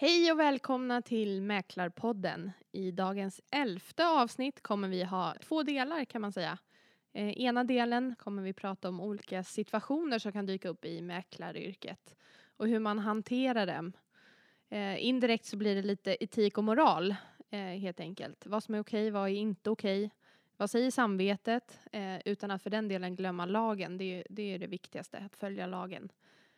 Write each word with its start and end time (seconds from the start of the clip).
Hej 0.00 0.32
och 0.32 0.38
välkomna 0.38 1.02
till 1.02 1.42
Mäklarpodden. 1.42 2.50
I 2.72 2.90
dagens 2.90 3.40
elfte 3.50 4.06
avsnitt 4.06 4.62
kommer 4.62 4.88
vi 4.88 5.04
ha 5.04 5.34
två 5.40 5.62
delar 5.62 6.04
kan 6.04 6.20
man 6.20 6.32
säga. 6.32 6.58
Eh, 7.12 7.40
ena 7.40 7.64
delen 7.64 8.14
kommer 8.18 8.42
vi 8.42 8.52
prata 8.52 8.88
om 8.88 9.00
olika 9.00 9.44
situationer 9.44 10.18
som 10.18 10.32
kan 10.32 10.46
dyka 10.46 10.68
upp 10.68 10.84
i 10.84 11.02
mäklaryrket 11.02 12.16
och 12.56 12.68
hur 12.68 12.78
man 12.78 12.98
hanterar 12.98 13.66
dem. 13.66 13.92
Eh, 14.68 15.04
indirekt 15.04 15.44
så 15.44 15.56
blir 15.56 15.74
det 15.74 15.82
lite 15.82 16.24
etik 16.24 16.58
och 16.58 16.64
moral 16.64 17.14
eh, 17.50 17.58
helt 17.58 18.00
enkelt. 18.00 18.46
Vad 18.46 18.64
som 18.64 18.74
är 18.74 18.80
okej, 18.80 19.10
vad 19.10 19.28
är 19.28 19.34
inte 19.34 19.70
okej. 19.70 20.10
Vad 20.56 20.70
säger 20.70 20.90
samvetet? 20.90 21.80
Eh, 21.92 22.18
utan 22.24 22.50
att 22.50 22.62
för 22.62 22.70
den 22.70 22.88
delen 22.88 23.16
glömma 23.16 23.46
lagen. 23.46 23.98
Det 23.98 24.04
är, 24.04 24.26
det 24.30 24.54
är 24.54 24.58
det 24.58 24.66
viktigaste, 24.66 25.18
att 25.18 25.36
följa 25.36 25.66
lagen. 25.66 26.12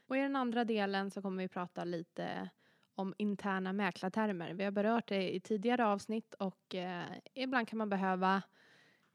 Och 0.06 0.16
i 0.16 0.20
den 0.20 0.36
andra 0.36 0.64
delen 0.64 1.10
så 1.10 1.22
kommer 1.22 1.42
vi 1.42 1.48
prata 1.48 1.84
lite 1.84 2.50
om 2.94 3.14
interna 3.18 3.72
mäklartermer. 3.72 4.54
Vi 4.54 4.64
har 4.64 4.70
berört 4.70 5.08
det 5.08 5.34
i 5.34 5.40
tidigare 5.40 5.86
avsnitt 5.86 6.34
och 6.34 6.74
eh, 6.74 7.04
ibland 7.34 7.68
kan 7.68 7.78
man 7.78 7.88
behöva 7.88 8.42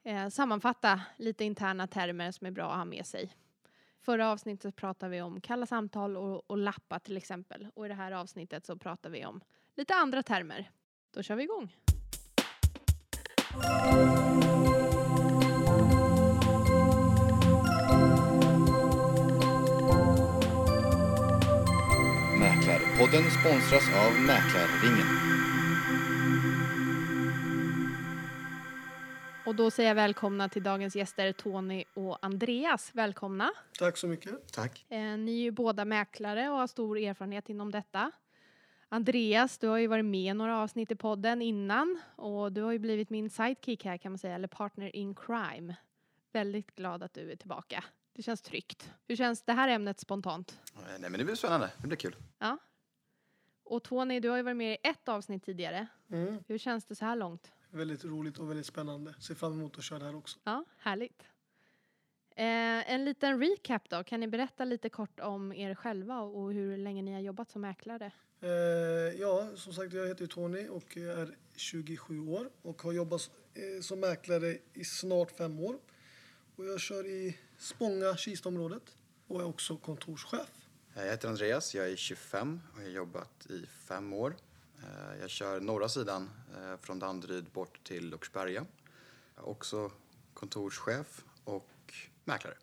eh, 0.04 0.28
sammanfatta 0.28 1.00
lite 1.16 1.44
interna 1.44 1.86
termer 1.86 2.30
som 2.30 2.46
är 2.46 2.50
bra 2.50 2.70
att 2.70 2.76
ha 2.76 2.84
med 2.84 3.06
sig. 3.06 3.34
Förra 4.00 4.30
avsnittet 4.30 4.76
pratade 4.76 5.10
vi 5.10 5.22
om 5.22 5.40
kalla 5.40 5.66
samtal 5.66 6.16
och, 6.16 6.50
och 6.50 6.58
lappa 6.58 6.98
till 6.98 7.16
exempel. 7.16 7.68
Och 7.74 7.86
i 7.86 7.88
det 7.88 7.94
här 7.94 8.12
avsnittet 8.12 8.66
så 8.66 8.76
pratar 8.76 9.10
vi 9.10 9.24
om 9.24 9.40
lite 9.76 9.94
andra 9.94 10.22
termer. 10.22 10.70
Då 11.14 11.22
kör 11.22 11.36
vi 11.36 11.42
igång. 11.42 11.72
Mäklarpodden 22.98 23.30
sponsras 23.30 23.88
av 23.94 24.12
Mäklarringen. 24.20 25.06
Och 29.46 29.54
då 29.54 29.70
säger 29.70 29.90
jag 29.90 29.94
välkomna 29.94 30.48
till 30.48 30.62
dagens 30.62 30.96
gäster 30.96 31.32
Tony 31.32 31.84
och 31.94 32.18
Andreas. 32.22 32.90
Välkomna. 32.94 33.50
Tack 33.78 33.96
så 33.96 34.06
mycket. 34.06 34.52
Tack. 34.52 34.86
Eh, 34.88 34.98
ni 34.98 35.32
är 35.32 35.42
ju 35.42 35.50
båda 35.50 35.84
mäklare 35.84 36.50
och 36.50 36.56
har 36.56 36.66
stor 36.66 36.98
erfarenhet 36.98 37.48
inom 37.48 37.70
detta. 37.70 38.10
Andreas, 38.88 39.58
du 39.58 39.68
har 39.68 39.78
ju 39.78 39.86
varit 39.86 40.04
med 40.04 40.30
i 40.30 40.34
några 40.34 40.58
avsnitt 40.58 40.90
i 40.90 40.96
podden 40.96 41.42
innan 41.42 42.00
och 42.16 42.52
du 42.52 42.62
har 42.62 42.72
ju 42.72 42.78
blivit 42.78 43.10
min 43.10 43.30
sidekick 43.30 43.84
här 43.84 43.98
kan 43.98 44.12
man 44.12 44.18
säga, 44.18 44.34
eller 44.34 44.48
partner 44.48 44.96
in 44.96 45.14
crime. 45.14 45.74
Väldigt 46.32 46.74
glad 46.74 47.02
att 47.02 47.14
du 47.14 47.32
är 47.32 47.36
tillbaka. 47.36 47.84
Det 48.12 48.22
känns 48.22 48.42
tryggt. 48.42 48.90
Hur 49.08 49.16
känns 49.16 49.42
det 49.42 49.52
här 49.52 49.68
ämnet 49.68 50.00
spontant? 50.00 50.58
Eh, 50.74 50.80
Nej 51.00 51.10
men 51.10 51.18
det 51.18 51.24
blir 51.24 51.34
spännande, 51.34 51.70
det 51.78 51.86
blir 51.86 51.96
kul. 51.96 52.16
Ja. 52.38 52.58
Och 53.68 53.82
Tony, 53.82 54.20
du 54.20 54.28
har 54.28 54.36
ju 54.36 54.42
varit 54.42 54.56
med 54.56 54.72
i 54.72 54.78
ett 54.82 55.08
avsnitt 55.08 55.44
tidigare. 55.44 55.86
Mm. 56.10 56.38
Hur 56.46 56.58
känns 56.58 56.84
det 56.84 56.94
så 56.94 57.04
här 57.04 57.16
långt? 57.16 57.52
Väldigt 57.70 58.04
roligt 58.04 58.38
och 58.38 58.50
väldigt 58.50 58.66
spännande. 58.66 59.14
Ser 59.20 59.34
fram 59.34 59.52
emot 59.52 59.78
att 59.78 59.84
köra 59.84 59.98
det 59.98 60.04
här 60.04 60.16
också. 60.16 60.38
Ja, 60.44 60.64
härligt. 60.78 61.22
Eh, 62.36 62.92
en 62.92 63.04
liten 63.04 63.40
recap 63.40 63.88
då. 63.88 64.04
Kan 64.04 64.20
ni 64.20 64.28
berätta 64.28 64.64
lite 64.64 64.88
kort 64.88 65.20
om 65.20 65.52
er 65.52 65.74
själva 65.74 66.20
och 66.20 66.52
hur 66.52 66.76
länge 66.76 67.02
ni 67.02 67.12
har 67.12 67.20
jobbat 67.20 67.50
som 67.50 67.62
mäklare? 67.62 68.12
Eh, 68.40 68.50
ja, 69.20 69.48
som 69.56 69.72
sagt, 69.72 69.92
jag 69.92 70.08
heter 70.08 70.26
Tony 70.26 70.68
och 70.68 70.96
är 70.96 71.36
27 71.56 72.28
år 72.28 72.50
och 72.62 72.82
har 72.82 72.92
jobbat 72.92 73.30
eh, 73.54 73.82
som 73.82 74.00
mäklare 74.00 74.58
i 74.74 74.84
snart 74.84 75.30
fem 75.30 75.60
år. 75.60 75.78
Och 76.56 76.64
jag 76.64 76.80
kör 76.80 77.06
i 77.06 77.38
Spånga, 77.58 78.16
Kistaområdet 78.16 78.96
och 79.26 79.40
är 79.40 79.46
också 79.46 79.76
kontorschef. 79.76 80.57
Eh, 80.98 81.04
Jag 81.04 81.10
heter 81.10 81.28
Andreas, 81.28 81.74
jag 81.74 81.90
är 81.90 81.96
25 81.96 82.60
och 82.74 82.80
jag 82.80 82.84
har 82.86 82.90
jobbat 82.90 83.46
i 83.46 83.66
fem 83.66 84.12
år. 84.12 84.36
Eh, 84.82 85.20
Jag 85.20 85.30
kör 85.30 85.60
norra 85.60 85.88
sidan 85.88 86.30
eh, 86.56 86.76
från 86.80 86.98
Danderyd 86.98 87.44
bort 87.44 87.80
till 87.84 88.14
Åkersberga. 88.14 88.66
Jag 89.34 89.44
är 89.44 89.48
också 89.48 89.90
kontorschef 90.34 91.24
och 91.44 91.94
mäklare. 92.24 92.54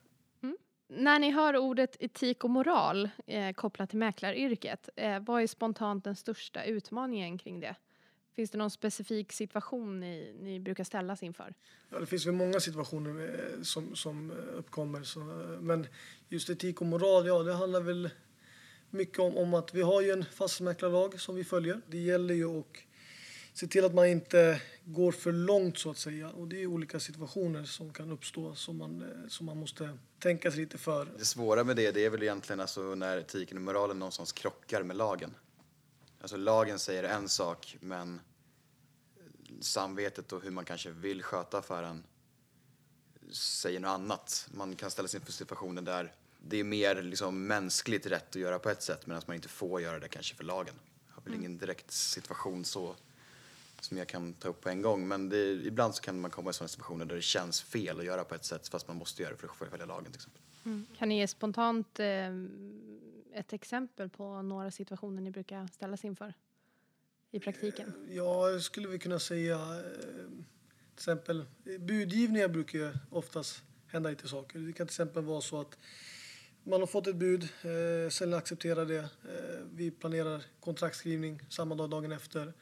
När 0.87 1.19
ni 1.19 1.31
hör 1.31 1.57
ordet 1.57 1.95
etik 1.99 2.43
och 2.43 2.49
moral 2.49 3.09
eh, 3.27 3.53
kopplat 3.53 3.89
till 3.89 3.99
mäklaryrket, 3.99 4.89
eh, 4.95 5.19
vad 5.19 5.41
är 5.43 5.47
spontant 5.47 6.03
den 6.03 6.15
största 6.15 6.63
utmaningen 6.63 7.37
kring 7.37 7.59
det? 7.59 7.75
Finns 8.35 8.51
det 8.51 8.57
någon 8.57 8.71
specifik 8.71 9.31
situation 9.33 9.99
ni, 9.99 10.35
ni 10.39 10.59
brukar 10.59 10.83
ställas 10.83 11.23
inför? 11.23 11.53
Ja, 11.89 11.99
det 11.99 12.05
finns 12.05 12.25
väl 12.25 12.33
många 12.33 12.59
situationer 12.59 13.41
som, 13.63 13.95
som 13.95 14.31
uppkommer. 14.31 15.03
Så, 15.03 15.19
men 15.61 15.87
just 16.29 16.49
etik 16.49 16.81
och 16.81 16.87
moral, 16.87 17.27
ja 17.27 17.43
det 17.43 17.53
handlar 17.53 17.81
väl 17.81 18.09
mycket 18.95 19.19
om, 19.19 19.37
om 19.37 19.53
att 19.53 19.73
vi 19.73 19.81
har 19.81 20.01
ju 20.01 20.11
en 20.11 20.25
fastighetsmäklarlag 20.25 21.19
som 21.19 21.35
vi 21.35 21.43
följer. 21.43 21.81
Det 21.87 21.97
gäller 21.97 22.33
ju 22.33 22.59
att 22.59 22.65
se 23.53 23.67
till 23.67 23.85
att 23.85 23.93
man 23.93 24.07
inte 24.07 24.61
går 24.85 25.11
för 25.11 25.31
långt 25.31 25.77
så 25.77 25.89
att 25.91 25.97
säga. 25.97 26.29
Och 26.29 26.47
det 26.47 26.61
är 26.61 26.67
olika 26.67 26.99
situationer 26.99 27.63
som 27.63 27.93
kan 27.93 28.11
uppstå 28.11 28.55
som 28.55 28.77
man, 28.77 29.01
eh, 29.01 29.27
som 29.27 29.45
man 29.45 29.57
måste 29.57 29.97
tänka 30.19 30.51
sig 30.51 30.59
lite 30.59 30.77
för. 30.77 31.07
Det 31.17 31.25
svåra 31.25 31.63
med 31.63 31.75
det, 31.75 31.91
det 31.91 32.05
är 32.05 32.09
väl 32.09 32.23
egentligen 32.23 32.59
alltså 32.59 32.95
när 32.95 33.17
etiken 33.17 33.57
och 33.57 33.63
moralen 33.63 33.99
någonstans 33.99 34.31
krockar 34.31 34.83
med 34.83 34.95
lagen. 34.95 35.35
Alltså 36.21 36.37
lagen 36.37 36.79
säger 36.79 37.03
en 37.03 37.29
sak, 37.29 37.77
men 37.79 38.21
samvetet 39.61 40.33
och 40.33 40.43
hur 40.43 40.51
man 40.51 40.65
kanske 40.65 40.89
vill 40.89 41.23
sköta 41.23 41.57
affären 41.57 42.03
säger 43.31 43.79
något 43.79 43.89
annat. 43.89 44.47
Man 44.51 44.75
kan 44.75 44.91
ställa 44.91 45.07
sig 45.07 45.19
inför 45.19 45.31
situationer 45.31 45.81
där 45.81 46.13
det 46.47 46.57
är 46.57 46.63
mer 46.63 47.01
liksom 47.01 47.47
mänskligt 47.47 48.05
rätt 48.05 48.29
att 48.29 48.35
göra 48.35 48.59
på 48.59 48.69
ett 48.69 48.81
sätt 48.81 49.07
medan 49.07 49.21
man 49.25 49.35
inte 49.35 49.47
får 49.47 49.81
göra 49.81 49.99
det 49.99 50.07
kanske 50.07 50.35
för 50.35 50.43
lagen. 50.43 50.75
Jag 51.07 51.15
har 51.15 51.23
väl 51.23 51.33
ingen 51.33 51.57
direkt 51.57 51.91
situation 51.91 52.65
så 52.65 52.95
som 53.79 53.97
jag 53.97 54.07
kan 54.07 54.33
ta 54.33 54.49
upp 54.49 54.61
på 54.61 54.69
en 54.69 54.81
gång 54.81 55.07
men 55.07 55.29
det, 55.29 55.51
ibland 55.51 55.95
så 55.95 56.01
kan 56.01 56.19
man 56.19 56.31
komma 56.31 56.49
i 56.49 56.53
sådana 56.53 56.67
situationer 56.67 57.05
där 57.05 57.15
det 57.15 57.21
känns 57.21 57.61
fel 57.61 57.99
att 57.99 58.05
göra 58.05 58.23
på 58.23 58.35
ett 58.35 58.45
sätt 58.45 58.67
fast 58.67 58.87
man 58.87 58.97
måste 58.97 59.21
göra 59.21 59.31
det 59.31 59.37
för 59.37 59.47
att 59.63 59.69
följa 59.69 59.85
lagen 59.85 60.11
till 60.11 60.15
exempel. 60.15 60.41
Kan 60.97 61.09
ni 61.09 61.19
ge 61.19 61.27
spontant 61.27 61.99
eh, 61.99 62.29
ett 63.33 63.53
exempel 63.53 64.09
på 64.09 64.41
några 64.41 64.71
situationer 64.71 65.21
ni 65.21 65.31
brukar 65.31 65.67
ställas 65.67 66.05
inför 66.05 66.33
i 67.31 67.39
praktiken? 67.39 67.93
Ja, 68.09 68.49
jag 68.49 68.61
skulle 68.61 68.87
vi 68.87 68.99
kunna 68.99 69.19
säga 69.19 69.55
eh, 69.55 69.83
till 69.83 70.93
exempel 70.95 71.45
budgivningar 71.79 72.47
brukar 72.47 72.79
ju 72.79 72.93
oftast 73.09 73.63
hända 73.87 74.09
lite 74.09 74.27
saker. 74.27 74.59
Det 74.59 74.73
kan 74.73 74.87
till 74.87 74.93
exempel 74.93 75.23
vara 75.23 75.41
så 75.41 75.61
att 75.61 75.77
man 76.67 76.79
har 76.79 76.87
fått 76.87 77.07
ett 77.07 77.15
bud, 77.15 77.43
eh, 77.43 78.09
säljaren 78.09 78.39
accepterar 78.39 78.85
det, 78.85 78.97
eh, 78.97 79.59
vi 79.75 79.91
planerar 79.91 80.43
kontraktskrivning 80.59 81.41
samma 81.49 81.75
dag, 81.75 81.89
dagen 81.89 82.11
efter. 82.11 82.53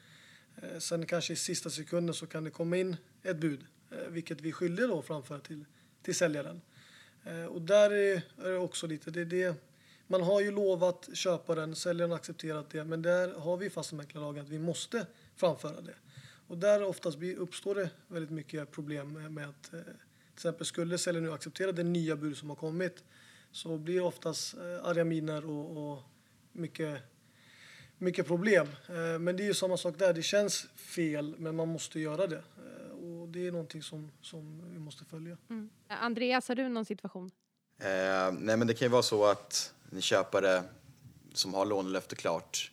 Eh, 0.56 0.78
sen 0.78 1.06
kanske 1.06 1.32
i 1.32 1.36
sista 1.36 1.70
sekunden 1.70 2.14
så 2.14 2.26
kan 2.26 2.44
det 2.44 2.50
komma 2.50 2.76
in 2.76 2.96
ett 3.22 3.36
bud, 3.36 3.60
eh, 3.90 4.08
vilket 4.08 4.40
vi 4.40 4.48
är 4.48 4.52
skyldiga 4.52 4.86
då 4.86 4.98
att 4.98 5.04
framföra 5.04 5.38
till, 5.38 5.64
till 6.02 6.14
säljaren. 6.14 6.60
Eh, 7.24 7.44
och 7.44 7.62
där 7.62 7.90
är, 7.90 8.22
det 8.36 8.56
också 8.56 8.86
lite, 8.86 9.10
det 9.10 9.24
det, 9.24 9.54
man 10.06 10.22
har 10.22 10.40
ju 10.40 10.50
lovat 10.50 11.08
köparen, 11.12 11.76
säljaren 11.76 12.10
har 12.10 12.18
accepterat 12.18 12.70
det, 12.70 12.84
men 12.84 13.02
där 13.02 13.34
har 13.34 13.56
vi 13.56 13.70
fastighetsmäklarlagen 13.70 14.44
att 14.44 14.50
vi 14.50 14.58
måste 14.58 15.06
framföra 15.36 15.80
det. 15.80 15.94
Och 16.46 16.58
där 16.58 16.82
oftast 16.82 17.18
blir, 17.18 17.36
uppstår 17.36 17.74
det 17.74 17.90
väldigt 18.08 18.30
mycket 18.30 18.70
problem 18.70 19.34
med, 19.34 19.48
att 19.48 19.74
eh, 19.74 19.80
till 19.80 19.92
exempel 20.34 20.66
skulle 20.66 20.98
säljaren 20.98 21.26
nu 21.26 21.32
acceptera 21.32 21.72
det 21.72 21.82
nya 21.82 22.16
bud 22.16 22.36
som 22.36 22.48
har 22.48 22.56
kommit 22.56 23.04
så 23.54 23.78
blir 23.78 23.94
det 23.94 24.00
oftast 24.00 24.54
eh, 24.54 24.84
arga 24.84 25.04
miner 25.04 25.46
och, 25.50 25.92
och 25.92 26.02
mycket, 26.52 27.02
mycket 27.98 28.26
problem. 28.26 28.66
Eh, 28.88 29.18
men 29.18 29.36
det 29.36 29.42
är 29.42 29.46
ju 29.46 29.54
samma 29.54 29.76
sak 29.76 29.98
där, 29.98 30.14
det 30.14 30.22
känns 30.22 30.66
fel 30.76 31.34
men 31.38 31.56
man 31.56 31.68
måste 31.68 32.00
göra 32.00 32.26
det. 32.26 32.36
Eh, 32.36 33.04
och 33.04 33.28
det 33.28 33.46
är 33.46 33.52
någonting 33.52 33.82
som, 33.82 34.10
som 34.20 34.72
vi 34.72 34.78
måste 34.78 35.04
följa. 35.04 35.36
Mm. 35.50 35.70
Andreas, 35.88 36.48
har 36.48 36.54
du 36.54 36.68
någon 36.68 36.84
situation? 36.84 37.30
Eh, 37.78 38.32
nej 38.38 38.56
men 38.56 38.66
det 38.66 38.74
kan 38.74 38.86
ju 38.86 38.92
vara 38.92 39.02
så 39.02 39.24
att 39.24 39.74
en 39.92 40.02
köpare 40.02 40.62
som 41.34 41.54
har 41.54 41.66
lånelöfte 41.66 42.16
klart 42.16 42.72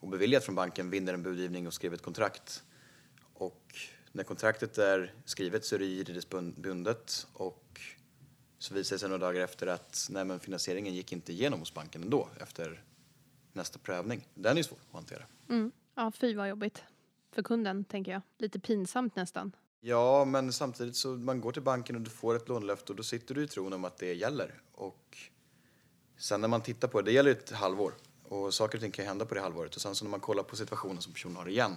och 0.00 0.08
beviljat 0.08 0.44
från 0.44 0.54
banken 0.54 0.90
vinner 0.90 1.14
en 1.14 1.22
budgivning 1.22 1.66
och 1.66 1.74
skriver 1.74 1.96
ett 1.96 2.02
kontrakt. 2.02 2.62
Och 3.34 3.74
när 4.12 4.24
kontraktet 4.24 4.78
är 4.78 5.14
skrivet 5.24 5.64
så 5.64 5.74
är 5.74 5.78
det 5.78 5.84
juridiskt 5.84 6.30
bund- 6.30 6.60
bundet 6.60 7.26
och 7.32 7.80
så 8.62 8.74
visar 8.74 8.96
det 8.96 9.00
sig 9.00 9.08
några 9.08 9.26
dagar 9.26 9.40
efter 9.40 9.66
att 9.66 10.08
nej 10.10 10.24
men 10.24 10.40
finansieringen 10.40 10.94
gick 10.94 11.12
inte 11.12 11.32
igenom 11.32 11.60
hos 11.60 11.74
banken 11.74 12.02
ändå 12.02 12.28
efter 12.40 12.84
nästa 13.52 13.78
prövning. 13.78 14.28
Den 14.34 14.58
är 14.58 14.62
svår 14.62 14.78
att 14.88 14.94
hantera. 14.94 15.22
Mm. 15.48 15.72
Ja, 15.94 16.12
fy 16.14 16.34
vad 16.34 16.48
jobbigt. 16.48 16.82
För 17.32 17.42
kunden, 17.42 17.84
tänker 17.84 18.12
jag. 18.12 18.22
Lite 18.38 18.60
pinsamt 18.60 19.16
nästan. 19.16 19.56
Ja, 19.80 20.24
men 20.24 20.52
samtidigt 20.52 20.96
så 20.96 21.08
man 21.08 21.40
går 21.40 21.52
till 21.52 21.62
banken 21.62 21.96
och 21.96 22.02
du 22.02 22.10
får 22.10 22.36
ett 22.36 22.48
lånelöfte 22.48 22.92
och 22.92 22.96
då 22.96 23.02
sitter 23.02 23.34
du 23.34 23.44
i 23.44 23.48
tron 23.48 23.72
om 23.72 23.84
att 23.84 23.96
det 23.96 24.14
gäller. 24.14 24.60
Och 24.72 25.18
sen 26.16 26.40
när 26.40 26.48
man 26.48 26.62
tittar 26.62 26.88
på 26.88 27.00
det, 27.00 27.10
det 27.10 27.12
gäller 27.14 27.30
ett 27.30 27.50
halvår 27.50 27.94
och 28.28 28.54
saker 28.54 28.78
och 28.78 28.82
ting 28.82 28.92
kan 28.92 29.06
hända 29.06 29.24
på 29.24 29.34
det 29.34 29.40
halvåret 29.40 29.74
och 29.76 29.82
sen 29.82 29.94
så 29.94 30.04
när 30.04 30.10
man 30.10 30.20
kollar 30.20 30.42
på 30.42 30.56
situationen 30.56 31.02
som 31.02 31.12
personen 31.12 31.36
har 31.36 31.48
igen 31.48 31.76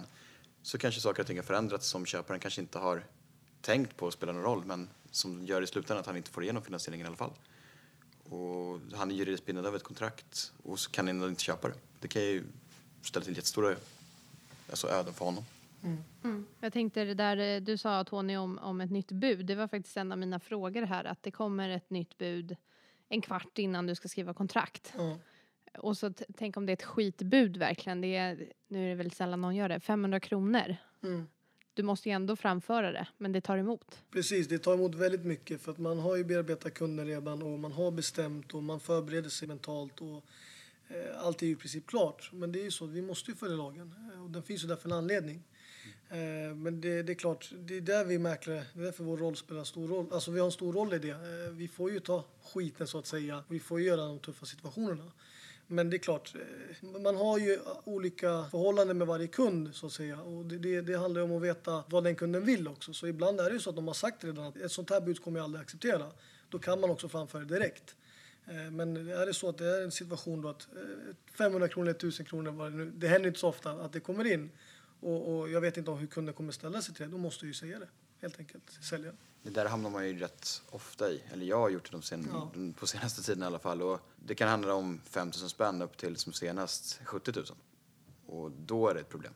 så 0.62 0.78
kanske 0.78 1.00
saker 1.00 1.22
och 1.22 1.26
ting 1.26 1.38
har 1.38 1.44
förändrats 1.44 1.88
som 1.88 2.06
köparen 2.06 2.40
kanske 2.40 2.60
inte 2.60 2.78
har 2.78 3.04
tänkt 3.66 3.96
på 3.96 4.10
spelar 4.10 4.32
någon 4.32 4.42
roll 4.42 4.64
men 4.64 4.88
som 5.10 5.46
gör 5.46 5.62
i 5.62 5.66
slutändan 5.66 6.00
att 6.00 6.06
han 6.06 6.16
inte 6.16 6.30
får 6.30 6.42
igenom 6.42 6.62
finansieringen 6.62 7.06
i 7.06 7.08
alla 7.08 7.16
fall. 7.16 7.32
Och 8.28 8.80
han 8.94 9.10
är 9.10 9.14
juridiskt 9.14 9.46
bindad 9.46 9.66
av 9.66 9.76
ett 9.76 9.82
kontrakt 9.82 10.52
och 10.62 10.78
så 10.78 10.90
kan 10.90 11.06
han 11.06 11.28
inte 11.28 11.42
köpa 11.42 11.68
det. 11.68 11.74
Det 12.00 12.08
kan 12.08 12.22
ju 12.22 12.44
ställa 13.02 13.24
till 13.24 13.36
jättestora 13.36 13.76
alltså 14.70 14.88
öden 14.88 15.14
för 15.14 15.24
honom. 15.24 15.44
Mm. 16.22 16.46
Jag 16.60 16.72
tänkte 16.72 17.04
det 17.04 17.14
där 17.14 17.36
eh, 17.36 17.60
du 17.60 17.76
sa 17.76 18.04
Tony 18.04 18.36
om, 18.36 18.58
om 18.58 18.80
ett 18.80 18.90
nytt 18.90 19.12
bud. 19.12 19.46
Det 19.46 19.54
var 19.54 19.68
faktiskt 19.68 19.96
en 19.96 20.12
av 20.12 20.18
mina 20.18 20.40
frågor 20.40 20.82
här 20.82 21.04
att 21.04 21.22
det 21.22 21.30
kommer 21.30 21.68
ett 21.68 21.90
nytt 21.90 22.18
bud 22.18 22.56
en 23.08 23.20
kvart 23.20 23.58
innan 23.58 23.86
du 23.86 23.94
ska 23.94 24.08
skriva 24.08 24.34
kontrakt. 24.34 24.92
Ja. 24.96 25.18
Och 25.78 25.96
så 25.96 26.12
tänk 26.36 26.56
om 26.56 26.66
det 26.66 26.72
är 26.72 26.74
ett 26.74 26.82
skitbud 26.82 27.56
verkligen. 27.56 28.00
Det 28.00 28.16
är, 28.16 28.52
nu 28.68 28.84
är 28.84 28.88
det 28.88 28.94
väl 28.94 29.10
sällan 29.10 29.40
någon 29.40 29.54
gör 29.54 29.68
det. 29.68 29.80
500 29.80 30.20
kronor. 30.20 30.76
Mm. 31.02 31.28
Du 31.76 31.82
måste 31.82 32.08
ju 32.08 32.12
ändå 32.12 32.36
framföra 32.36 32.92
det, 32.92 33.06
men 33.18 33.32
det 33.32 33.40
tar 33.40 33.58
emot. 33.58 34.02
Precis, 34.10 34.48
det 34.48 34.58
tar 34.58 34.74
emot 34.74 34.94
väldigt 34.94 35.24
mycket 35.24 35.60
för 35.60 35.72
att 35.72 35.78
man 35.78 35.98
har 35.98 36.16
ju 36.16 36.24
bearbetat 36.24 36.74
kunden 36.74 37.06
redan 37.06 37.42
och 37.42 37.58
man 37.58 37.72
har 37.72 37.90
bestämt 37.90 38.54
och 38.54 38.62
man 38.62 38.80
förbereder 38.80 39.28
sig 39.28 39.48
mentalt 39.48 40.00
och 40.00 40.24
eh, 40.88 41.24
allt 41.24 41.42
är 41.42 41.46
ju 41.46 41.52
i 41.52 41.56
princip 41.56 41.86
klart. 41.86 42.30
Men 42.32 42.52
det 42.52 42.60
är 42.60 42.64
ju 42.64 42.70
så, 42.70 42.86
vi 42.86 43.02
måste 43.02 43.30
ju 43.30 43.36
följa 43.36 43.56
lagen 43.56 43.94
eh, 44.14 44.24
och 44.24 44.30
den 44.30 44.42
finns 44.42 44.64
ju 44.64 44.68
där 44.68 44.76
för 44.76 44.88
en 44.88 44.92
anledning. 44.92 45.42
Mm. 46.10 46.50
Eh, 46.50 46.54
men 46.54 46.80
det, 46.80 47.02
det 47.02 47.12
är 47.12 47.14
klart, 47.14 47.52
det 47.58 47.76
är 47.76 47.80
där 47.80 48.04
vi 48.04 48.18
mäklare, 48.18 48.62
det 48.74 48.80
är 48.80 48.84
därför 48.84 49.04
vår 49.04 49.16
roll 49.16 49.36
spelar 49.36 49.64
stor 49.64 49.88
roll. 49.88 50.06
Alltså 50.12 50.30
vi 50.30 50.38
har 50.38 50.46
en 50.46 50.52
stor 50.52 50.72
roll 50.72 50.94
i 50.94 50.98
det. 50.98 51.10
Eh, 51.10 51.52
vi 51.52 51.68
får 51.68 51.90
ju 51.90 52.00
ta 52.00 52.24
skiten 52.42 52.86
så 52.86 52.98
att 52.98 53.06
säga. 53.06 53.44
Vi 53.48 53.60
får 53.60 53.80
ju 53.80 53.86
göra 53.86 54.06
de 54.06 54.18
tuffa 54.18 54.46
situationerna. 54.46 55.12
Men 55.66 55.90
det 55.90 55.96
är 55.96 55.98
klart, 55.98 56.34
eh, 56.34 57.00
man 57.00 57.16
har 57.16 57.38
ju 57.38 57.58
olika 57.84 58.44
förhållanden 58.50 58.98
med 58.98 59.06
varje 59.06 59.26
kund 59.26 59.74
så 59.74 59.86
att 59.86 59.92
säga. 59.92 60.22
Och 60.22 60.44
det, 60.44 60.58
det, 60.58 60.80
det 60.80 60.98
handlar 60.98 61.22
om 61.22 61.36
att 61.36 61.42
veta 61.42 61.84
vad 61.88 62.04
den 62.04 62.16
kunden 62.16 62.44
vill 62.44 62.68
också. 62.68 62.92
Så 62.92 63.06
ibland 63.06 63.40
är 63.40 63.44
det 63.44 63.52
ju 63.52 63.60
så 63.60 63.70
att 63.70 63.76
de 63.76 63.86
har 63.86 63.94
sagt 63.94 64.24
redan 64.24 64.44
att 64.44 64.56
ett 64.56 64.72
sånt 64.72 64.90
här 64.90 65.00
bud 65.00 65.22
kommer 65.22 65.38
jag 65.38 65.44
aldrig 65.44 65.62
acceptera. 65.62 66.12
Då 66.48 66.58
kan 66.58 66.80
man 66.80 66.90
också 66.90 67.08
framföra 67.08 67.44
det 67.44 67.54
direkt. 67.54 67.96
Eh, 68.46 68.70
men 68.70 68.96
är 68.96 69.26
det 69.26 69.34
så 69.34 69.48
att 69.48 69.58
det 69.58 69.66
är 69.66 69.82
en 69.82 69.90
situation 69.90 70.42
då 70.42 70.48
att 70.48 70.68
eh, 70.76 71.14
500 71.38 71.68
kronor, 71.68 71.90
1000 71.90 72.26
kronor, 72.26 72.50
vad 72.50 72.72
det, 72.72 72.76
nu, 72.76 72.90
det 72.90 73.08
händer 73.08 73.28
inte 73.28 73.40
så 73.40 73.48
ofta 73.48 73.70
att 73.70 73.92
det 73.92 74.00
kommer 74.00 74.32
in. 74.32 74.50
Och, 75.00 75.38
och 75.38 75.50
jag 75.50 75.60
vet 75.60 75.76
inte 75.76 75.90
om 75.90 75.98
hur 75.98 76.06
kunden 76.06 76.34
kommer 76.34 76.52
ställa 76.52 76.82
sig 76.82 76.94
till 76.94 77.04
det. 77.04 77.10
Då 77.10 77.18
måste 77.18 77.44
jag 77.44 77.48
ju 77.48 77.54
säga 77.54 77.78
det, 77.78 77.88
helt 78.20 78.38
enkelt. 78.38 78.78
Sälja. 78.82 79.12
Det 79.46 79.52
där 79.52 79.66
hamnar 79.66 79.90
man 79.90 80.06
ju 80.08 80.18
rätt 80.18 80.62
ofta 80.70 81.10
i. 81.10 81.22
Eller 81.32 81.46
jag 81.46 81.58
har 81.58 81.68
gjort 81.68 81.84
det 81.90 81.96
de 81.96 82.02
sen, 82.02 82.28
Ja. 82.32 82.50
på 82.78 82.86
senaste 82.86 83.22
tiden 83.22 83.42
i 83.42 83.46
alla 83.46 83.58
fall. 83.58 83.82
Och 83.82 84.00
det 84.16 84.34
kan 84.34 84.48
handla 84.48 84.74
om 84.74 85.00
5 85.04 85.28
000 85.28 85.32
spänn 85.50 85.82
upp 85.82 85.96
till 85.96 86.16
som 86.16 86.32
senast 86.32 87.00
70 87.04 87.32
000. 87.36 87.44
Och 88.26 88.50
då 88.50 88.88
är 88.88 88.94
det 88.94 89.00
ett 89.00 89.08
problem. 89.08 89.32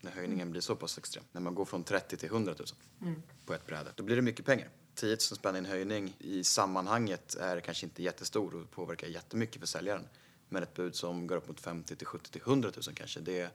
När 0.00 0.10
höjningen 0.10 0.50
blir 0.50 0.60
så 0.60 0.76
pass 0.76 0.98
extrem. 0.98 1.24
När 1.32 1.40
man 1.40 1.54
går 1.54 1.64
från 1.64 1.84
30 1.84 2.16
till 2.16 2.28
100 2.28 2.54
000 3.00 3.14
på 3.46 3.54
ett 3.54 3.66
bräde. 3.66 3.92
Då 3.96 4.02
blir 4.04 4.16
det 4.16 4.22
mycket 4.22 4.46
pengar. 4.46 4.68
10 4.94 5.10
000 5.10 5.18
spänn 5.20 5.54
i 5.54 5.58
en 5.58 5.64
höjning 5.66 6.16
i 6.18 6.44
sammanhanget 6.44 7.34
är 7.34 7.60
kanske 7.60 7.86
inte 7.86 8.02
jättestor 8.02 8.54
och 8.54 8.70
påverkar 8.70 9.06
jättemycket 9.08 9.60
för 9.60 9.66
säljaren. 9.66 10.04
Men 10.48 10.62
ett 10.62 10.74
bud 10.74 10.94
som 10.94 11.26
går 11.26 11.36
upp 11.36 11.48
mot 11.48 11.60
50 11.60 11.96
till 11.96 12.06
70 12.06 12.30
till 12.30 12.42
100 12.42 12.70
000 12.86 12.94
kanske, 12.94 13.20
det, 13.20 13.50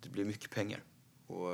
det 0.00 0.08
blir 0.08 0.24
mycket 0.24 0.50
pengar. 0.50 0.82
Och 1.26 1.48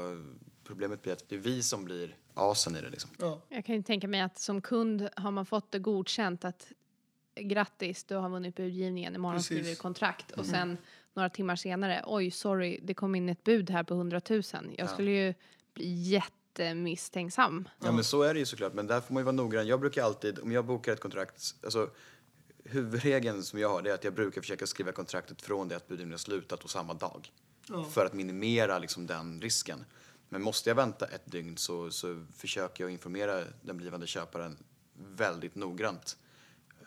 problemet 0.65 1.03
blir 1.03 1.13
att 1.13 1.29
det 1.29 1.35
är 1.35 1.41
vi 1.41 1.63
som 1.63 1.85
blir 1.85 2.17
asen 2.35 2.77
i 2.77 2.81
det 2.81 2.91
liksom. 2.91 3.11
Ja, 3.19 3.41
Jag 3.49 3.65
kan 3.65 3.75
ju 3.75 3.83
tänka 3.83 4.09
mig 4.09 4.21
att 4.21 4.39
som 4.39 4.61
kund 4.61 5.09
har 5.17 5.31
man 5.31 5.47
fått 5.47 5.73
det 5.73 5.79
godkänt 5.79 6.45
att 6.45 6.73
grattis, 7.41 8.05
du 8.05 8.15
har 8.15 8.29
vunnit 8.29 8.55
budgivningen, 8.57 9.15
imorgon 9.15 9.37
Precis. 9.37 9.47
skriver 9.47 9.71
vi 9.71 9.77
kontrakt 9.77 10.31
och 10.31 10.47
sen 10.47 10.79
några 11.15 11.29
timmar 11.29 11.57
senare, 11.57 12.05
oj 12.07 12.31
sorry, 12.31 12.81
det 12.83 12.95
kom 12.95 13.15
in 13.15 13.29
ett 13.29 13.45
bud 13.45 13.71
här 13.71 13.83
på 13.83 13.95
100 13.95 14.21
000. 14.31 14.43
Jag 14.79 14.91
skulle 14.91 15.11
ju 15.11 15.35
bli 15.75 16.03
jättemisstänksam. 16.03 17.69
Ja 17.81 17.93
men 17.93 18.05
så 18.05 18.23
är 18.23 18.35
det 18.35 18.41
ju 18.41 18.47
såklart, 18.47 18.75
men 18.75 18.87
där 18.87 19.01
får 19.01 19.15
man 19.15 19.21
ju 19.21 19.25
vara 19.25 19.37
noggrann. 19.37 19.67
Jag 19.67 19.81
brukar 19.81 20.03
alltid, 20.03 20.39
om 20.39 20.53
jag 20.53 20.65
bokar 20.65 20.93
ett 20.93 21.01
kontrakt, 21.01 21.55
alltså 21.65 21.91
huvudregeln 22.65 23.43
som 23.43 23.59
jag 23.59 23.69
har 23.69 23.83
det 23.83 23.91
är 23.91 23.95
att 23.95 24.05
jag 24.05 24.15
brukar 24.15 24.41
försöka 24.41 24.67
skriva 24.67 24.93
kontraktet 24.93 25.43
från 25.43 25.69
det 25.69 25.77
att 25.77 25.89
budgivningen 25.89 26.13
har 26.13 26.19
slutat 26.19 26.65
och 26.65 26.71
samma 26.71 26.95
dag. 26.95 27.33
Ja. 27.69 27.85
För 27.85 28.07
att 28.07 28.13
minimera 28.13 28.79
liksom 28.79 29.07
den 29.07 29.41
risken. 29.41 29.85
Men 30.29 30.43
måste 30.43 30.71
jag 30.71 30.75
vänta 30.75 31.07
ett 31.07 31.31
dygn 31.33 31.57
så, 31.57 31.91
så 31.91 32.27
försöker 32.37 32.85
jag 32.85 32.91
informera 32.91 33.45
den 33.63 33.77
blivande 33.77 34.07
köparen 34.07 34.57
väldigt 35.17 35.55
noggrant 35.55 36.17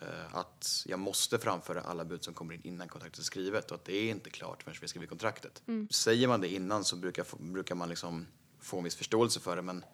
eh, 0.02 0.36
att 0.36 0.84
jag 0.86 1.00
måste 1.00 1.38
framföra 1.40 1.82
alla 1.82 2.06
bud 2.06 2.24
som 2.24 2.34
kommer 2.34 2.54
in 2.54 2.62
innan 2.64 2.88
kontraktet 2.88 3.20
är 3.20 3.24
skrivet 3.24 3.72
och 3.72 3.76
att 3.76 3.86
det 3.86 3.96
är 3.96 4.10
inte 4.10 4.30
klart 4.30 4.64
förrän 4.64 4.78
vi 4.82 4.88
skriver 4.88 5.08
kontraktet. 5.08 5.62
Säger 5.90 6.28
man 6.28 6.42
det 6.42 6.48
innan 6.48 6.84
så 6.84 6.96
brukar, 6.96 7.26
brukar 7.40 7.76
man 7.76 7.90
liksom 7.90 8.28
få 8.60 8.78
en 8.78 8.84
viss 8.84 8.96
förståelse 8.96 9.40
för 9.40 9.56
det 9.56 9.62
men 9.62 9.86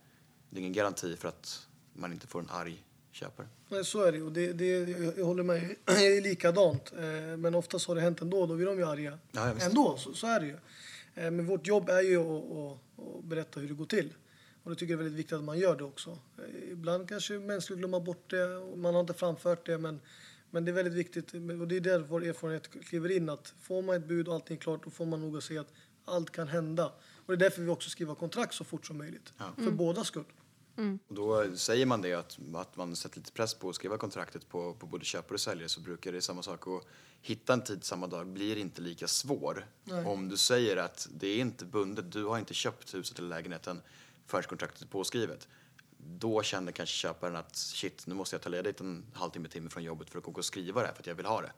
det 0.49 0.57
är 0.57 0.59
ingen 0.59 0.73
garanti 0.73 1.15
för 1.15 1.27
att 1.27 1.67
man 1.93 2.13
inte 2.13 2.27
får 2.27 2.39
en 2.39 2.49
arg 2.49 2.83
köpare. 3.11 3.47
Nej, 3.69 3.85
så 3.85 4.01
är 4.01 4.11
det. 4.11 4.21
Och 4.21 4.31
det, 4.31 4.53
det, 4.53 4.65
jag 5.17 5.25
håller 5.25 5.43
med. 5.43 5.75
Det 5.85 6.17
är 6.17 6.21
likadant. 6.21 6.93
Eh, 6.97 7.37
Men 7.37 7.55
oftast 7.55 7.87
har 7.87 7.95
det 7.95 8.01
hänt 8.01 8.21
ändå. 8.21 8.45
Då 8.45 8.55
blir 8.55 8.65
de 8.65 8.77
ju 8.77 8.87
arga. 8.87 9.19
Ja, 9.31 9.53
ändå, 9.61 9.97
så, 9.97 10.13
så 10.13 10.27
är 10.27 10.39
det 10.39 10.45
ju. 10.45 10.53
Eh, 11.15 11.31
Men 11.31 11.45
vårt 11.45 11.67
jobb 11.67 11.89
är 11.89 12.01
ju 12.01 12.17
att, 12.19 12.77
att 12.97 13.23
berätta 13.23 13.59
hur 13.59 13.67
det 13.67 13.73
går 13.73 13.85
till. 13.85 14.13
Och 14.63 14.69
det 14.69 14.75
tycker 14.75 14.93
jag 14.93 14.99
är 14.99 15.03
väldigt 15.03 15.19
viktigt 15.19 15.37
att 15.37 15.43
man 15.43 15.59
gör 15.59 15.75
det 15.75 15.83
också. 15.83 16.19
Ibland 16.71 17.09
kanske 17.09 17.39
människor 17.39 17.75
glömmer 17.75 17.99
bort 17.99 18.29
det 18.29 18.55
och 18.55 18.77
man 18.77 18.93
har 18.93 19.01
inte 19.01 19.13
framfört 19.13 19.65
det. 19.65 19.77
Men, 19.77 19.99
men 20.51 20.65
det 20.65 20.71
är 20.71 20.73
väldigt 20.73 20.93
viktigt. 20.93 21.33
Och 21.33 21.67
det 21.67 21.75
är 21.75 21.81
där 21.81 21.99
vår 21.99 22.25
erfarenhet 22.25 22.69
kliver 22.69 23.11
in. 23.11 23.29
Att 23.29 23.53
får 23.61 23.81
man 23.81 23.95
ett 23.95 24.07
bud 24.07 24.27
och 24.27 24.33
allting 24.33 24.57
är 24.57 24.61
klart 24.61 24.83
då 24.83 24.89
får 24.89 25.05
man 25.05 25.21
nog 25.21 25.43
se 25.43 25.57
att 25.57 25.73
allt 26.05 26.29
kan 26.29 26.47
hända. 26.47 26.93
Och 27.25 27.27
det 27.27 27.33
är 27.33 27.49
därför 27.49 27.61
vi 27.61 27.69
också 27.69 27.89
skriver 27.89 28.15
kontrakt 28.15 28.53
så 28.53 28.63
fort 28.63 28.85
som 28.85 28.97
möjligt. 28.97 29.33
För 29.55 29.71
båda 29.71 30.03
skull. 30.03 30.25
Och 31.07 31.15
då 31.15 31.57
säger 31.57 31.85
man 31.85 32.01
det 32.01 32.13
att, 32.13 32.37
att 32.55 32.75
man 32.75 32.95
sätter 32.95 33.17
lite 33.17 33.31
press 33.31 33.53
på 33.53 33.69
att 33.69 33.75
skriva 33.75 33.97
kontraktet 33.97 34.49
på, 34.49 34.73
på 34.73 34.85
både 34.85 35.05
köpare 35.05 35.33
och 35.33 35.39
säljare 35.39 35.69
så 35.69 35.79
brukar 35.79 36.11
det 36.11 36.21
samma 36.21 36.43
sak. 36.43 36.67
Och 36.67 36.83
hitta 37.21 37.53
en 37.53 37.63
tid 37.63 37.83
samma 37.83 38.07
dag 38.07 38.27
blir 38.27 38.57
inte 38.57 38.81
lika 38.81 39.07
svår. 39.07 39.67
Nej. 39.83 40.05
Om 40.05 40.29
du 40.29 40.37
säger 40.37 40.77
att 40.77 41.07
det 41.11 41.27
är 41.27 41.39
inte 41.39 41.65
bundet, 41.65 42.11
du 42.11 42.25
har 42.25 42.39
inte 42.39 42.53
köpt 42.53 42.93
huset 42.93 43.19
eller 43.19 43.29
lägenheten 43.29 43.81
förrän 44.27 44.43
kontraktet 44.43 44.81
är 44.81 44.87
påskrivet. 44.87 45.47
Då 45.97 46.43
känner 46.43 46.71
kanske 46.71 46.95
köparen 46.95 47.35
att 47.35 47.55
shit, 47.55 48.07
nu 48.07 48.15
måste 48.15 48.35
jag 48.35 48.41
ta 48.41 48.49
ledigt 48.49 48.79
en 48.79 49.05
halvtimme, 49.13 49.49
timme 49.49 49.69
från 49.69 49.83
jobbet 49.83 50.09
för 50.09 50.17
att 50.19 50.25
gå 50.25 50.31
och 50.31 50.45
skriva 50.45 50.81
det 50.81 50.87
här 50.87 50.93
för 50.93 51.01
att 51.01 51.07
jag 51.07 51.15
vill 51.15 51.25
ha 51.25 51.41
det. 51.41 51.51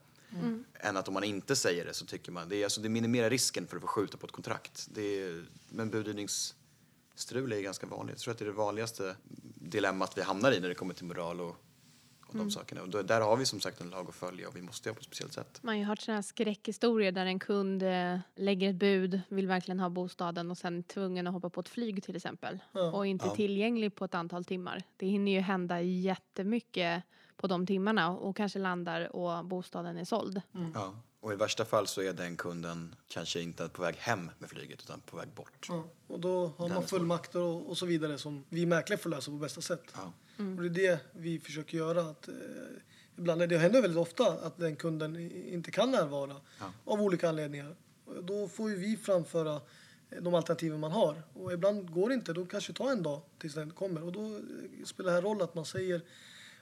Än 0.74 0.98
att 0.98 1.08
om 1.08 1.14
man 1.14 1.24
inte 1.24 1.56
säger 1.56 1.86
det 1.86 1.94
så 1.94 2.06
tycker 2.06 2.32
man, 2.32 2.50
det, 2.50 2.56
är, 2.56 2.64
alltså, 2.64 2.82
det 2.82 2.90
minimerar 2.90 3.30
risken 3.30 3.68
för 3.68 3.76
att 3.76 3.82
få 3.82 3.88
skjuta 3.88 4.18
på 4.18 4.26
ett 4.26 4.32
kontrakt. 4.32 4.88
Det 4.94 5.22
är, 5.22 5.46
men 5.70 5.90
budgivningsstrul 7.16 7.52
är 7.52 7.62
ganska 7.62 7.88
vanligt. 7.88 8.16
Jag 8.16 8.20
tror 8.20 8.32
att 8.32 8.38
det 8.38 8.44
är 8.46 8.48
det 8.48 8.52
vanligaste 8.58 9.16
dilemmat 9.56 10.18
vi 10.18 10.22
hamnar 10.22 10.52
i 10.52 10.60
när 10.60 10.70
det 10.70 10.76
kommer 10.76 10.94
till 10.94 11.06
moral 11.06 11.42
och, 11.42 11.56
och 12.28 12.38
de 12.38 12.52
sakerna. 12.52 12.82
Och 12.82 12.90
då, 12.90 13.02
där 13.02 13.22
har 13.22 13.38
vi 13.38 13.46
som 13.46 13.60
sagt 13.60 13.82
en 13.82 13.90
lag 13.90 14.06
att 14.10 14.16
följa 14.16 14.48
och 14.48 14.56
vi 14.56 14.62
måste 14.62 14.90
göra 14.90 14.96
på 14.96 15.00
ett 15.00 15.06
speciellt 15.06 15.34
sätt. 15.34 15.60
Man 15.64 15.76
har 15.76 15.80
ju 15.80 15.86
hört 15.86 16.02
sådana 16.02 16.18
här 16.18 16.22
skräckhistorier 16.22 17.12
där 17.12 17.26
en 17.26 17.40
kund 17.40 17.84
eh, 17.84 18.20
lägger 18.36 18.70
ett 18.70 18.76
bud, 18.76 19.22
vill 19.30 19.48
verkligen 19.48 19.80
ha 19.80 19.90
bostaden 19.90 20.52
och 20.52 20.58
sen 20.58 20.78
är 20.78 20.82
tvungen 20.82 21.28
att 21.28 21.34
hoppa 21.34 21.50
på 21.50 21.60
ett 21.60 21.70
flyg 21.70 22.04
till 22.04 22.16
exempel. 22.16 22.60
Ja. 22.72 22.92
Och 22.92 23.08
inte 23.08 23.26
Ja. 23.28 23.36
tillgänglig 23.36 23.96
på 23.96 24.06
ett 24.06 24.16
antal 24.16 24.46
timmar. 24.46 24.84
Det 24.98 25.08
hinner 25.08 25.32
ju 25.32 25.40
hända 25.40 25.82
jättemycket 25.82 27.04
på 27.38 27.48
de 27.48 27.66
timmarna 27.66 28.10
och 28.10 28.36
kanske 28.36 28.60
landar 28.60 29.16
och 29.16 29.46
bostaden 29.46 29.98
är 29.98 30.06
såld. 30.06 30.42
Ja. 30.74 30.94
Och 31.26 31.34
i 31.34 31.36
värsta 31.36 31.66
fall 31.66 31.88
så 31.88 32.02
är 32.02 32.14
den 32.14 32.38
kunden 32.38 32.96
kanske 33.08 33.42
inte 33.42 33.70
på 33.70 33.82
väg 33.82 33.96
hem 33.96 34.32
med 34.40 34.50
flyget 34.50 34.80
utan 34.84 35.00
på 35.02 35.18
väg 35.18 35.28
bort. 35.28 35.66
Ja, 35.70 35.84
och 36.08 36.20
då 36.20 36.52
har 36.58 36.70
man 36.70 36.88
fullmakter 36.88 37.40
och, 37.42 37.70
och 37.70 37.78
så 37.78 37.86
vidare 37.86 38.18
som 38.18 38.44
vi 38.50 38.66
mäklare 38.66 39.00
får 39.00 39.10
lösa 39.10 39.32
på 39.32 39.38
bästa 39.38 39.62
sätt. 39.62 39.84
Ja. 39.96 40.14
Och 40.38 40.62
det 40.64 40.68
är 40.88 40.92
det 40.92 41.00
vi 41.14 41.40
försöker 41.40 41.78
göra. 41.78 42.02
Att, 42.02 42.28
eh, 42.28 42.34
ibland, 43.18 43.50
det 43.50 43.58
händer 43.58 43.82
väldigt 43.82 44.00
ofta 44.00 44.28
att 44.32 44.58
den 44.58 44.76
kunden 44.76 45.32
inte 45.32 45.72
kan 45.72 45.92
närvara 45.92 46.36
Ja. 46.60 46.66
av 46.86 47.02
olika 47.02 47.30
anledningar. 47.30 47.76
Då 48.22 48.48
får 48.48 48.70
ju 48.70 48.76
vi 48.76 48.98
framföra 48.98 49.62
eh, 50.10 50.22
de 50.22 50.34
alternativen 50.34 50.80
man 50.80 50.92
har. 50.92 51.24
Och 51.34 51.54
ibland 51.54 51.92
går 51.94 52.10
det 52.10 52.16
inte, 52.16 52.34
då 52.34 52.46
kanske 52.46 52.74
det 52.74 52.78
tar 52.78 52.92
en 52.92 53.04
dag 53.04 53.22
tills 53.40 53.54
den 53.54 53.72
kommer. 53.72 54.04
Och 54.04 54.12
då 54.12 54.36
eh, 54.36 54.42
spelar 54.86 55.10
det 55.10 55.16
här 55.16 55.22
roll 55.22 55.42
att 55.42 55.56
man 55.56 55.66
säger 55.66 56.02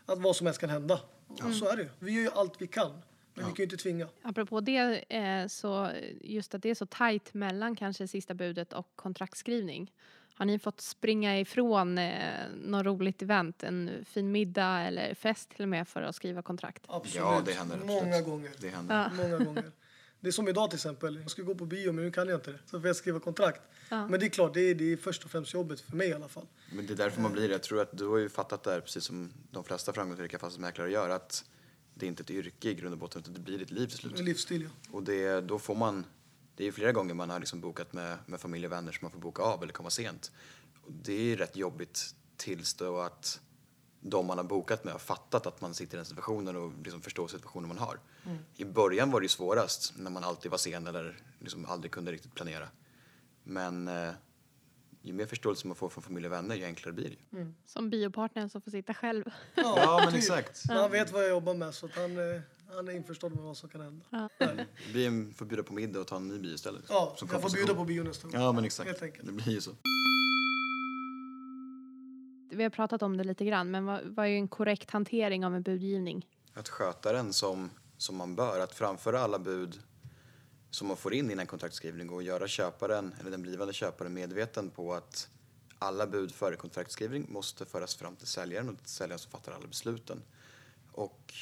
att 0.05 0.19
vad 0.19 0.35
som 0.35 0.47
helst 0.47 0.59
kan 0.59 0.69
hända. 0.69 0.99
Och 1.27 1.53
så 1.53 1.67
är 1.69 1.75
det 1.75 1.81
ju. 1.83 1.89
Vi 1.99 2.11
gör 2.11 2.21
ju 2.21 2.29
allt 2.31 2.53
vi 2.61 2.67
kan, 2.67 3.01
men 3.33 3.45
vi 3.45 3.51
kan 3.51 3.55
ju 3.57 3.63
inte 3.63 3.77
tvinga. 3.77 4.07
Apropå 4.21 4.61
det, 4.61 5.03
eh, 5.09 5.47
så 5.47 5.91
just 6.21 6.55
att 6.55 6.61
det 6.61 6.69
är 6.69 6.75
så 6.75 6.85
tajt 6.85 7.33
mellan 7.33 7.75
kanske 7.75 8.07
sista 8.07 8.33
budet 8.33 8.73
och 8.73 8.87
kontraktskrivning. 8.95 9.91
Har 10.35 10.45
ni 10.45 10.59
fått 10.59 10.81
springa 10.81 11.39
ifrån 11.39 11.97
eh, 11.97 12.49
något 12.55 12.85
roligt 12.85 13.21
event, 13.21 13.63
en 13.63 13.91
fin 14.05 14.31
middag 14.31 14.81
eller 14.81 15.13
fest 15.13 15.49
till 15.49 15.63
och 15.63 15.69
med 15.69 15.87
för 15.87 16.01
att 16.01 16.15
skriva 16.15 16.41
kontrakt? 16.41 16.83
Absolut. 16.87 17.15
Ja, 17.15 17.41
det 17.45 17.51
händer 17.53 17.75
absolut. 17.75 18.03
Många 18.03 18.21
gånger. 18.21 18.51
Det 18.59 18.69
händer. 18.69 18.95
Ja. 18.95 19.23
Många 19.23 19.45
gånger. 19.45 19.71
Det 20.19 20.27
är 20.27 20.31
som 20.31 20.47
idag 20.47 20.69
till 20.69 20.77
exempel. 20.77 21.19
Jag 21.21 21.31
ska 21.31 21.41
gå 21.41 21.55
på 21.55 21.65
bio 21.65 21.91
men 21.91 22.05
nu 22.05 22.11
kan 22.11 22.27
jag 22.27 22.37
inte 22.37 22.51
det. 22.51 22.59
Så 22.65 22.79
får 22.79 22.87
jag 22.87 22.95
skriva 22.95 23.19
kontrakt. 23.19 23.61
Ja. 23.89 24.07
Men 24.07 24.19
det 24.19 24.25
är 24.25 24.29
klart, 24.29 24.53
det 24.53 24.61
är, 24.61 24.75
det 24.75 24.93
är 24.93 24.97
först 24.97 25.23
och 25.23 25.31
främst 25.31 25.53
jobbet 25.53 25.81
för 25.81 25.95
mig 25.95 26.09
i 26.09 26.13
alla 26.13 26.27
fall. 26.27 26.45
Men 26.71 26.87
det 26.87 26.93
är 26.93 26.97
därför 26.97 27.21
man 27.21 27.31
blir 27.31 27.47
det. 27.47 27.53
Jag 27.53 27.63
tror 27.63 27.81
att 27.81 27.97
du 27.97 28.07
har 28.07 28.17
ju 28.17 28.29
fattat 28.29 28.63
det 28.63 28.71
här, 28.71 28.79
precis 28.79 29.03
som 29.03 29.33
de 29.51 29.63
flesta 29.63 29.93
framgångsrika 29.93 30.39
fastighetsmäklare 30.39 30.91
gör, 30.91 31.09
att 31.09 31.45
det 31.93 32.05
är 32.05 32.07
inte 32.07 32.23
ett 32.23 32.31
yrke 32.31 32.69
i 32.69 32.73
grund 32.73 32.93
och 32.93 32.99
botten, 32.99 33.21
utan 33.21 33.33
det 33.33 33.39
blir 33.39 33.57
ditt 33.57 33.71
liv 33.71 33.87
till 33.87 33.97
slut. 33.97 34.19
En 34.19 34.25
livsstil 34.25 34.61
ja. 34.61 34.69
Och 34.91 35.03
det, 35.03 35.41
då 35.41 35.59
får 35.59 35.75
man, 35.75 36.05
det 36.55 36.63
är 36.63 36.65
ju 36.65 36.71
flera 36.71 36.91
gånger 36.91 37.13
man 37.13 37.29
har 37.29 37.39
liksom 37.39 37.61
bokat 37.61 37.93
med, 37.93 38.17
med 38.25 38.41
familj 38.41 38.65
och 38.65 38.71
vänner 38.71 38.91
som 38.91 38.99
man 39.01 39.11
får 39.11 39.19
boka 39.19 39.41
av 39.41 39.63
eller 39.63 39.73
komma 39.73 39.89
sent. 39.89 40.31
Och 40.83 40.91
det 40.91 41.31
är 41.31 41.37
rätt 41.37 41.55
jobbigt 41.55 42.15
tills 42.37 42.73
då 42.73 42.99
att 42.99 43.41
de 44.01 44.25
man 44.25 44.37
har 44.37 44.45
bokat 44.45 44.83
med 44.83 44.93
har 44.93 44.99
fattat 44.99 45.47
att 45.47 45.61
man 45.61 45.73
sitter 45.73 45.95
i 45.95 45.97
den 45.97 46.05
situationen 46.05 46.55
och 46.55 46.73
liksom 46.83 47.01
förstår 47.01 47.27
situationen 47.27 47.67
man 47.67 47.77
har. 47.77 47.99
I 48.55 48.65
början 48.65 49.11
var 49.11 49.19
det 49.19 49.25
ju 49.25 49.29
svårast 49.29 49.93
när 49.97 50.11
man 50.11 50.23
alltid 50.23 50.51
var 50.51 50.57
sen 50.57 50.87
eller 50.87 51.19
liksom 51.39 51.65
aldrig 51.65 51.91
kunde 51.91 52.11
riktigt 52.11 52.35
planera. 52.35 52.67
Men 53.43 53.87
eh, 53.87 54.11
ju 55.03 55.13
mer 55.13 55.25
förståelse 55.25 55.67
man 55.67 55.75
får 55.75 55.89
från 55.89 56.03
familj 56.03 56.25
och 56.25 56.31
vänner, 56.31 56.55
ju 56.55 56.65
enklare 56.65 56.93
blir 56.93 57.09
det 57.09 57.37
ju. 57.39 57.53
Som 57.65 57.89
biopartnern 57.89 58.49
som 58.49 58.61
får 58.61 58.71
sitta 58.71 58.93
själv. 58.93 59.23
Ja, 59.55 59.99
men 60.03 60.13
typ. 60.13 60.17
exakt. 60.17 60.69
Han 60.69 60.91
vet 60.91 61.11
vad 61.11 61.23
jag 61.23 61.29
jobbar 61.29 61.53
med 61.53 61.73
så 61.73 61.85
att 61.85 61.95
han, 61.95 62.17
eh, 62.35 62.41
han 62.75 62.87
är 62.87 62.91
införstådd 62.91 63.35
med 63.35 63.43
vad 63.43 63.57
som 63.57 63.69
kan 63.69 63.81
hända. 63.81 64.29
Det 64.39 64.91
blir 64.91 65.07
en, 65.07 65.33
får 65.33 65.45
bjuda 65.45 65.63
på 65.63 65.73
middag 65.73 65.99
och 65.99 66.07
ta 66.07 66.15
en 66.15 66.27
ny 66.27 66.39
bio 66.39 66.53
istället. 66.53 66.83
Ja, 66.89 67.15
Som 67.17 67.27
jag 67.31 67.41
får 67.41 67.49
bjuda 67.49 67.73
på 67.75 67.85
bio 67.85 68.03
nästa 68.03 68.27
gång. 68.27 68.41
Ja, 68.41 68.51
men 68.51 68.65
exakt. 68.65 68.89
Helt 68.89 69.01
enkelt. 69.03 69.25
Det 69.25 69.31
blir 69.33 69.49
ju 69.53 69.61
så. 69.61 69.71
Vi 72.51 72.63
har 72.63 72.69
pratat 72.69 73.01
om 73.01 73.17
det 73.17 73.23
lite 73.23 73.45
grann, 73.45 73.71
men 73.71 73.85
vad, 73.85 74.01
vad 74.05 74.25
är 74.25 74.29
en 74.29 74.47
korrekt 74.47 74.91
hantering 74.91 75.45
av 75.45 75.55
en 75.55 75.63
budgivning? 75.63 76.27
Att 76.53 76.69
sköta 76.69 77.13
den 77.13 77.33
som, 77.33 77.69
som 77.97 78.15
man 78.15 78.35
bör, 78.35 78.59
att 78.59 78.73
framföra 78.73 79.19
alla 79.19 79.39
bud 79.39 79.79
som 80.73 80.87
man 80.87 80.97
får 80.97 81.13
in 81.13 81.31
innan 81.31 81.47
kontraktskrivning 81.47 82.09
och 82.09 82.23
göra 82.23 82.47
köparen, 82.47 83.15
eller 83.19 83.31
den 83.31 83.41
blivande 83.41 83.73
köparen 83.73 84.13
medveten 84.13 84.69
på 84.69 84.93
att 84.93 85.29
alla 85.79 86.07
bud 86.07 86.31
före 86.31 86.55
kontraktskrivning 86.55 87.25
måste 87.29 87.65
föras 87.65 87.95
fram 87.95 88.15
till 88.15 88.27
säljaren 88.27 88.69
och 88.69 88.75
det 88.75 88.85
är 88.85 88.87
säljaren 88.87 89.19
som 89.19 89.31
fattar 89.31 89.51
alla 89.51 89.67
besluten. 89.67 90.21
Och 90.91 91.33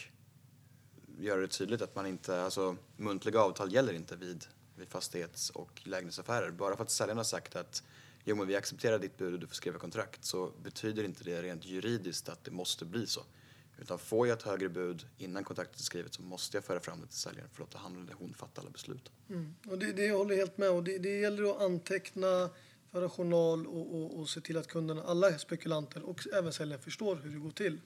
göra 1.20 1.42
det 1.42 1.48
tydligt 1.48 1.82
att 1.82 1.96
man 1.96 2.06
inte, 2.06 2.42
alltså 2.42 2.78
muntliga 2.98 3.42
avtal 3.42 3.74
gäller 3.74 3.94
inte 3.94 4.16
vid, 4.16 4.46
vid 4.76 4.90
fastighets 4.90 5.50
och 5.50 5.82
lägenhetsaffärer. 5.84 6.52
Bara 6.52 6.76
för 6.76 6.84
att 6.84 6.92
säljaren 6.92 7.18
har 7.18 7.24
sagt 7.24 7.56
att 7.56 7.84
jo 8.24 8.36
men 8.36 8.48
vi 8.48 8.56
accepterar 8.56 9.00
ditt 9.00 9.18
bud 9.18 9.34
och 9.34 9.40
du 9.40 9.48
får 9.48 9.56
skriva 9.56 9.80
kontrakt 9.80 10.26
så 10.26 10.52
betyder 10.64 11.04
inte 11.04 11.24
det 11.24 11.42
rent 11.42 11.66
juridiskt 11.66 12.30
att 12.30 12.44
det 12.44 12.52
måste 12.52 12.86
bli 12.86 13.08
så. 13.08 13.22
Utan 13.82 14.00
får 14.00 14.28
jag 14.28 14.38
ett 14.38 14.44
högre 14.44 14.70
bud 14.70 15.06
innan 15.18 15.44
kontraktet 15.44 15.80
är 15.80 15.84
skrivet 15.84 16.14
så 16.14 16.22
måste 16.22 16.58
jag 16.58 16.64
föra 16.64 16.80
fram 16.80 17.02
det 17.02 17.08
till 17.08 17.18
säljaren 17.18 17.50
för 17.50 17.64
att 17.64 17.74
låta 17.74 17.78
han 17.78 18.04
eller 18.04 18.14
hon 18.14 18.34
fatta 18.34 18.62
alla 18.62 18.70
beslut. 18.70 19.12
Mm. 19.30 19.56
Och 19.68 19.80
det, 19.80 19.94
det 19.94 20.06
jag 20.06 20.18
håller 20.18 20.36
helt 20.36 20.58
med 20.58 20.70
och 20.70 20.84
det, 20.84 20.98
det 20.98 21.20
gäller 21.20 21.50
att 21.50 21.62
anteckna, 21.62 22.50
föra 22.92 23.10
journal 23.10 23.68
och, 23.68 23.96
och, 23.96 24.20
och 24.20 24.30
se 24.30 24.42
till 24.42 24.58
att 24.58 24.68
kunderna, 24.68 25.04
alla 25.04 25.38
spekulanter 25.38 26.04
och 26.04 26.28
även 26.34 26.54
säljaren 26.54 26.84
förstår 26.84 27.16
hur 27.16 27.32
det 27.32 27.38
går 27.38 27.52
till. 27.52 27.82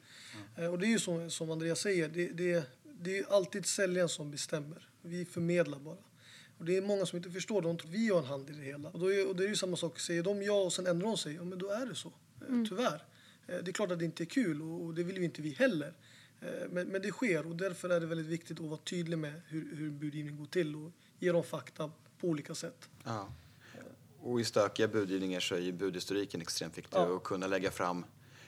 Eh, 0.56 0.66
och 0.66 0.80
det 0.80 0.86
är 0.86 0.90
ju 0.90 1.00
som, 1.00 1.32
som 1.32 1.52
Andreas 1.52 1.80
säger, 1.80 2.10
det, 2.10 2.28
det, 2.28 2.64
det 2.84 3.18
är 3.18 3.34
alltid 3.34 3.66
säljaren 3.66 4.10
som 4.10 4.32
bestämmer. 4.32 4.90
Vi 5.02 5.25
förmedlar 5.25 5.80
bara. 5.80 5.98
Och 6.58 6.66
det 6.66 6.78
är 6.78 6.82
många 6.82 7.06
som 7.06 7.18
inte 7.18 7.32
förstår, 7.32 7.62
de 7.62 7.78
tror 7.78 7.92
vi 7.92 8.10
har 8.10 8.20
en 8.20 8.25
hand 8.25 8.50
i 8.50 8.54
det 8.54 8.64
hela. 8.64 8.90
Och, 8.90 9.00
då 9.00 9.14
är, 9.14 9.28
och 9.28 9.36
det 9.36 9.44
är 9.44 9.48
ju 9.48 9.56
samma 9.56 9.78
sak, 9.78 10.00
säger 10.00 10.24
de 10.24 10.44
ja 10.44 10.62
och 10.62 10.74
sen 10.74 10.88
ändrar 10.88 11.08
de 11.08 11.18
sig, 11.18 11.36
ja 11.36 11.44
men 11.44 11.60
då 11.60 11.70
är 11.70 11.86
det 11.86 11.96
så. 11.96 12.14
Eh, 12.42 12.64
Tyvärr. 12.70 13.04
Eh, 13.48 13.58
det 13.64 13.72
är 13.72 13.74
klart 13.74 13.92
att 13.92 14.00
det 14.00 14.06
inte 14.06 14.24
är 14.24 14.25
kul 14.25 14.62
och, 14.62 14.94
det 14.94 15.04
vill 15.04 15.20
vi 15.20 15.25
inte 15.25 15.42
vi 15.42 15.50
heller. 15.50 15.94
Eh, 16.42 16.48
men, 16.70 16.88
men 16.88 17.02
det 17.02 17.12
sker 17.12 17.48
och 17.48 17.56
därför 17.56 17.90
är 17.90 18.00
det 18.00 18.06
väldigt 18.06 18.28
viktigt 18.28 18.60
att 18.60 18.66
vara 18.66 18.80
tydlig 18.80 19.18
med 19.18 19.42
hur, 19.48 19.75
hur 19.75 19.90
budgivning 19.90 20.38
går 20.38 20.46
till 20.46 20.75
och 20.75 20.92
ge 21.20 21.32
dem 21.32 21.44
fakta 21.44 21.92
på 22.20 22.28
olika 22.28 22.56
sätt. 22.56 22.90
Ja. 23.04 23.30
Och 24.20 24.42
i 24.42 24.44
stökiga 24.44 24.88
budgivningar 24.88 25.40
så 25.40 25.56
är 25.56 25.60
ju 25.60 25.72
budhistoriken 25.72 26.42
extremt 26.42 26.78
viktig 26.78 26.98
Ja. 26.98 27.16
att 27.16 27.24
kunna 27.24 27.48
lägga 27.48 27.72
fram. 27.72 28.06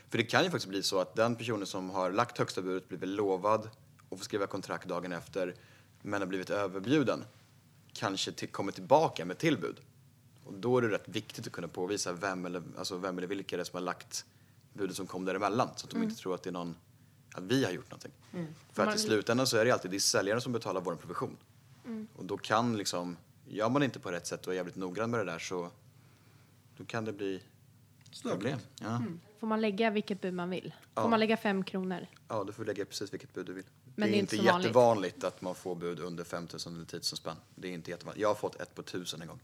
För 0.10 0.18
det 0.18 0.24
kan 0.24 0.44
ju 0.44 0.50
faktiskt 0.50 0.70
bli 0.70 0.84
så 0.84 1.00
att 1.00 1.16
den 1.16 1.36
personen 1.36 1.66
som 1.66 1.90
har 1.90 2.12
lagt 2.12 2.38
högsta 2.38 2.62
budet 2.62 2.88
blir 2.90 2.98
väl 3.00 3.16
lovad 3.16 3.70
och 4.10 4.18
får 4.18 4.26
skriva 4.26 4.48
kontrakt 4.48 4.88
dagen 4.88 5.12
efter 5.12 5.56
men 6.02 6.22
har 6.22 6.28
blivit 6.28 6.50
överbjuden 6.50 7.24
kanske 7.94 8.32
till, 8.32 8.50
kommer 8.50 8.72
tillbaka 8.72 9.26
med 9.26 9.38
tillbud. 9.38 9.80
Och 10.44 10.54
då 10.54 10.78
är 10.78 10.82
det 10.82 10.90
rätt 10.90 11.08
viktigt 11.08 11.48
att 11.48 11.54
kunna 11.54 11.68
påvisa 11.68 12.14
vem 12.14 12.46
eller, 12.46 12.64
alltså 12.78 12.98
vem 12.98 13.18
eller 13.18 13.28
vilka 13.28 13.58
det 13.58 13.64
är 13.64 13.66
som 13.66 13.78
har 13.78 13.82
lagt 13.82 14.26
budet 14.78 14.96
som 14.96 15.08
kom 15.08 15.26
däremellan 15.26 15.70
så 15.76 15.86
att 15.88 15.92
de 15.92 16.04
inte 16.04 16.16
tror 16.16 16.36
att 16.36 16.44
det 16.44 16.50
är 16.50 16.52
någon, 16.52 16.76
att 17.34 17.44
vi 17.44 17.64
har 17.66 17.72
gjort 17.72 17.92
någonting. 17.92 18.12
För 18.74 18.82
att 18.84 18.88
Man- 18.88 18.96
i 18.96 19.00
slutändan 19.00 19.48
så 19.48 19.58
är 19.58 19.66
det 19.66 19.72
alltid 19.72 19.92
det 19.92 19.98
är 19.98 20.00
säljaren 20.00 20.42
som 20.42 20.52
betalar 20.54 20.82
vår 20.82 20.96
provision. 20.96 21.38
Och 22.16 22.26
då 22.26 22.38
kan 22.38 22.78
liksom, 22.78 23.18
gör 23.48 23.70
man 23.70 23.84
inte 23.84 24.00
på 24.00 24.12
rätt 24.12 24.28
sätt 24.28 24.48
och 24.48 24.54
är 24.54 24.58
jävligt 24.58 24.76
noggrann 24.76 25.12
med 25.12 25.20
det 25.20 25.32
där 25.32 25.40
så 25.40 25.70
då 26.78 26.86
kan 26.86 27.06
det 27.06 27.14
bli 27.14 27.42
problem. 28.24 28.60
Ja. 28.82 29.04
Får 29.40 29.48
man 29.48 29.62
lägga 29.62 29.90
vilket 29.90 30.22
bud 30.22 30.34
man 30.34 30.50
vill? 30.50 30.74
Får 30.94 31.04
Ja. 31.04 31.08
man 31.10 31.20
lägga 31.20 31.38
fem 31.38 31.64
kronor? 31.64 32.08
ja, 32.28 32.44
du 32.44 32.54
får 32.54 32.66
lägga 32.66 32.86
precis 32.86 33.14
vilket 33.14 33.34
bud 33.34 33.46
du 33.46 33.54
vill. 33.54 33.64
Men 33.96 34.10
det 34.12 34.18
är 34.18 34.20
inte 34.20 34.36
vanligt. 34.38 34.66
jättevanligt 34.66 35.24
att 35.24 35.42
man 35.42 35.56
får 35.56 35.76
bud 35.76 36.00
under 36.00 36.24
5000 36.24 36.76
eller 36.76 36.86
10 36.86 36.96
000 36.98 37.04
spänn. 37.04 37.36
Det 37.56 37.68
är 37.68 37.72
inte 37.72 37.92
jättevanligt. 37.92 38.22
Jag 38.22 38.28
har 38.28 38.36
fått 38.36 38.56
ett 38.56 38.76
på 38.76 38.82
1000 38.82 39.22
en 39.22 39.28
gång. 39.28 39.40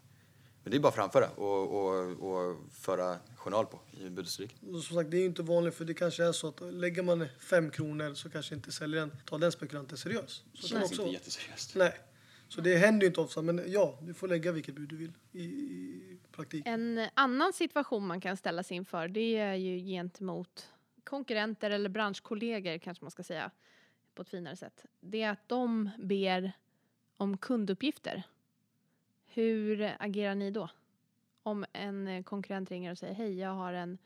Men 0.63 0.71
det 0.71 0.77
är 0.77 0.79
bara 0.79 0.87
att 0.87 0.95
framföra 0.95 1.29
och, 1.29 1.71
och, 1.71 2.09
och 2.19 2.57
föra 2.71 3.17
journal 3.35 3.65
på 3.65 3.79
i. 3.91 4.07
Och 4.73 4.83
som 4.83 4.95
sagt, 4.95 5.11
det 5.11 5.17
är 5.17 5.19
ju 5.19 5.25
inte 5.25 5.43
vanligt 5.43 5.75
för 5.75 5.85
det 5.85 5.93
kanske 5.93 6.23
är 6.23 6.31
så 6.31 6.47
att 6.47 6.61
lägger 6.73 7.03
man 7.03 7.27
fem 7.39 7.69
kronor 7.69 8.13
så 8.13 8.29
kanske 8.29 8.55
inte 8.55 8.71
säljaren 8.71 9.11
tar 9.25 9.39
den 9.39 9.51
spekulanten 9.51 9.97
seriös. 9.97 10.43
Så 10.53 10.75
är 10.75 10.83
också, 10.83 11.01
inte 11.01 11.13
jätteseriöst. 11.13 11.75
nej. 11.75 11.93
Så 12.47 12.61
det 12.61 12.77
händer 12.77 13.01
ju 13.01 13.07
inte 13.07 13.21
ofta, 13.21 13.41
men 13.41 13.63
ja, 13.67 13.99
du 14.01 14.13
får 14.13 14.27
lägga 14.27 14.51
vilket 14.51 14.75
bud 14.75 14.89
du 14.89 14.95
vill 14.95 15.13
i, 15.31 15.43
i 15.43 16.19
praktik. 16.31 16.63
En 16.65 17.07
annan 17.13 17.53
situation 17.53 18.07
man 18.07 18.21
kan 18.21 18.37
ställa 18.37 18.63
sig 18.63 18.77
inför 18.77 19.07
det 19.07 19.37
är 19.37 19.55
ju 19.55 19.79
gentemot 19.79 20.69
konkurrenter 21.03 21.71
eller 21.71 21.89
branschkollegor 21.89 22.77
kanske 22.77 23.03
man 23.03 23.11
ska 23.11 23.23
säga 23.23 23.51
på 24.15 24.21
ett 24.21 24.29
finare 24.29 24.55
sätt. 24.55 24.85
Det 24.99 25.21
är 25.21 25.29
att 25.29 25.49
de 25.49 25.89
ber 25.99 26.51
om 27.17 27.37
kunduppgifter. 27.37 28.23
Hur 29.35 29.95
agerar 29.99 30.35
ni 30.35 30.51
då? 30.51 30.69
Om 31.43 31.65
en 31.73 32.07
eh, 32.07 32.23
konkurrent 32.23 32.71
ringer 32.71 32.91
och 32.91 32.97
säger 32.97 33.13
hej 33.13 33.39
jag 33.39 33.49
har 33.49 33.73
en, 33.73 33.97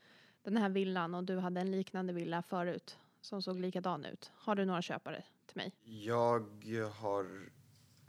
den 0.42 0.56
här 0.56 0.68
villan 0.68 1.14
och 1.14 1.24
du 1.24 1.38
hade 1.38 1.60
en 1.60 1.70
liknande 1.70 2.12
villa 2.12 2.42
förut 2.42 2.98
som 3.20 3.42
såg 3.42 3.60
likadan 3.60 4.04
ut. 4.04 4.30
Har 4.34 4.54
du 4.54 4.64
några 4.64 4.82
köpare 4.82 5.24
till 5.46 5.56
mig? 5.56 5.72
Jag 5.84 6.44
har 6.94 7.26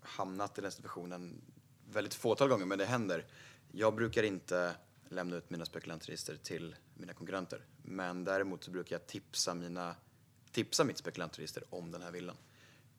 hamnat 0.02 0.58
i 0.58 0.62
den 0.62 0.72
situationen 0.72 1.42
väldigt 1.92 2.14
fåtal 2.14 2.50
gånger, 2.50 2.66
men 2.66 2.78
det 2.78 2.86
händer. 2.86 3.26
Jag 3.72 3.96
brukar 3.96 4.24
inte 4.24 4.76
lämna 5.10 5.36
ut 5.36 5.50
mina 5.50 5.66
spekulantregister 5.66 6.36
till 6.36 6.76
mina 6.94 7.14
konkurrenter. 7.14 7.62
Men 7.84 8.24
däremot 8.24 8.64
så 8.64 8.72
brukar 8.72 8.96
jag 8.96 9.08
tipsa, 9.08 9.54
mina, 9.54 9.96
tipsa 10.52 10.84
mitt 10.84 10.98
spekulantregister 10.98 11.64
om 11.70 11.92
den 11.92 12.02
här 12.02 12.12
villan. 12.12 12.36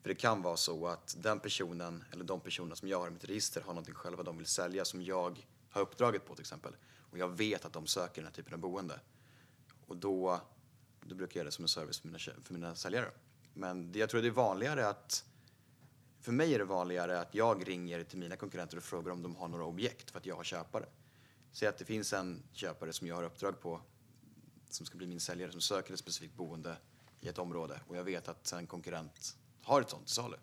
För 0.01 0.09
det 0.09 0.15
kan 0.15 0.41
vara 0.41 0.57
så 0.57 0.87
att 0.87 1.15
den 1.19 1.39
personen, 1.39 2.03
eller 2.11 2.23
de 2.23 2.39
personerna 2.39 2.75
som 2.75 2.87
jag 2.87 2.99
har 2.99 3.07
i 3.07 3.11
mitt 3.11 3.25
register 3.25 3.61
har 3.61 3.73
någonting 3.73 3.95
själva 3.95 4.23
de 4.23 4.37
vill 4.37 4.47
sälja 4.47 4.85
som 4.85 5.01
jag 5.01 5.45
har 5.69 5.81
uppdraget 5.81 6.25
på 6.25 6.35
till 6.35 6.41
exempel. 6.41 6.75
Och 7.11 7.17
jag 7.17 7.27
vet 7.27 7.65
att 7.65 7.73
de 7.73 7.87
söker 7.87 8.15
den 8.15 8.25
här 8.25 8.33
typen 8.33 8.53
av 8.53 8.59
boende. 8.59 8.99
Och 9.87 9.97
då, 9.97 10.41
då 11.01 11.15
brukar 11.15 11.33
jag 11.33 11.41
göra 11.41 11.45
det 11.45 11.51
som 11.51 11.63
en 11.63 11.69
service 11.69 11.99
för 11.99 12.07
mina, 12.07 12.19
för 12.19 12.53
mina 12.53 12.75
säljare. 12.75 13.11
Men 13.53 13.91
det, 13.91 13.99
jag 13.99 14.09
tror 14.09 14.21
det 14.21 14.27
är 14.27 14.31
vanligare 14.31 14.87
att 14.87 15.25
för 16.19 16.31
mig 16.31 16.53
är 16.53 16.59
det 16.59 16.65
vanligare 16.65 17.19
att 17.19 17.35
jag 17.35 17.67
ringer 17.67 18.03
till 18.03 18.19
mina 18.19 18.35
konkurrenter 18.35 18.77
och 18.77 18.83
frågar 18.83 19.11
om 19.11 19.21
de 19.21 19.35
har 19.35 19.47
några 19.47 19.65
objekt 19.65 20.11
för 20.11 20.19
att 20.19 20.25
jag 20.25 20.35
har 20.35 20.43
köpare. 20.43 20.85
Säg 21.51 21.67
att 21.67 21.77
det 21.77 21.85
finns 21.85 22.13
en 22.13 22.43
köpare 22.53 22.93
som 22.93 23.07
jag 23.07 23.15
har 23.15 23.23
uppdrag 23.23 23.59
på 23.59 23.81
som 24.69 24.85
ska 24.85 24.97
bli 24.97 25.07
min 25.07 25.19
säljare 25.19 25.51
som 25.51 25.61
söker 25.61 25.93
ett 25.93 25.99
specifikt 25.99 26.35
boende 26.35 26.77
i 27.19 27.27
ett 27.27 27.37
område 27.37 27.81
och 27.87 27.97
jag 27.97 28.03
vet 28.03 28.27
att 28.27 28.51
en 28.51 28.67
konkurrent 28.67 29.37
har 29.63 29.81
ett 29.81 29.89
sånt 29.89 30.05
till 30.05 30.15
salu. 30.15 30.37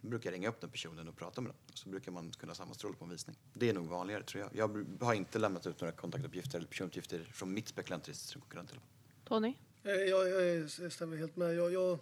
Då 0.00 0.08
brukar 0.08 0.30
jag 0.30 0.34
ringa 0.34 0.48
upp 0.48 0.60
den 0.60 0.70
personen 0.70 1.08
och 1.08 1.16
prata 1.16 1.40
med 1.40 1.50
den. 1.52 1.76
Så 1.76 1.88
brukar 1.88 2.12
man 2.12 2.30
kunna 2.30 2.54
sammanstråla 2.54 2.96
på 2.96 3.04
en 3.04 3.10
visning. 3.10 3.36
Det 3.54 3.68
är 3.68 3.74
nog 3.74 3.86
vanligare 3.86 4.22
tror 4.22 4.42
jag. 4.42 4.50
Jag 4.56 4.86
har 5.06 5.14
inte 5.14 5.38
lämnat 5.38 5.66
ut 5.66 5.80
några 5.80 5.92
kontaktuppgifter 5.92 6.58
eller 6.58 6.68
personuppgifter 6.68 7.24
från 7.32 7.54
mitt 7.54 7.78
i 7.78 7.82
alla 7.82 8.66
fall. 8.66 8.80
Tony? 9.24 9.54
Eh, 9.82 9.92
Jag, 9.92 10.28
jag, 10.30 10.68
jag 10.80 10.92
stämmer 10.92 11.16
helt 11.16 11.36
med. 11.36 11.54
Jag, 11.54 11.72
jag 11.72 11.98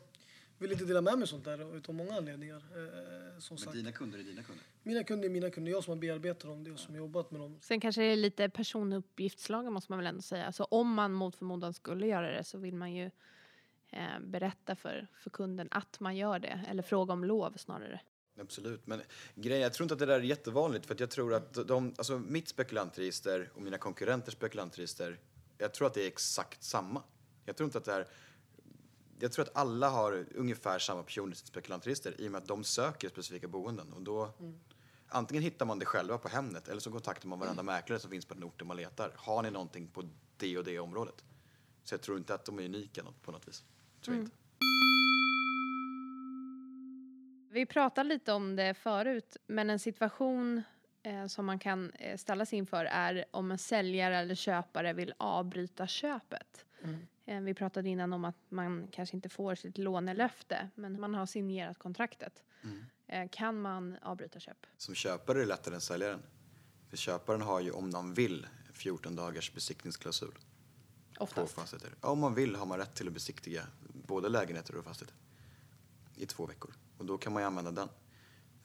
vill 0.58 0.72
inte 0.72 0.84
dela 0.84 1.00
med 1.00 1.18
mig 1.18 1.28
sånt 1.28 1.44
där 1.44 1.76
utav 1.76 1.94
många 1.94 2.14
anledningar. 2.14 2.56
Eh, 2.56 3.38
som 3.38 3.58
sagt. 3.58 3.72
kunder 3.94 4.18
är 4.18 4.22
dina 4.22 4.42
kunder? 4.42 4.64
Mina 4.82 5.04
kunder 5.04 5.28
är 5.28 5.32
mina 5.32 5.50
kunder. 5.50 5.72
Jag 5.72 5.84
som 5.84 5.90
har 5.90 5.98
bearbetat 5.98 6.40
dem, 6.40 6.64
det 6.64 6.68
är 6.68 6.72
jag 6.72 6.78
som 6.80 6.94
har 6.94 6.98
jobbat 6.98 7.30
med 7.30 7.40
dem. 7.40 7.58
Sen 7.60 7.80
kanske 7.80 8.00
det 8.02 8.06
är 8.06 8.16
lite 8.16 8.48
personuppgiftslagen 8.48 9.72
måste 9.72 9.92
man 9.92 9.98
väl 9.98 10.06
ändå 10.06 10.22
säga. 10.22 10.52
Så 10.52 10.64
om 10.64 10.94
man 10.94 11.12
mot 11.12 11.36
förmodan 11.36 11.74
skulle 11.74 12.06
göra 12.06 12.30
det 12.30 12.44
så 12.44 12.58
vill 12.58 12.74
man 12.74 12.94
ju 12.94 13.10
eh, 13.92 14.20
berätta 14.20 14.76
för, 14.76 15.06
för 15.14 15.30
kunden 15.30 15.68
att 15.70 16.00
man 16.00 16.16
gör 16.16 16.38
det. 16.38 16.64
Eller 16.68 16.82
fråga 16.82 17.12
om 17.12 17.24
lov 17.24 17.52
snarare. 17.56 18.00
Absolut, 18.40 18.86
men 18.86 19.02
grejen, 19.34 19.62
jag 19.62 19.72
tror 19.72 19.84
inte 19.84 19.94
att 19.94 19.98
det 19.98 20.06
där 20.06 20.20
är 20.20 20.24
jättevanligt 20.24 20.86
för 20.86 20.94
att 20.94 21.00
jag 21.00 21.10
tror 21.10 21.34
att 21.34 21.68
de, 21.68 21.94
alltså 21.98 22.18
mitt 22.18 22.48
spekulantregister 22.48 23.50
och 23.54 23.62
mina 23.62 23.78
konkurrenters 23.78 24.34
spekulantregister, 24.34 25.20
jag 25.58 25.74
tror 25.74 25.86
att 25.86 25.94
det 25.94 26.02
är 26.02 26.06
exakt 26.06 26.62
samma. 26.62 27.02
Jag 27.44 27.56
tror 27.56 27.64
inte 27.64 27.78
att 27.78 27.84
det 27.84 27.92
är, 27.92 28.06
jag 29.18 29.32
tror 29.32 29.44
att 29.44 29.56
alla 29.56 29.88
har 29.88 30.26
ungefär 30.34 30.78
samma 30.78 31.02
personer 31.02 31.32
i 31.32 31.36
sitt 31.36 31.46
spekulantregister 31.46 32.20
i 32.20 32.28
och 32.28 32.32
med 32.32 32.38
att 32.38 32.48
de 32.48 32.64
söker 32.64 33.08
specifika 33.08 33.48
boenden 33.48 33.92
och 33.92 34.02
då 34.02 34.34
antingen 35.08 35.42
hittar 35.42 35.66
man 35.66 35.78
det 35.78 35.86
själva 35.86 36.18
på 36.18 36.28
Hemnet 36.28 36.68
eller 36.68 36.80
så 36.80 36.92
kontaktar 36.92 37.28
man 37.28 37.38
varenda 37.38 37.62
mäklare 37.62 38.00
som 38.00 38.10
finns 38.10 38.24
på 38.24 38.34
den 38.34 38.44
orten 38.44 38.66
man 38.66 38.76
letar. 38.76 39.12
Har 39.16 39.42
ni 39.42 39.50
någonting 39.50 39.88
på 39.88 40.08
det 40.36 40.58
och 40.58 40.64
det 40.64 40.78
området? 40.78 41.24
Så 41.84 41.94
jag 41.94 42.02
tror 42.02 42.18
inte 42.18 42.34
att 42.34 42.44
de 42.44 42.58
är 42.58 42.64
unika 42.64 43.02
på 43.22 43.32
något 43.32 43.48
vis. 43.48 43.64
Tror 44.06 44.16
jag 44.16 44.24
inte. 44.24 44.36
Vi 47.50 47.66
pratade 47.66 48.08
lite 48.08 48.32
om 48.32 48.56
det 48.56 48.74
förut, 48.74 49.36
men 49.46 49.70
en 49.70 49.78
situation 49.78 50.62
eh, 51.02 51.26
som 51.26 51.46
man 51.46 51.58
kan 51.58 51.90
eh, 51.90 52.16
ställa 52.16 52.46
sig 52.46 52.58
inför 52.58 52.84
är 52.84 53.24
om 53.30 53.50
en 53.50 53.58
säljare 53.58 54.16
eller 54.16 54.34
köpare 54.34 54.92
vill 54.92 55.14
avbryta 55.18 55.86
köpet. 55.86 56.64
Eh, 57.26 57.40
vi 57.40 57.54
pratade 57.54 57.88
innan 57.88 58.12
om 58.12 58.24
att 58.24 58.36
man 58.48 58.88
kanske 58.92 59.16
inte 59.16 59.28
får 59.28 59.54
sitt 59.54 59.78
lånelöfte, 59.78 60.70
men 60.74 61.00
man 61.00 61.14
har 61.14 61.26
signerat 61.26 61.78
kontraktet. 61.78 62.42
Eh, 63.06 63.28
kan 63.28 63.60
man 63.60 63.96
avbryta 64.02 64.40
köp? 64.40 64.66
Som 64.76 64.94
köpare 64.94 65.38
är 65.38 65.40
det 65.40 65.46
lättare 65.46 65.74
än 65.74 65.80
säljaren. 65.80 66.22
För 66.90 66.96
köparen 66.96 67.40
har 67.42 67.60
ju 67.60 67.70
om 67.70 67.90
de 67.90 68.14
vill 68.14 68.46
14 68.72 69.16
dagars 69.16 69.54
besiktningsklausul 69.54 70.32
på 71.18 71.24
Oftast. 71.24 71.54
fastigheter. 71.54 71.90
Ja, 72.02 72.08
om 72.08 72.18
man 72.18 72.34
vill 72.34 72.56
har 72.56 72.66
man 72.66 72.78
rätt 72.78 72.94
till 72.94 73.06
att 73.08 73.14
besiktiga 73.14 73.62
både 74.06 74.28
lägenheter 74.28 74.74
och 74.74 74.84
fastigheter 74.84 75.16
i 76.16 76.26
två 76.26 76.46
veckor. 76.46 76.74
Och 76.98 77.04
då 77.04 77.18
kan 77.18 77.32
man 77.32 77.42
ju 77.42 77.46
använda 77.46 77.70
den. 77.70 77.88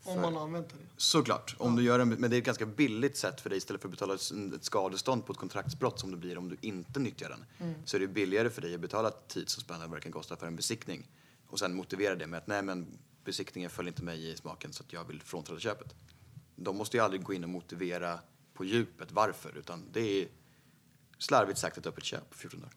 Om 0.04 0.14
För- 0.16 0.22
man 0.22 0.34
har 0.36 0.42
använt 0.42 0.70
det. 0.70 0.76
Såklart, 0.98 1.56
om 1.60 1.76
du 1.76 1.84
gör 1.84 2.00
en, 2.00 2.10
men 2.10 2.30
det 2.30 2.36
är 2.36 2.38
ett 2.38 2.46
ganska 2.46 2.66
billigt 2.66 3.18
sätt 3.18 3.42
för 3.42 3.50
dig 3.50 3.58
istället 3.58 3.82
för 3.82 3.88
att 3.90 3.92
betala 3.92 4.14
ett 4.56 4.64
skadestånd 4.64 5.26
på 5.26 5.32
ett 5.34 5.40
kontraktsbrott 5.40 6.00
som 6.00 6.12
det 6.12 6.18
blir 6.18 6.38
om 6.38 6.50
du 6.50 6.58
inte 6.62 7.00
nyttjar 7.00 7.30
den. 7.30 7.46
Så 7.86 7.98
är 7.98 8.02
det 8.02 8.08
billigare 8.08 8.50
för 8.50 8.62
dig 8.62 8.76
att 8.76 8.82
betala 8.82 9.12
tids 9.12 9.56
och 9.58 9.62
spännande 9.62 9.88
vad 9.88 9.98
det 9.98 10.02
kan 10.02 10.12
kosta 10.12 10.36
för 10.36 10.48
en 10.48 10.56
besiktning 10.56 11.08
och 11.48 11.60
sen 11.60 11.76
motivera 11.76 12.16
det 12.16 12.28
med 12.28 12.38
att 12.38 12.48
nej 12.48 12.62
men 12.64 12.88
besiktningen 13.24 13.70
följer 13.70 13.92
inte 13.92 14.04
mig 14.04 14.30
i 14.30 14.36
smaken 14.36 14.74
så 14.74 14.84
att 14.84 14.94
jag 14.94 15.06
vill 15.06 15.22
frånträda 15.22 15.60
köpet. 15.60 15.96
De 16.56 16.78
måste 16.78 16.98
ju 16.98 17.04
aldrig 17.04 17.24
gå 17.24 17.34
in 17.34 17.44
och 17.44 17.50
motivera 17.50 18.20
på 18.54 18.66
djupet 18.66 19.12
varför 19.12 19.58
utan 19.58 19.86
det 19.92 20.22
är 20.22 20.28
slarvigt 21.18 21.60
sagt 21.60 21.78
ett 21.78 21.86
öppet 21.88 22.04
köp 22.04 22.30
på 22.30 22.38
14 22.38 22.60
dagar. 22.60 22.74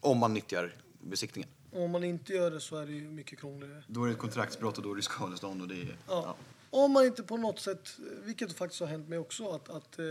Om 0.00 0.18
man 0.18 0.34
nyttjar 0.34 0.74
besiktningen. 1.00 1.50
Om 1.72 1.90
man 1.90 2.04
inte 2.04 2.32
gör 2.32 2.50
det 2.50 2.60
så 2.60 2.76
är 2.76 2.86
det 2.86 2.92
ju 2.92 3.10
mycket 3.10 3.38
krångligare. 3.38 3.82
Då 3.86 4.02
är 4.02 4.06
det 4.06 4.12
ett 4.12 4.18
kontraktsbrott 4.18 4.76
och 4.76 4.82
då 4.84 4.92
är 4.92 4.96
det 4.96 5.02
skadestånd 5.02 5.62
och 5.62 5.68
det 5.68 5.74
är... 5.74 5.96
Ja. 6.08 6.36
Om 6.70 6.92
man 6.92 7.06
inte 7.06 7.22
på 7.22 7.36
något 7.36 7.60
sätt, 7.60 7.98
vilket 8.24 8.52
faktiskt 8.52 8.80
har 8.80 8.86
hänt 8.86 9.08
mig 9.08 9.18
också, 9.18 9.48
att, 9.48 9.68
att 9.68 9.98
eh, 9.98 10.04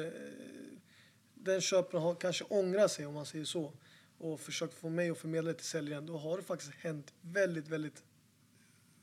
den 1.34 1.62
köparen 1.62 2.04
har 2.04 2.16
kanske 2.16 2.44
ångrat 2.44 2.92
sig 2.92 3.06
om 3.06 3.14
man 3.14 3.26
säger 3.26 3.46
så 3.46 3.74
och 4.18 4.40
försökt 4.40 4.74
få 4.74 4.90
mig 4.90 5.10
att 5.10 5.18
förmedla 5.18 5.52
det 5.52 5.58
till 5.58 5.66
säljaren, 5.66 6.06
då 6.06 6.18
har 6.18 6.38
det 6.38 6.44
faktiskt 6.44 6.72
hänt 6.72 7.14
väldigt, 7.22 7.68
väldigt 7.68 8.04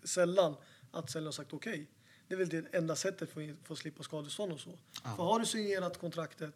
sällan 0.05 0.57
att 0.91 1.11
säljaren 1.11 1.27
har 1.27 1.33
sagt 1.33 1.53
okej. 1.53 1.87
Det 2.29 2.35
är 2.35 2.39
väl 2.39 2.49
det 2.49 2.75
enda 2.75 2.97
sättet 2.97 3.31
för, 3.31 3.57
att 3.69 3.79
slippa 3.79 4.03
skadestånd 4.03 4.53
och 4.53 4.61
så. 4.61 4.79
För 5.03 5.23
har 5.23 5.39
du 5.39 5.47
signerat 5.47 5.99
kontraktet, 5.99 6.55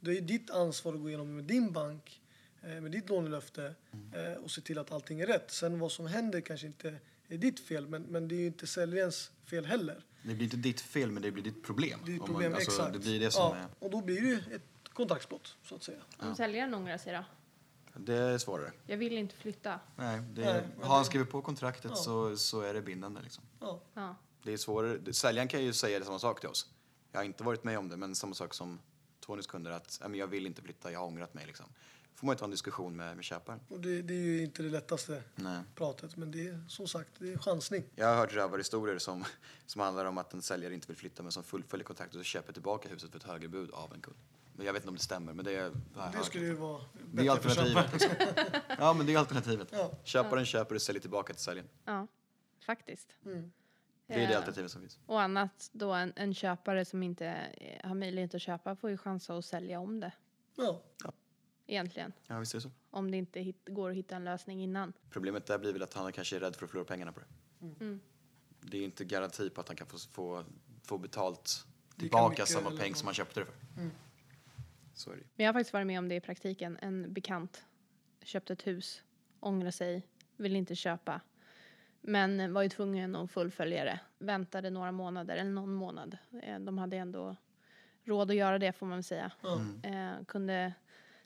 då 0.00 0.10
är 0.10 0.14
det 0.14 0.20
ditt 0.20 0.50
ansvar 0.50 0.94
att 0.94 1.00
gå 1.00 1.08
igenom 1.08 1.36
med 1.36 1.44
din 1.44 1.72
bank, 1.72 2.20
med 2.68 2.90
ditt 2.92 3.08
lånelöfte 3.08 3.74
eh, 4.14 4.32
och 4.44 4.50
se 4.50 4.60
till 4.60 4.78
att 4.78 4.92
allting 4.92 5.20
är 5.20 5.26
rätt. 5.26 5.50
Sen 5.50 5.78
vad 5.78 5.92
som 5.92 6.06
händer 6.06 6.40
kanske 6.40 6.66
inte 6.66 6.98
är 7.28 7.38
ditt 7.38 7.60
fel, 7.60 7.86
men, 7.86 8.02
men 8.02 8.28
det 8.28 8.34
är 8.34 8.40
ju 8.40 8.46
inte 8.46 8.66
säljarens 8.66 9.30
fel 9.44 9.66
heller. 9.66 10.04
Det 10.22 10.34
blir 10.34 10.44
inte 10.44 10.56
ditt 10.56 10.80
fel 10.80 11.10
men 11.10 11.22
det 11.22 11.30
blir 11.30 11.42
ditt 11.44 11.64
problem. 11.64 12.00
Det 12.06 12.18
Om 12.20 12.26
problem, 12.26 12.50
man, 12.52 12.60
alltså, 12.60 12.70
exakt. 12.70 12.92
Det 12.92 12.98
blir 12.98 13.20
det 13.20 13.30
som 13.30 13.56
ja, 13.56 13.62
är... 13.62 13.66
Och 13.78 13.90
då 13.90 14.00
blir 14.00 14.20
det 14.20 14.26
ju 14.28 14.36
ett 14.54 14.88
kontraktsbrott, 14.92 15.56
så 15.64 15.74
att 15.74 15.82
säga. 15.82 15.98
Om 16.18 16.34
säljaren 16.36 16.74
ångrar 16.74 16.98
sig 16.98 17.12
då? 17.12 17.24
Det 18.00 18.14
är 18.14 18.38
svårare. 18.38 18.72
Jag 18.86 18.96
vill 18.96 19.12
inte 19.12 19.34
flytta. 19.34 19.80
Nej, 19.96 20.20
det 20.34 20.44
Nej, 20.44 20.62
har 20.82 20.96
han 20.96 21.04
skrivit 21.04 21.30
på 21.30 21.42
kontraktet 21.42 21.90
Ja. 21.94 21.96
så, 21.96 22.36
så 22.36 22.60
är 22.60 22.74
det 22.74 22.82
bindande. 22.82 23.20
Liksom. 23.22 23.44
Ja. 23.60 23.80
Ja. 23.94 24.16
Det 24.42 24.52
är 24.52 24.56
svårare. 24.56 25.12
Säljaren 25.12 25.48
kan 25.48 25.64
ju 25.64 25.72
säga 25.72 26.04
samma 26.04 26.18
sak 26.18 26.40
till 26.40 26.48
oss. 26.48 26.70
Jag 27.12 27.18
har 27.20 27.24
inte 27.24 27.44
varit 27.44 27.64
med 27.64 27.78
om 27.78 27.88
det, 27.88 27.96
men 27.96 28.14
samma 28.14 28.34
sak 28.34 28.54
som 28.54 28.78
Tonys 29.20 29.46
kunder 29.46 29.70
att 29.70 29.98
"Nej, 30.00 30.10
men 30.10 30.20
jag 30.20 30.26
vill 30.26 30.46
inte 30.46 30.62
flytta, 30.62 30.92
jag 30.92 30.98
har 31.00 31.06
ångrat 31.06 31.34
mig. 31.34 31.46
Liksom. 31.46 31.66
Får 32.18 32.26
man 32.26 32.34
ju 32.34 32.38
ta 32.38 32.44
en 32.44 32.50
diskussion 32.50 32.96
med, 32.96 33.16
med 33.16 33.24
köparen. 33.24 33.60
Och 33.68 33.80
det, 33.80 34.02
det 34.02 34.14
är 34.14 34.18
ju 34.18 34.42
inte 34.42 34.62
det 34.62 34.68
lättaste 34.68 35.22
Nej. 35.34 35.62
pratet, 35.74 36.16
men 36.16 36.30
det 36.30 36.48
är 36.48 36.64
som 36.68 36.88
sagt, 36.88 37.10
det 37.18 37.32
är 37.32 37.38
chansning. 37.38 37.84
Jag 37.94 38.06
har 38.06 38.16
hört 38.16 38.32
rövarhistorier 38.32 38.98
som, 38.98 39.24
som 39.66 39.80
handlar 39.80 40.04
om 40.04 40.18
att 40.18 40.32
en 40.32 40.42
säljare 40.42 40.74
inte 40.74 40.86
vill 40.86 40.96
flytta 40.96 41.22
men 41.22 41.32
som 41.32 41.42
fullföljer 41.42 41.84
kontraktet 41.84 42.16
och 42.16 42.24
köper 42.24 42.52
tillbaka 42.52 42.88
huset 42.88 43.10
för 43.10 43.18
ett 43.18 43.24
högre 43.24 43.48
bud 43.48 43.70
av 43.70 43.94
en 43.94 44.00
kund. 44.00 44.16
Men 44.52 44.66
jag 44.66 44.72
vet 44.72 44.82
inte 44.82 44.88
om 44.88 44.94
det 44.94 45.02
stämmer, 45.02 45.32
men 45.32 45.44
det 45.44 45.52
är... 45.52 45.70
Det 45.94 46.00
hört. 46.00 46.24
skulle 46.24 46.44
ju 46.44 46.54
vara 46.54 46.82
det 47.12 47.26
är 47.26 47.34
bättre 47.34 47.50
för 47.50 47.56
köparen. 47.56 47.76
alternativet. 47.76 48.62
ja, 48.78 48.92
men 48.92 49.06
det 49.06 49.14
är 49.14 49.18
alternativet. 49.18 49.68
Ja. 49.72 49.90
Köparen 50.04 50.44
köper 50.44 50.74
och 50.74 50.82
säljer 50.82 51.00
tillbaka 51.00 51.32
till 51.32 51.42
säljaren. 51.42 51.68
ja, 51.84 52.06
faktiskt. 52.60 53.16
Mm. 53.24 53.52
Det 54.06 54.14
är 54.14 54.18
det 54.18 54.32
Eh, 54.32 54.36
alternativet 54.36 54.70
som 54.70 54.80
finns. 54.80 54.98
Och 55.06 55.20
annat 55.20 55.70
då 55.72 55.92
en, 55.92 56.12
en 56.16 56.34
köpare 56.34 56.84
som 56.84 57.02
inte 57.02 57.26
eh, 57.26 57.88
har 57.88 57.94
möjlighet 57.94 58.34
att 58.34 58.42
köpa 58.42 58.76
får 58.76 58.90
ju 58.90 58.96
chans 58.96 59.30
att 59.30 59.44
sälja 59.44 59.80
om 59.80 60.00
det. 60.00 60.12
Ja. 60.56 60.82
Egentligen. 61.70 62.12
Ja, 62.26 62.38
visst 62.38 62.54
är 62.54 62.58
det 62.58 62.62
så. 62.62 62.70
Om 62.90 63.10
det 63.10 63.16
inte 63.16 63.40
hit, 63.40 63.62
går 63.66 63.90
att 63.90 63.96
hitta 63.96 64.16
en 64.16 64.24
lösning 64.24 64.62
innan. 64.62 64.92
Problemet 65.10 65.46
där 65.46 65.58
blir 65.58 65.72
väl 65.72 65.82
att 65.82 65.94
han 65.94 66.12
kanske 66.12 66.36
är 66.36 66.40
rädd 66.40 66.56
för 66.56 66.64
att 66.64 66.70
förlora 66.70 66.84
pengarna 66.86 67.12
på 67.12 67.20
det. 67.20 67.26
Mm. 67.84 68.00
Det 68.60 68.78
är 68.78 68.84
inte 68.84 69.04
garanti 69.04 69.50
på 69.50 69.60
att 69.60 69.68
han 69.68 69.76
kan 69.76 69.86
få, 69.86 69.98
få, 69.98 70.44
få 70.82 70.98
betalt 70.98 71.66
tillbaka 71.98 72.46
samma 72.46 72.70
peng 72.70 72.94
som 72.94 73.06
han 73.06 73.14
köpte 73.14 73.40
det 73.40 73.46
för. 73.46 73.54
Mm. 73.80 73.90
Så 74.94 75.10
är 75.10 75.16
det. 75.16 75.22
Men 75.34 75.46
jag 75.46 75.52
har 75.52 75.60
faktiskt 75.60 75.72
varit 75.72 75.86
med 75.86 75.98
om 75.98 76.08
det 76.08 76.14
i 76.14 76.20
praktiken. 76.20 76.78
En 76.82 77.12
bekant 77.12 77.64
köpte 78.22 78.52
ett 78.52 78.66
hus, 78.66 79.02
ångrade 79.40 79.72
sig, 79.72 80.06
ville 80.36 80.58
inte 80.58 80.74
köpa. 80.74 81.20
Men 82.00 82.52
var 82.52 82.62
ju 82.62 82.68
tvungen 82.68 83.16
att 83.16 83.30
fullfölja 83.30 83.84
det. 83.84 84.00
Väntade 84.18 84.70
några 84.70 84.92
månader, 84.92 85.36
eller 85.36 85.50
någon 85.50 85.74
månad. 85.74 86.18
Eh, 86.42 86.58
De 86.58 86.78
hade 86.78 86.96
ändå 86.96 87.36
råd 88.04 88.30
att 88.30 88.36
göra 88.36 88.58
det 88.58 88.72
får 88.72 88.86
man 88.86 88.96
väl 88.96 89.04
säga. 89.04 89.32
Ja. 89.40 89.60
Eh, 89.82 90.24
kunde 90.24 90.72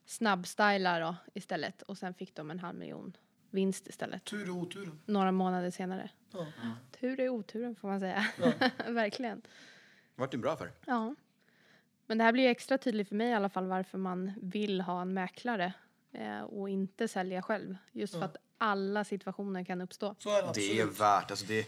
snabbstyla 0.07 0.99
då 1.01 1.17
istället. 1.35 1.83
Och 1.83 1.99
sen 1.99 2.15
fick 2.15 2.35
de 2.35 2.51
en 2.51 2.59
halv 2.59 2.79
miljon 2.79 3.17
vinst 3.51 3.87
istället. 3.87 4.25
Tur 4.25 4.51
och 4.51 4.57
oturen. 4.57 5.01
Några 5.07 5.33
månader 5.33 5.71
senare. 5.71 6.11
Ja. 6.33 6.47
Tur 7.01 7.21
är 7.21 7.29
oturen 7.29 7.77
får 7.77 7.89
man 7.89 8.01
säga. 8.01 8.27
Ja. 8.39 8.53
Verkligen. 8.93 9.43
Vart 10.15 10.31
det 10.31 10.39
bra 10.39 10.57
för? 10.57 10.73
Ja. 10.87 11.15
Men 12.07 12.19
det 12.19 12.25
här 12.25 12.33
blir 12.33 12.43
ju 12.45 12.49
extra 12.51 12.79
tydligt 12.79 13.09
för 13.09 13.15
mig 13.17 13.29
i 13.31 13.35
alla 13.35 13.49
fall 13.49 13.67
varför 13.67 13.99
man 13.99 14.33
vill 14.43 14.81
ha 14.81 15.03
en 15.03 15.15
mäklare 15.15 15.73
eh, 16.13 16.41
och 16.41 16.69
inte 16.71 17.09
sälja 17.09 17.43
själv. 17.43 17.77
Just 17.93 18.13
för 18.13 18.21
Ja. 18.21 18.27
att 18.27 18.37
alla 18.59 19.05
situationer 19.05 19.65
kan 19.65 19.81
uppstå. 19.81 20.15
Så 20.19 20.29
är 20.39 20.43
det 20.43 20.53
Det 20.55 20.81
är 20.81 20.87
värt, 20.87 21.31
alltså 21.31 21.47
det, 21.47 21.67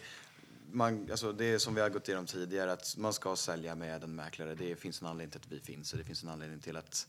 man, 0.72 1.08
alltså 1.10 1.32
det 1.32 1.44
är 1.44 1.58
som 1.58 1.74
vi 1.74 1.80
har 1.80 1.90
gått 1.90 2.08
igenom 2.08 2.26
tidigare, 2.26 2.72
att 2.72 2.96
man 2.96 3.12
ska 3.12 3.36
sälja 3.36 3.74
med 3.74 4.04
en 4.04 4.14
mäklare. 4.14 4.54
Det 4.54 4.76
finns 4.76 5.00
en 5.02 5.06
anledning 5.08 5.30
till 5.30 5.40
att 5.40 5.52
vi 5.52 5.60
finns 5.60 5.92
och 5.92 5.98
det 5.98 6.04
finns 6.04 6.22
en 6.22 6.28
anledning 6.28 6.60
till 6.60 6.76
att 6.76 7.08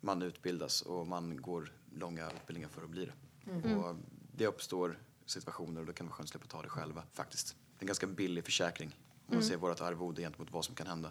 man 0.00 0.22
utbildas 0.22 0.82
och 0.82 1.06
man 1.06 1.42
går 1.42 1.72
långa 1.94 2.30
utbildningar 2.30 2.68
för 2.68 2.82
att 2.82 2.90
bli 2.90 3.04
det. 3.04 3.50
Mm. 3.50 3.78
Och 3.78 3.96
det 4.36 4.46
uppstår 4.46 4.98
situationer 5.26 5.80
och 5.80 5.86
då 5.86 5.92
kan 5.92 6.06
man 6.06 6.12
skönt 6.12 6.28
släppa 6.28 6.46
ta 6.46 6.62
det 6.62 6.68
själva 6.68 7.02
faktiskt. 7.12 7.48
Det 7.48 7.80
är 7.80 7.84
en 7.84 7.86
ganska 7.86 8.06
billig 8.06 8.44
försäkring 8.44 8.96
om 9.26 9.34
man 9.34 9.42
ser 9.42 9.56
vårt 9.56 9.80
arvode 9.80 10.22
gentemot 10.22 10.52
vad 10.52 10.64
som 10.64 10.74
kan 10.74 10.86
hända. 10.86 11.10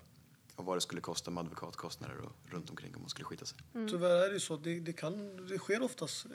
Och 0.56 0.66
vad 0.66 0.78
det 0.78 0.82
skulle 0.82 1.02
kosta 1.02 1.32
med 1.32 1.42
advokatkostnader 1.42 2.18
och 2.18 2.32
runt 2.46 2.70
omkring 2.70 2.96
om 2.96 3.02
man 3.02 3.10
skulle 3.10 3.26
skita 3.26 3.46
sig. 3.46 3.58
Tyvärr 3.74 4.30
är 4.30 4.34
det 4.34 4.40
så 4.40 4.54
att 4.54 4.64
det, 4.64 4.80
det, 4.80 4.94
kan, 4.94 5.48
det 5.48 5.58
sker 5.58 5.82
oftast 5.82 6.26
eh, 6.26 6.32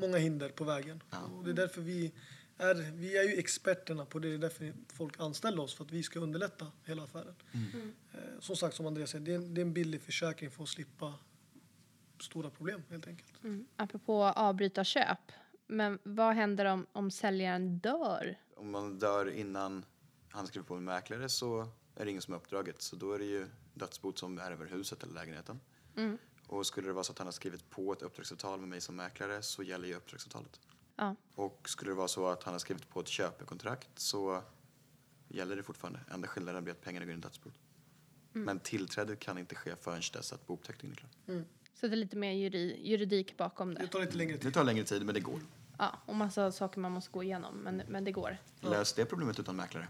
många 0.00 0.16
hinder 0.16 0.48
på 0.48 0.64
vägen. 0.64 1.02
Ja. 1.10 1.18
Och 1.18 1.44
det 1.44 1.50
är 1.50 1.54
därför 1.54 1.80
vi 1.80 2.12
är, 2.58 2.74
vi 2.74 3.16
är 3.16 3.22
ju 3.22 3.36
experterna 3.36 4.06
på 4.06 4.18
det. 4.18 4.28
Det 4.28 4.34
är 4.34 4.38
därför 4.38 4.74
folk 4.88 5.20
anställer 5.20 5.62
oss, 5.62 5.74
för 5.74 5.84
att 5.84 5.90
vi 5.90 6.02
ska 6.02 6.20
underlätta 6.20 6.66
hela 6.84 7.02
affären. 7.02 7.34
Eh, 8.12 8.20
som 8.40 8.56
sagt, 8.56 8.76
som 8.76 8.86
Andreas 8.86 9.10
säger, 9.10 9.24
det 9.24 9.32
är, 9.32 9.36
en, 9.36 9.54
det 9.54 9.60
är 9.60 9.64
en 9.64 9.72
billig 9.72 10.02
försäkring 10.02 10.50
för 10.50 10.62
att 10.62 10.68
slippa 10.68 11.14
stora 12.22 12.50
problem 12.50 12.82
helt 12.90 13.06
enkelt. 13.06 13.44
Mm. 13.44 13.66
Apropå 13.76 14.24
avbryta 14.24 14.84
köp. 14.84 15.32
Men 15.66 15.98
vad 16.02 16.34
händer 16.34 16.64
om, 16.64 16.86
om 16.92 17.10
säljaren 17.10 17.78
dör? 17.78 18.38
Om 18.56 18.70
man 18.70 18.98
dör 18.98 19.30
innan 19.30 19.84
han 20.30 20.46
skriver 20.46 20.66
på 20.66 20.74
en 20.74 20.84
mäklare 20.84 21.28
så 21.28 21.68
är 21.94 22.04
det 22.04 22.10
ingen 22.10 22.22
som 22.22 22.32
har 22.32 22.40
uppdraget. 22.40 22.82
Så 22.82 22.96
då 22.96 23.12
är 23.12 23.18
det 23.18 23.24
ju 23.24 23.48
dödsbot 23.74 24.18
som 24.18 24.38
är 24.38 24.50
över 24.50 24.66
huset 24.66 25.02
eller 25.02 25.14
lägenheten. 25.14 25.60
Mm. 25.96 26.18
Och 26.46 26.66
skulle 26.66 26.86
det 26.86 26.92
vara 26.92 27.04
så 27.04 27.12
att 27.12 27.18
han 27.18 27.26
har 27.26 27.32
skrivit 27.32 27.70
på 27.70 27.92
ett 27.92 28.02
uppdragsavtal 28.02 28.60
med 28.60 28.68
mig 28.68 28.80
som 28.80 28.96
mäklare 28.96 29.42
så 29.42 29.62
gäller 29.62 29.88
ju 29.88 29.94
uppdragsavtalet. 29.94 30.60
Ja. 30.96 31.16
Och 31.34 31.68
skulle 31.68 31.90
det 31.90 31.94
vara 31.94 32.08
så 32.08 32.26
att 32.26 32.42
han 32.42 32.54
har 32.54 32.58
skrivit 32.58 32.88
på 32.88 33.00
ett 33.00 33.08
köpekontrakt 33.08 33.98
så 33.98 34.42
gäller 35.28 35.56
det 35.56 35.62
fortfarande. 35.62 36.00
Enda 36.10 36.28
skillnaden 36.28 36.64
blir 36.64 36.74
att 36.74 36.80
pengarna 36.80 37.06
går 37.06 37.12
in 37.12 37.18
i 37.18 37.22
dödsbot. 37.22 37.54
Men 38.32 38.60
tillträdet 38.60 39.18
kan 39.18 39.38
inte 39.38 39.54
ske 39.54 39.76
förrän 39.76 40.02
dess 40.12 40.32
att 40.32 40.46
bouppteckningen 40.46 40.96
är 40.96 41.00
klar. 41.00 41.10
Så 41.80 41.86
det 41.88 41.94
är 41.94 41.96
lite 41.96 42.16
mer 42.16 42.32
juri, 42.32 42.80
juridik 42.82 43.36
bakom 43.36 43.74
Det 43.74 43.80
det. 43.80 43.86
tar 43.86 44.00
lite 44.00 44.16
längre 44.16 44.32
Det 44.32 44.38
tid. 44.38 44.54
tar 44.54 44.64
längre 44.64 44.84
tid 44.84 45.04
men 45.06 45.14
det 45.14 45.20
går. 45.20 45.40
Ja, 45.78 45.92
och 46.06 46.14
massa 46.14 46.52
saker 46.52 46.80
man 46.80 46.92
måste 46.92 47.10
gå 47.10 47.22
igenom. 47.22 47.56
Men, 47.56 47.82
men 47.88 48.04
det 48.04 48.12
går. 48.12 48.36
Lös 48.60 48.92
det 48.92 49.04
problemet 49.04 49.38
utan 49.40 49.56
mäklare. 49.56 49.88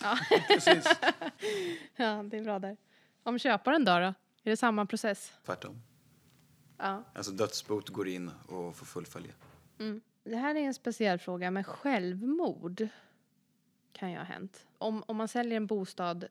Precis. 0.48 0.84
Ja, 1.96 2.22
det 2.22 2.36
är 2.38 2.44
bra 2.44 2.58
där. 2.58 2.76
Om 3.22 3.38
köparen 3.38 3.84
dör 3.84 4.00
då? 4.00 4.06
Är 4.42 4.50
det 4.50 4.56
samma 4.56 4.86
process? 4.86 5.32
Tvärtom. 5.46 5.82
Ja. 6.78 7.04
Alltså 7.14 7.32
dödsbot 7.32 7.88
går 7.88 8.08
in 8.08 8.30
och 8.48 8.76
får 8.76 8.86
fullfölja. 8.86 9.32
Mm. 9.78 10.00
Det 10.24 10.36
här 10.36 10.54
är 10.54 10.60
en 10.60 10.74
speciell 10.74 11.18
fråga, 11.18 11.50
men 11.50 11.64
självmord 11.64 12.88
kan 13.92 14.10
ju 14.10 14.16
ha 14.16 14.24
hänt. 14.24 14.66
Om, 14.78 15.02
om 15.06 15.16
man 15.16 15.28
säljer 15.28 15.56
en 15.56 15.66
bostad 15.66 16.24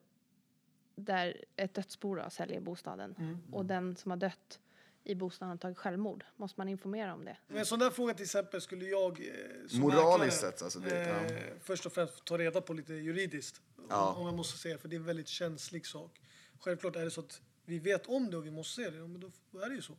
där 0.96 1.44
ett 1.56 1.74
dödsbo 1.74 2.16
då 2.16 2.30
säljer 2.30 2.60
bostaden 2.62 3.16
Mm. 3.20 3.38
och 3.52 3.66
den 3.66 3.96
som 3.96 4.12
har 4.12 4.18
dött 4.18 4.60
i 5.08 5.16
bostaden 5.16 5.50
har 5.50 5.58
tagit 5.58 5.78
självmord, 5.78 6.26
måste 6.36 6.60
man 6.60 6.68
informera 6.70 7.14
om 7.14 7.26
det? 7.26 7.38
Men 7.48 7.58
en 7.58 7.66
sån 7.66 7.80
där 7.80 7.90
fråga 7.90 8.14
till 8.14 8.24
exempel 8.24 8.62
skulle 8.62 8.86
jag 8.86 9.20
eh, 9.20 9.68
som 9.68 9.80
Moraliskt 9.80 10.40
sett, 10.40 10.62
alltså, 10.62 10.80
det- 10.80 11.08
ja. 11.08 11.36
eh, 11.36 11.54
först 11.62 11.86
och 11.86 11.94
främst 11.94 12.26
ta 12.26 12.38
reda 12.38 12.62
på 12.62 12.74
lite 12.74 12.94
juridiskt. 12.94 13.62
Ja. 13.90 14.14
Om, 14.14 14.26
jag 14.26 14.36
måste 14.36 14.58
säga, 14.58 14.78
för 14.78 14.88
det 14.88 14.96
är 14.96 15.00
en 15.00 15.06
väldigt 15.06 15.28
känslig 15.28 15.86
sak. 15.86 16.22
Självklart 16.60 16.96
är 16.96 17.04
det 17.06 17.12
så 17.12 17.22
att 17.22 17.42
vi 17.66 17.80
vet 17.80 18.08
om 18.08 18.32
det 18.32 18.38
och 18.38 18.46
vi 18.46 18.52
måste 18.52 18.76
se 18.84 18.90
det, 18.90 18.98
ja, 18.98 19.08
men 19.08 19.20
då, 19.52 19.60
är 19.60 19.70
det 19.70 19.76
ju 19.76 19.82
så. 19.82 19.94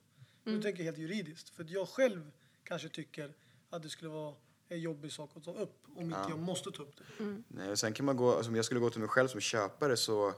Mm. 0.45 0.57
Du 0.57 0.63
tänker 0.63 0.83
helt 0.85 0.99
juridiskt. 0.99 1.49
För 1.51 1.67
jag 1.69 1.89
själv 1.89 2.31
kanske 2.65 2.89
tycker 2.89 3.33
att 3.71 3.83
det 3.83 3.89
skulle 3.89 4.11
vara 4.11 4.35
en 4.69 4.81
jobbig 4.81 5.13
sak 5.13 5.31
att 5.35 5.45
ta 5.45 5.53
upp 5.53 5.85
om 5.97 6.03
inte 6.05 6.19
jag 6.29 6.39
måste 6.39 6.71
ta 6.71 6.83
upp 6.83 6.97
det. 6.97 7.43
Nej, 7.49 7.71
och 7.71 7.79
sen 7.79 7.93
kan 7.93 8.07
man 8.07 8.17
gå, 8.17 8.35
alltså 8.35 8.51
om 8.51 8.57
jag 8.57 8.65
skulle 8.65 8.81
gå 8.81 8.91
till 8.91 9.01
mig 9.01 9.09
själv 9.09 9.29
som 9.29 9.41
köpare 9.41 9.97
så 9.97 10.33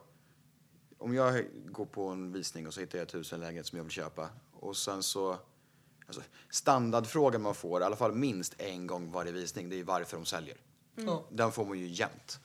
om 0.99 1.15
jag 1.15 1.45
går 1.67 1.87
på 1.87 2.09
en 2.09 2.33
visning 2.33 2.67
och 2.67 2.75
så 2.75 2.81
hittar 2.81 2.99
jag 2.99 3.07
ett 3.07 3.15
hus 3.15 3.33
eller 3.33 3.43
en 3.45 3.49
lägenhet 3.49 3.67
som 3.67 3.77
jag 3.77 3.85
vill 3.85 3.93
köpa 3.93 4.31
och 4.61 4.77
sen 4.77 5.03
så 5.03 5.39
alltså, 6.07 6.23
standardfrågan 6.51 7.43
man 7.43 7.55
får, 7.55 7.81
i 7.81 7.85
alla 7.85 7.97
fall 7.97 8.15
minst 8.15 8.55
en 8.61 8.87
gång 8.87 9.13
varje 9.13 9.33
visning, 9.33 9.69
det 9.69 9.81
är 9.81 9.85
varför 9.85 10.17
de 10.17 10.27
säljer. 10.27 10.57
Ja. 10.95 11.25
Den 11.31 11.53
får 11.53 11.65
man 11.65 11.79
ju 11.79 11.87
jämt. 11.87 12.41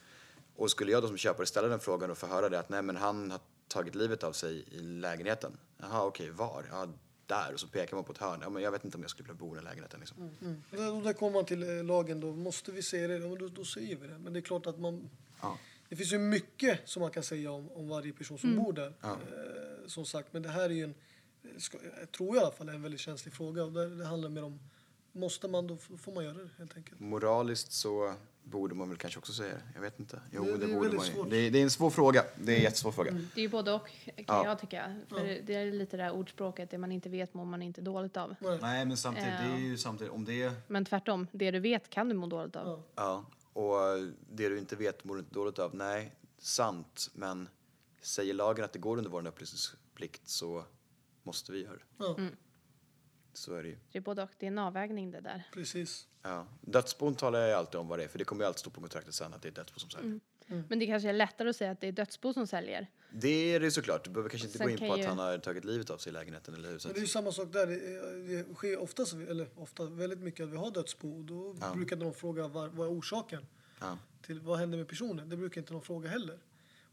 Och 0.55 0.71
skulle 0.71 0.91
jag 0.91 1.03
då 1.03 1.07
som 1.07 1.17
köpare 1.17 1.45
ställa 1.45 1.67
den 1.67 1.79
frågan 1.79 2.11
och 2.11 2.17
få 2.17 2.27
höra 2.27 2.49
det 2.49 2.59
att 2.59 2.69
nej 2.69 2.81
men 2.81 2.95
han 2.95 3.31
har 3.31 3.39
tagit 3.67 3.95
livet 3.95 4.23
av 4.23 4.31
sig 4.31 4.65
i 4.71 4.79
lägenheten. 4.79 5.57
Jaha 5.77 6.05
okej, 6.05 6.29
var? 6.29 6.65
Ja, 6.71 6.87
där. 7.27 7.53
Och 7.53 7.59
så 7.59 7.67
pekar 7.67 7.95
man 7.95 8.03
på 8.03 8.11
ett 8.11 8.17
hörn. 8.17 8.39
Ja, 8.41 8.49
men 8.49 8.63
jag 8.63 8.71
vet 8.71 8.85
inte 8.85 8.97
om 8.97 9.01
jag 9.01 9.09
skulle 9.09 9.27
vilja 9.27 9.39
bo 9.39 9.53
i 9.53 9.55
den 9.55 9.63
lägenheten 9.63 9.99
liksom. 9.99 10.17
Mm. 10.41 10.63
Där, 10.71 11.03
där 11.03 11.13
kommer 11.13 11.33
man 11.33 11.45
till 11.45 11.63
eh, 11.63 11.83
lagen 11.83 12.19
då. 12.19 12.31
Måste 12.31 12.71
vi 12.71 12.81
säga 12.81 13.07
det? 13.07 13.17
Ja, 13.17 13.35
då, 13.35 13.47
då 13.47 13.65
säger 13.65 13.95
vi 13.95 14.07
det. 14.07 14.17
Men 14.17 14.33
det 14.33 14.39
är 14.39 14.41
klart 14.41 14.65
att 14.65 14.79
man... 14.79 15.09
Ja. 15.41 15.57
Det 15.89 15.95
finns 15.95 16.13
ju 16.13 16.17
mycket 16.17 16.79
som 16.85 17.01
man 17.01 17.11
kan 17.11 17.23
säga 17.23 17.51
om, 17.51 17.71
om 17.71 17.89
varje 17.89 18.13
person 18.13 18.37
som 18.37 18.55
bor 18.55 18.73
där. 18.73 18.93
Eh, 19.03 19.87
som 19.87 20.05
sagt, 20.05 20.33
men 20.33 20.41
det 20.41 20.49
här 20.49 20.63
är 20.63 20.69
ju 20.69 20.83
en, 20.83 20.95
ska, 21.57 21.77
jag 21.99 22.11
tror 22.11 22.35
i 22.35 22.39
alla 22.39 22.51
fall, 22.51 22.69
en 22.69 22.81
väldigt 22.81 23.01
känslig 23.01 23.33
fråga. 23.33 23.63
Och 23.63 23.71
där, 23.71 23.87
det 23.87 24.05
handlar 24.05 24.29
mer 24.29 24.43
om, 24.43 24.59
måste 25.11 25.47
man 25.47 25.67
då 25.67 25.77
får 25.77 26.11
man 26.11 26.23
göra 26.23 26.33
det 26.37 26.49
helt 26.57 26.77
enkelt. 26.77 26.99
Moraliskt 26.99 27.71
så 27.71 28.13
borde 28.43 28.75
man 28.75 28.89
väl 28.89 28.97
kanske 28.97 29.19
också 29.19 29.33
säga 29.33 29.53
det. 29.53 29.61
Jag 29.75 29.81
vet 29.81 29.99
inte. 29.99 30.21
Jo, 30.31 30.43
Det- 30.43 30.51
det, 30.51 30.57
det 30.57 30.71
är 30.73 30.75
borde 30.75 30.95
man 30.95 31.05
ju. 31.05 31.11
svårt. 31.11 31.29
Det, 31.29 31.37
är- 31.37 31.51
det 31.51 31.59
är 31.59 31.63
en 31.63 31.69
svår 31.69 31.89
fråga. 31.89 32.23
Det 32.37 32.51
är 32.53 32.55
en 32.57 32.61
jättesvår 32.63 32.91
fråga. 32.91 33.11
Det 33.11 33.39
är 33.39 33.41
ju 33.41 33.49
både 33.49 33.71
och 33.73 33.87
kan 34.05 34.23
Ja. 34.27 34.45
jag 34.45 34.59
tycka. 34.59 35.01
För 35.09 35.41
det 35.45 35.55
är 35.55 35.71
lite 35.71 35.97
det 35.97 36.03
där 36.03 36.11
ordspråket, 36.11 36.69
det 36.71 36.77
man 36.77 36.91
inte 36.91 37.09
vet 37.09 37.33
mår 37.33 37.45
man 37.45 37.61
inte 37.61 37.81
dåligt 37.81 38.17
av. 38.17 38.35
Nej. 38.39 38.59
Nej, 38.61 38.85
men 38.85 38.97
samtidigt, 38.97 39.29
Ja. 39.41 39.47
det 39.47 39.53
är 39.53 39.57
ju 39.59 39.77
samtidigt, 39.77 40.13
om 40.13 40.25
det 40.25 40.43
är... 40.43 40.51
Men 40.67 40.85
tvärtom, 40.85 41.27
det 41.31 41.51
du 41.51 41.59
vet 41.59 41.89
kan 41.89 42.09
du 42.09 42.15
må 42.15 42.27
dåligt 42.27 42.55
av. 42.55 42.67
Ja. 42.95 43.25
Ja, 43.53 43.61
och 43.61 43.97
det 44.31 44.49
du 44.49 44.57
inte 44.57 44.75
vet 44.75 45.03
mår 45.03 45.15
du 45.15 45.19
inte 45.19 45.33
dåligt 45.33 45.59
av. 45.59 45.75
Nej, 45.75 46.15
sant, 46.39 47.09
men 47.13 47.49
säger 48.01 48.33
lagen 48.33 48.65
att 48.65 48.73
det 48.73 48.79
går 48.79 48.97
under 48.97 49.11
vår 49.11 49.27
upplysningsplikt 49.27 50.29
så 50.29 50.65
måste 51.25 51.51
vi 51.51 51.63
göra 51.63 51.73
det. 51.75 51.83
Ja, 51.97 52.17
Så 53.33 53.55
är 53.55 53.63
det 53.63 53.69
ju. 53.69 53.77
Det 53.91 53.97
är 53.97 54.01
både 54.01 54.23
och, 54.23 54.29
det 54.39 54.45
är 54.45 54.47
en 54.47 54.57
avvägning 54.57 55.11
det 55.11 55.21
där. 55.21 55.43
precis. 55.53 56.07
Ja. 56.21 56.47
Dödsbon 56.61 57.15
talar 57.15 57.39
jag 57.39 57.57
alltid 57.59 57.79
om 57.79 57.87
vad 57.87 57.99
det 57.99 58.03
är, 58.03 58.07
för 58.07 58.17
det 58.19 58.25
kommer 58.25 58.43
ju 58.43 58.47
alltid 58.47 58.59
stå 58.59 58.69
på 58.69 58.81
kontraktet 58.81 59.13
sen 59.13 59.33
att 59.33 59.41
det 59.41 59.47
är 59.47 59.51
dödsbo 59.51 59.79
som 59.79 59.89
säljer. 59.89 60.19
Men 60.69 60.79
det 60.79 60.85
kanske 60.85 61.09
är 61.09 61.13
lättare 61.13 61.49
att 61.49 61.55
säga 61.55 61.71
att 61.71 61.81
det 61.81 61.87
är 61.87 61.91
dödsbo 61.91 62.33
som 62.33 62.47
säljer. 62.47 62.87
Det 63.11 63.53
är 63.55 63.59
det 63.59 63.71
såklart. 63.71 64.03
Du 64.03 64.09
behöver 64.09 64.29
kanske 64.29 64.47
inte 64.47 64.57
Sen 64.57 64.67
gå 64.67 64.71
in 64.71 64.77
på 64.77 64.93
att 64.93 64.99
ju- 64.99 65.05
han 65.05 65.19
har 65.19 65.37
tagit 65.37 65.65
livet 65.65 65.89
av 65.89 65.97
sig 65.97 66.09
i 66.09 66.13
lägenheten 66.13 66.53
eller 66.53 66.71
huset. 66.71 66.85
Men 66.89 66.93
det 66.93 66.99
är 66.99 67.01
ju 67.01 67.07
samma 67.07 67.31
sak 67.31 67.53
där. 67.53 67.67
Det, 68.47 68.55
sker 68.55 68.79
oftast, 68.79 69.13
eller 69.13 69.47
ofta, 69.55 69.85
väldigt 69.85 70.19
mycket 70.19 70.43
att 70.43 70.49
vi 70.51 70.57
har 70.57 70.71
dödsbo. 70.71 71.23
Då 71.23 71.55
Ja. 71.61 71.73
brukar 71.75 71.95
de 71.95 72.13
fråga 72.13 72.47
var, 72.47 72.67
vad 72.67 72.87
är 72.87 72.91
orsaken 72.99 73.45
Ja. 73.79 73.97
till 74.21 74.39
vad 74.39 74.59
händer 74.59 74.77
med 74.77 74.87
personen. 74.87 75.29
Det 75.29 75.37
brukar 75.37 75.61
inte 75.61 75.73
de 75.73 75.81
fråga 75.81 76.09
heller. 76.09 76.39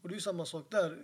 Och 0.03 0.09
det 0.09 0.13
är 0.13 0.17
ju 0.17 0.21
samma 0.21 0.45
sak 0.45 0.67
där. 0.71 0.99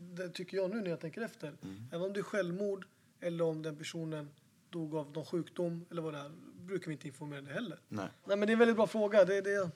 Det 0.00 0.28
tycker 0.28 0.56
jag 0.56 0.70
nu 0.70 0.80
när 0.80 0.90
jag 0.90 1.00
tänker 1.00 1.20
efter. 1.20 1.56
Även 1.92 2.02
om 2.06 2.12
det 2.12 2.20
är 2.20 2.24
självmord 2.24 2.86
eller 3.20 3.44
om 3.44 3.62
den 3.62 3.76
personen 3.76 4.30
dog 4.70 4.94
av 4.94 5.12
någon 5.12 5.24
sjukdom 5.24 5.86
eller 5.90 6.02
vad 6.02 6.14
det 6.14 6.18
är, 6.18 6.30
brukar 6.66 6.86
vi 6.86 6.92
inte 6.92 7.06
informera 7.06 7.40
det 7.40 7.52
heller. 7.52 7.78
Nej. 7.88 8.08
Nej 8.24 8.36
men 8.36 8.46
det 8.46 8.50
är 8.50 8.52
en 8.52 8.58
väldigt 8.58 8.76
bra 8.76 8.86
fråga. 8.86 9.24
Det, 9.24 9.40
det 9.40 9.70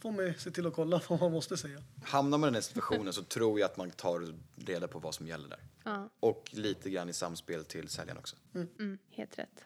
får 0.00 0.12
man 0.12 0.34
se 0.38 0.50
till 0.50 0.66
att 0.66 0.74
kolla 0.74 1.00
vad 1.08 1.20
man 1.20 1.32
måste 1.32 1.56
säga. 1.56 1.82
Hamnar 2.04 2.38
man 2.38 2.46
i 2.46 2.48
den 2.48 2.54
här 2.54 2.60
situationen 2.60 3.12
så 3.12 3.22
tror 3.22 3.60
jag 3.60 3.66
att 3.70 3.76
man 3.76 3.90
tar 3.90 4.34
reda 4.56 4.88
på 4.88 4.98
vad 4.98 5.14
som 5.14 5.26
gäller 5.26 5.48
där. 5.48 5.60
Ja, 5.84 6.08
Och 6.20 6.50
lite 6.52 6.90
grann 6.90 7.08
i 7.08 7.12
samspel 7.12 7.64
till 7.64 7.88
säljaren 7.88 8.18
också. 8.18 8.36
mm, 8.54 8.98
helt 9.10 9.38
rätt. 9.38 9.64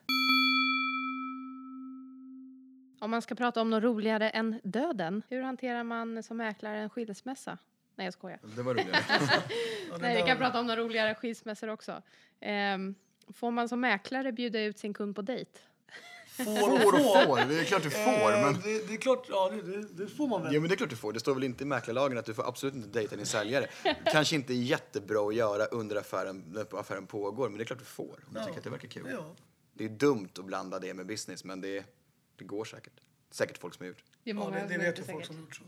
Om 3.00 3.10
man 3.10 3.22
ska 3.22 3.34
prata 3.34 3.60
om 3.60 3.70
något 3.70 3.82
roligare 3.82 4.30
än 4.30 4.60
döden, 4.64 5.22
hur 5.28 5.42
hanterar 5.42 5.84
man 5.84 6.22
som 6.22 6.36
mäklare 6.36 6.78
en 6.78 6.90
skilsmässa? 6.90 7.58
Nej, 8.00 8.06
jag 8.06 8.14
skojar. 8.14 8.38
Det 8.56 8.62
var 8.62 8.74
roligare. 8.74 9.04
Ja, 9.90 9.96
det 9.96 10.02
Nej, 10.02 10.16
vi 10.16 10.28
kan 10.28 10.38
prata 10.38 10.60
om 10.60 10.66
några 10.66 10.80
roligare 10.80 11.14
skilsmässor 11.14 11.68
också. 11.68 12.02
Ehm, 12.40 12.94
får 13.34 13.50
man 13.50 13.68
som 13.68 13.80
mäklare 13.80 14.32
bjuda 14.32 14.60
ut 14.62 14.78
sin 14.78 14.94
kund 14.94 15.16
på 15.16 15.22
dejt? 15.22 15.50
Får 16.28 16.44
får 16.44 16.94
och 16.94 17.00
får, 17.26 17.48
det 17.48 17.60
är 17.60 17.64
klart 17.64 17.82
du 17.82 17.90
får. 17.90 18.32
Eh, 18.32 18.42
Men... 18.44 18.54
det, 18.54 18.88
det 18.88 18.94
är 18.94 18.96
klart, 18.96 19.26
ja 19.28 19.48
det, 19.50 19.62
det, 19.62 19.88
det 20.04 20.08
får 20.08 20.28
man 20.28 20.42
väl. 20.42 20.54
Ja 20.54 20.60
men 20.60 20.68
det 20.68 20.74
är 20.74 20.76
klart 20.76 20.90
du 20.90 20.96
får. 20.96 21.12
Det 21.12 21.20
står 21.20 21.34
väl 21.34 21.44
inte 21.44 21.64
i 21.64 21.66
mäklarlagen 21.66 22.18
att 22.18 22.24
du 22.24 22.34
får 22.34 22.48
absolut 22.48 22.74
inte 22.74 22.88
dejta 22.88 23.16
din 23.16 23.26
säljare. 23.26 23.66
Kanske 24.04 24.34
inte 24.36 24.54
jättebra 24.54 25.28
att 25.28 25.34
göra 25.34 25.64
under 25.64 25.96
affären, 25.96 26.44
när 26.46 26.80
affären 26.80 27.06
pågår, 27.06 27.48
men 27.48 27.58
det 27.58 27.64
är 27.64 27.66
klart 27.66 27.78
du 27.78 27.84
får. 27.84 28.04
Om 28.04 28.34
du 28.34 28.38
Ja. 28.40 28.44
tycker 28.44 28.58
att 28.58 28.64
det 28.64 28.70
verkar 28.70 28.88
kul. 28.88 29.08
Ja. 29.12 29.34
Det 29.74 29.84
är 29.84 29.88
dumt 29.88 30.28
att 30.38 30.44
blanda 30.44 30.78
det 30.78 30.94
med 30.94 31.06
business, 31.06 31.44
men 31.44 31.60
det, 31.60 31.84
det 32.36 32.44
går 32.44 32.64
säkert. 32.64 32.92
Säkert 33.30 33.58
folk 33.58 33.74
som 33.74 33.84
har 33.84 33.88
gjort. 33.88 34.04
Det 34.24 34.30
är 34.30 34.34
Ja, 34.34 34.40
många 34.40 34.56
det, 34.56 34.62
det 34.66 34.74
som 34.74 34.78
vet 34.82 34.98
ju 34.98 35.02
folk 35.02 35.26
som 35.26 35.36
har 35.36 35.42
gjort 35.42 35.56
så. 35.56 35.62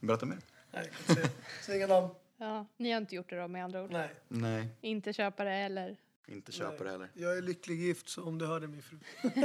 Berätta 0.00 0.26
mer. 0.26 0.38
Nej, 0.74 0.84
jag 0.84 0.92
kan 0.92 1.00
inte 1.00 1.14
säga. 1.14 1.28
Säg 1.62 1.76
inga 1.76 1.86
namn. 1.86 2.08
Ja, 2.36 2.66
ni 2.76 2.90
har 2.90 3.00
inte 3.00 3.14
gjort 3.14 3.30
det 3.30 3.36
då 3.40 3.48
med 3.48 3.64
andra 3.64 3.82
ord? 3.82 3.90
Nej. 3.92 4.08
Nej, 4.28 4.68
Inte 4.80 5.12
köpare 5.12 5.56
eller? 5.56 5.96
inte 6.26 6.52
köpa 6.52 6.84
det 6.84 6.90
heller. 6.90 7.10
Jag 7.14 7.38
är 7.38 7.42
lycklig 7.42 7.80
gift, 7.80 8.08
så 8.08 8.24
om 8.24 8.38
du 8.38 8.46
hörde 8.46 8.66
min 8.66 8.82
fru. 8.82 8.98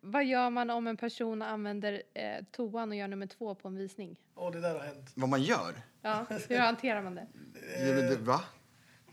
Vad 0.00 0.24
gör 0.24 0.50
man 0.50 0.70
om 0.70 0.86
en 0.86 0.96
person 0.96 1.42
använder 1.42 2.02
eh, 2.14 2.44
toan 2.50 2.90
och 2.90 2.96
gör 2.96 3.08
nummer 3.08 3.26
två 3.26 3.54
på 3.54 3.68
en 3.68 3.76
visning? 3.76 4.20
Ja, 4.36 4.50
det 4.50 4.60
där 4.60 4.74
har 4.74 4.80
hänt. 4.80 5.10
Vad 5.14 5.28
man 5.28 5.42
gör? 5.42 5.74
Ja, 6.02 6.26
hur 6.48 6.58
hanterar 6.58 7.02
man 7.02 7.14
det? 7.14 7.26
Ja, 7.78 7.94
men 7.94 7.96
det, 7.96 8.16
va? 8.16 8.40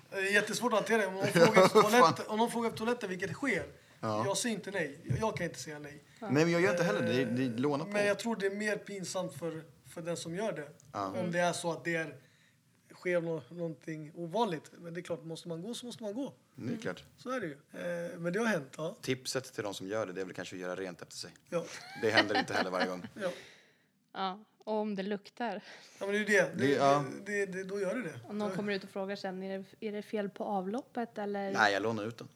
Det 0.10 0.18
är 0.18 0.34
jättesvårt 0.34 0.74
att 0.74 0.80
hantera. 0.80 1.08
Om 1.08 1.14
någon 1.14 1.28
frågar 1.28 1.66
efter 1.66 1.82
toaletten, 1.82 2.26
om 2.28 2.38
någon 2.38 2.52
frågar 2.52 2.70
efter 2.70 2.78
toaletten 2.78 3.10
vilket 3.10 3.32
sker. 3.34 3.66
Ja. 4.00 4.26
Jag 4.26 4.38
säger 4.38 4.56
inte 4.56 4.72
nej. 4.72 5.00
Jag, 5.04 5.18
jag 5.20 5.38
kan 5.38 5.46
inte 5.46 5.60
säga 5.60 5.80
nej. 5.80 6.04
Nej, 6.20 6.32
men 6.32 6.52
jag 6.52 6.62
gör 6.62 6.72
inte 6.72 6.84
heller 6.84 7.02
det. 7.02 7.26
Det 7.26 7.44
är 7.44 7.58
låna 7.58 7.86
på. 7.86 7.92
Men 7.92 8.06
jag 8.06 8.20
tror 8.20 8.36
det 8.36 8.46
är 8.46 8.56
mer 8.56 8.76
pinsamt 8.76 9.34
för, 9.34 9.64
för 9.94 10.02
den 10.02 10.18
som 10.18 10.36
gör 10.36 10.52
det. 10.52 10.70
Ja. 10.94 11.06
Om 11.20 11.32
det 11.32 11.40
är 11.40 11.54
så 11.54 11.72
att 11.72 11.84
det 11.84 11.96
är, 11.96 12.16
sker 12.94 13.22
nå, 13.22 13.42
någonting 13.50 14.12
ovanligt. 14.16 14.72
Men 14.78 14.94
det 14.94 15.00
är 15.00 15.02
klart, 15.02 15.24
måste 15.24 15.48
man 15.48 15.62
gå 15.62 15.74
så 15.74 15.86
måste 15.86 16.04
man 16.04 16.14
gå. 16.14 16.34
Det 16.56 16.78
klart. 16.78 17.04
Så 17.18 17.30
är 17.30 17.40
det 17.40 17.46
ju. 17.48 17.54
Eh, 18.14 18.20
men 18.20 18.34
det 18.34 18.40
har 18.40 18.46
hänt, 18.46 18.74
ja. 18.78 18.96
Tipset 19.02 19.54
till 19.54 19.64
de 19.64 19.74
som 19.74 19.88
gör 19.88 20.06
det, 20.06 20.14
det 20.14 20.22
är 20.22 20.26
väl 20.26 20.34
kanske 20.36 20.56
att 20.56 20.62
göra 20.62 20.76
rent 20.76 21.02
efter 21.02 21.16
sig. 21.18 21.32
Ja, 21.50 21.64
Det 22.02 22.10
händer 22.12 22.40
inte 22.40 22.54
heller 22.54 22.72
varje 22.72 22.88
gång. 22.88 23.02
ja. 23.22 23.30
Ja, 24.14 24.40
och 24.58 24.74
om 24.74 24.96
det 24.96 25.04
luktar. 25.04 25.64
ja 26.00 26.06
men 26.06 26.10
det 26.10 26.16
är 26.16 26.20
ju 26.20 26.26
det. 26.26 26.42
det, 26.42 26.68
Det- 26.68 26.74
ja. 26.74 27.06
det, 27.26 27.46
det, 27.46 27.52
det 27.54 27.64
då 27.64 27.80
gör 27.80 27.96
det 27.96 28.02
det. 28.02 28.20
Om 28.28 28.38
någon 28.38 28.52
kommer 28.52 28.74
ut 28.74 28.84
och 28.84 28.90
frågar 28.90 29.16
sen, 29.16 29.44
är 29.44 29.58
det, 29.60 29.88
är 29.88 29.92
det 29.92 30.02
fel 30.02 30.30
på 30.30 30.44
avloppet 30.44 31.18
eller? 31.18 31.52
Nej, 31.54 31.74
jag 31.74 31.84
lånar 31.84 32.04
ut 32.08 32.18
den. 32.18 32.28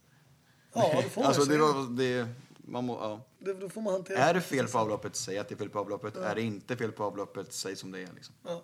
Ja, 0.74 1.02
det 1.04 1.10
får 1.10 1.24
Alltså, 1.24 1.44
det 1.46 1.58
var, 1.58 1.98
det, 1.98 2.28
man 2.68 2.86
må, 2.86 2.94
ja. 2.94 3.22
Det, 3.40 3.54
då 3.54 3.70
får 3.70 3.82
man 3.82 3.94
hantera 3.94 4.18
Är 4.18 4.34
det 4.34 4.42
fel 4.42 4.68
på 4.68 4.78
avloppet, 4.78 5.16
säg 5.16 5.38
att 5.38 5.50
det 5.50 5.56
är 5.56 5.58
fel 5.58 5.70
på 5.70 5.80
avloppet. 5.80 6.18
Är 6.18 6.36
det 6.36 6.42
inte 6.42 6.78
fel 6.78 6.92
på 6.92 7.04
avloppet, 7.04 7.54
säg 7.54 7.76
som 7.76 7.92
det 7.92 8.00
är. 8.00 8.14
Liksom. 8.14 8.36
Ja. 8.44 8.64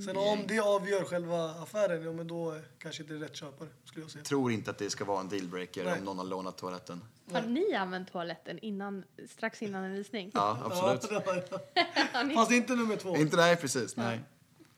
Sen 0.00 0.16
om 0.16 0.38
det 0.48 0.60
avgör 0.60 1.04
själva 1.04 1.50
affären, 1.50 2.02
ja 2.02 2.12
men 2.12 2.28
då 2.28 2.50
är 2.50 2.64
kanske 2.78 3.02
inte 3.02 3.14
rätt 3.14 3.36
köpare, 3.36 3.68
skulle 3.84 4.04
jag 4.04 4.10
säga. 4.10 4.24
Tror 4.24 4.52
inte 4.52 4.70
att 4.70 4.78
det 4.78 4.90
ska 4.90 5.04
vara 5.04 5.20
en 5.20 5.28
dealbreaker 5.28 5.84
Nej. 5.84 5.98
om 5.98 6.04
någon 6.04 6.18
har 6.18 6.24
lånat 6.24 6.58
toaletten. 6.58 7.00
Har 7.32 7.42
ni 7.42 7.74
använt 7.74 8.12
toaletten 8.12 8.58
innan, 8.58 9.04
strax 9.28 9.62
innan 9.62 9.84
en 9.84 9.92
visning? 9.92 10.30
Ja, 10.34 10.58
absolut. 10.64 11.06
Ja, 11.10 11.20
det 11.20 11.30
har 11.30 12.24
jag. 12.24 12.34
Fast 12.34 12.50
inte 12.50 12.74
nummer 12.74 12.96
två. 12.96 13.16
Inte 13.16 13.36
nej, 13.36 13.56
precis. 13.56 13.96
Nej. 13.96 14.20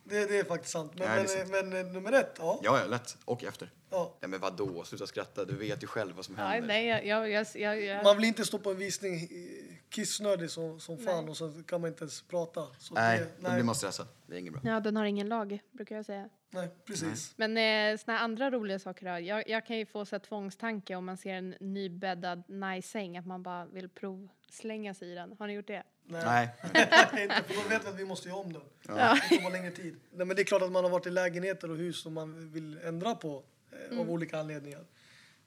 Det, 0.05 0.27
det 0.27 0.39
är 0.39 0.45
faktiskt 0.45 0.73
sant. 0.73 0.93
Men, 0.95 1.09
Nej, 1.09 1.41
är 1.41 1.47
men, 1.47 1.69
men, 1.69 1.87
eh, 1.87 1.93
nummer 1.93 2.13
ett, 2.13 2.37
ja. 2.39 2.61
Ja, 2.63 2.79
ja, 2.81 2.87
lätt. 2.87 3.17
Och 3.25 3.45
efter. 3.45 3.71
ja. 3.91 4.17
Ja, 4.21 4.29
men 4.29 4.41
vadå? 4.41 4.85
Sluta 4.85 5.07
skratta. 5.07 5.45
Du 5.45 5.57
vet 5.57 5.83
ju 5.83 5.87
själv 5.87 6.17
vad 6.17 6.25
som 6.25 6.37
händer. 6.37 6.69
nej, 6.69 6.87
jag, 6.87 7.07
jag, 7.07 7.31
jag, 7.31 7.47
jag, 7.55 7.83
jag, 7.83 8.05
Man 8.05 8.17
vill 8.17 8.25
inte 8.25 8.45
stå 8.45 8.59
på 8.59 8.71
en 8.71 8.77
visning 8.77 9.15
eh, 9.15 9.75
kissnödig 9.89 10.51
som, 10.51 10.81
som 10.81 10.99
fan 10.99 11.25
Nej. 11.25 11.31
och 11.31 11.37
så 11.37 11.53
kan 11.67 11.81
man 11.81 11.89
inte 11.91 12.05
ens 12.05 12.23
prata. 12.23 12.67
Så 12.79 12.95
Nej, 12.95 13.19
det, 13.19 13.25
då 13.25 13.31
nej, 13.49 13.53
blir 13.55 13.65
man 13.65 13.75
stressad. 13.75 14.07
Det 14.27 14.35
är 14.35 14.39
inget 14.39 14.53
bra. 14.53 14.63
ja, 14.65 14.81
den 14.81 14.97
har 14.97 15.05
ingen 15.05 15.29
lag, 15.29 15.59
brukar 15.73 15.97
jag 15.97 16.05
säga. 16.05 16.29
nej, 16.51 16.69
precis. 16.85 17.35
Men 17.37 17.57
eh, 17.57 17.99
såna 17.99 18.17
här 18.17 18.25
andra 18.25 18.51
roliga 18.51 18.79
saker 18.79 19.13
då? 19.15 19.21
Jag, 19.27 19.49
jag 19.49 19.67
kan 19.67 19.77
ju 19.77 19.87
få 19.87 20.05
så 20.05 20.15
här 20.17 20.21
tvångstanke 20.21 20.95
om 20.95 21.05
man 21.05 21.17
ser 21.17 21.35
en 21.35 21.55
nybäddad 21.61 22.49
nice 22.49 22.89
säng, 22.89 23.19
att 23.19 23.27
man 23.27 23.43
bara 23.43 23.67
vill 23.67 23.89
provslänga 23.89 24.95
sig 24.95 25.13
i 25.13 25.15
den. 25.15 25.37
Har 25.39 25.47
ni 25.47 25.53
gjort 25.53 25.67
det? 25.67 25.83
Nej. 26.07 26.49
Nej. 26.75 27.23
inte, 27.23 27.43
för 27.47 27.55
då 27.63 27.69
vet 27.69 27.87
att 27.89 27.99
vi 27.99 28.05
måste 28.05 28.29
göra 28.29 28.39
om 28.39 28.53
den. 28.53 28.63
Ja. 28.89 29.19
Det 29.31 29.37
kommer 29.37 29.51
längre 29.51 29.71
tid. 29.71 29.97
Nej, 30.13 30.27
men 30.27 30.37
det 30.37 30.43
är 30.43 30.45
klart 30.45 30.63
att 30.63 30.73
man 30.73 30.85
har 30.85 30.91
varit 30.91 31.07
i 31.07 31.11
lägenheter 31.11 31.71
och 31.71 31.77
hus 31.77 32.03
som 32.03 32.15
man 32.15 32.53
vill 32.53 32.79
ändra 32.85 33.15
på 33.15 33.45
eh, 33.73 33.79
Mm. 33.87 33.99
av 34.01 34.11
olika 34.11 34.39
anledningar. 34.39 34.85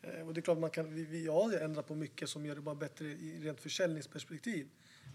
Eh, 0.01 0.27
och 0.27 0.33
det 0.33 0.39
är 0.39 0.41
klart 0.41 0.57
man 0.57 0.69
kan, 0.69 0.93
vi, 0.95 1.05
vi 1.05 1.27
har 1.27 1.53
ändrat 1.53 1.87
på 1.87 1.95
mycket 1.95 2.29
som 2.29 2.45
gör 2.45 2.55
det 2.55 2.61
bara 2.61 2.75
bättre 2.75 3.05
i 3.05 3.39
rent 3.43 3.61
försäljningsperspektiv. 3.61 4.67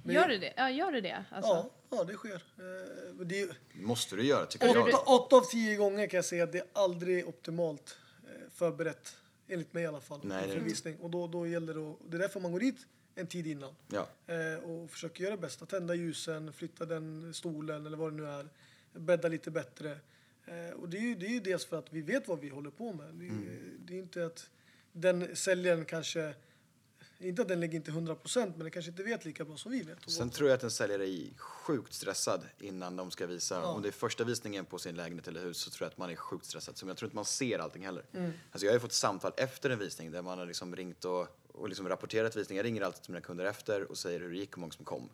Men- 0.05 0.15
Gör 0.15 0.29
du 0.29 0.39
det? 0.39 0.53
Ja, 0.57 0.71
gör 0.71 0.93
du 0.93 1.01
det? 1.01 1.25
Alltså, 1.31 1.53
Ja, 1.53 1.71
ja, 1.91 2.05
det 2.05 2.15
sker. 2.15 2.35
Eh, 2.35 3.25
det 3.27 3.41
är, 3.41 3.49
Måste 3.75 4.17
du 4.17 4.27
göra, 4.27 4.47
tycker 4.47 4.67
Är 4.69 4.75
jag. 4.75 4.89
åtta, 4.89 4.99
åtta 5.13 5.37
av 5.37 5.41
tio 5.41 5.77
gånger 5.77 6.07
kan 6.07 6.19
jag 6.19 6.25
säga 6.25 6.45
att 6.45 6.53
det 6.53 6.59
är 6.59 6.67
aldrig 6.73 7.29
optimalt 7.29 7.97
eh, 8.25 8.51
förberett. 8.55 9.17
Enligt 9.49 9.73
mig 9.73 9.83
i 9.83 9.87
alla 9.87 10.01
fall. 10.01 10.21
Nej, 10.23 10.37
det 10.37 10.37
är 10.37 10.41
för 10.43 10.49
det 10.49 10.55
inte. 10.55 10.69
visning. 10.71 10.97
Och 10.97 11.11
då, 11.11 11.27
då 11.27 11.47
gäller 11.47 11.75
det 11.75 11.91
att, 11.91 11.97
det 12.11 12.17
är 12.17 12.19
därför 12.19 12.41
man 12.41 12.53
går 12.53 12.61
dit 12.61 12.87
en 13.15 13.27
tid 13.27 13.47
innan. 13.47 13.75
Ja. 13.89 14.09
Eh, 14.27 14.65
och 14.65 14.91
försöker 14.91 15.25
göra 15.25 15.37
det 15.37 15.43
bästa. 15.43 15.67
Tända 15.67 15.95
ljusen, 15.95 16.53
flytta 16.53 16.85
den 16.87 17.35
stolen 17.35 17.87
eller 17.87 17.97
vad 17.97 18.13
det 18.13 18.17
nu 18.17 18.27
är. 18.27 18.49
Bädda 18.93 19.29
lite 19.29 19.51
bättre. 19.51 19.99
Eh, 20.47 20.71
och 20.77 20.89
det 20.89 20.97
är, 20.97 21.03
ju, 21.03 21.15
det 21.15 21.27
är 21.27 21.31
ju 21.31 21.41
dels 21.41 21.65
för 21.67 21.79
att 21.79 21.93
vi 21.93 22.03
vet 22.03 22.29
vad 22.29 22.41
vi 22.41 22.49
håller 22.49 22.71
på 22.71 22.93
med. 22.93 23.15
Det 23.15 23.27
är, 23.27 23.31
Mm. 23.31 23.81
det 23.87 23.95
är 23.95 23.99
inte 23.99 24.27
att 24.27 24.51
den 24.93 25.37
säljaren 25.37 25.85
kanske 25.85 26.35
Inte 27.19 27.43
att 27.43 27.49
den 27.49 27.61
ligger 27.61 27.75
inte 27.77 27.91
100 27.91 28.15
procent, 28.15 28.57
men 28.57 28.65
den 28.65 28.71
kanske 28.71 28.91
inte 28.91 29.03
vet 29.03 29.25
lika 29.25 29.45
bra 29.45 29.57
som 29.57 29.73
vi 29.73 29.83
vet. 29.83 30.11
Sen 30.11 30.31
tror 30.31 30.49
jag 30.49 30.57
att 30.57 30.63
en 30.63 30.71
säljare 30.71 31.09
är 31.09 31.39
sjukt 31.39 31.95
stressad 31.95 32.47
innan 32.61 32.97
de 32.97 33.11
ska 33.11 33.27
visa. 33.27 33.55
Ja. 33.55 33.67
Om 33.67 33.83
det 33.83 33.89
är 33.89 33.93
första 33.93 34.25
visningen 34.25 34.65
på 34.65 34.79
sin 34.79 34.95
lägenhet 34.97 35.29
eller 35.29 35.41
hus 35.41 35.57
så 35.57 35.71
tror 35.71 35.85
jag 35.87 35.91
att 35.91 35.99
man 35.99 36.11
är 36.11 36.17
sjukt 36.17 36.47
stressad. 36.47 36.77
Så 36.77 36.87
jag 36.87 36.97
tror 36.97 37.07
inte 37.07 37.17
man 37.17 37.25
ser 37.25 37.59
allting 37.59 37.85
heller. 37.85 38.05
Mm. 38.13 38.33
Alltså 38.51 38.67
jag 38.67 38.73
har 38.73 38.79
fått 38.79 38.93
samtal 38.93 39.33
efter 39.37 39.71
en 39.71 39.79
visning 39.79 40.11
där 40.11 40.23
man 40.23 40.39
har 40.39 40.47
liksom 40.47 40.77
ringt 40.77 41.05
och, 41.05 41.29
och 41.53 41.69
liksom 41.69 41.89
rapporterat 41.89 42.37
visningen. 42.37 42.57
Jag 42.65 42.65
ringer 42.71 42.83
alltid 42.83 43.03
till 43.03 43.13
mina 43.13 43.25
kunder 43.25 43.45
efter 43.45 43.91
och 43.91 43.99
säger 43.99 44.21
hur 44.21 44.31
det 44.31 44.37
gick 44.37 44.53
och 44.53 44.59
många 44.59 44.73
som 44.73 44.85
kom. 44.85 45.09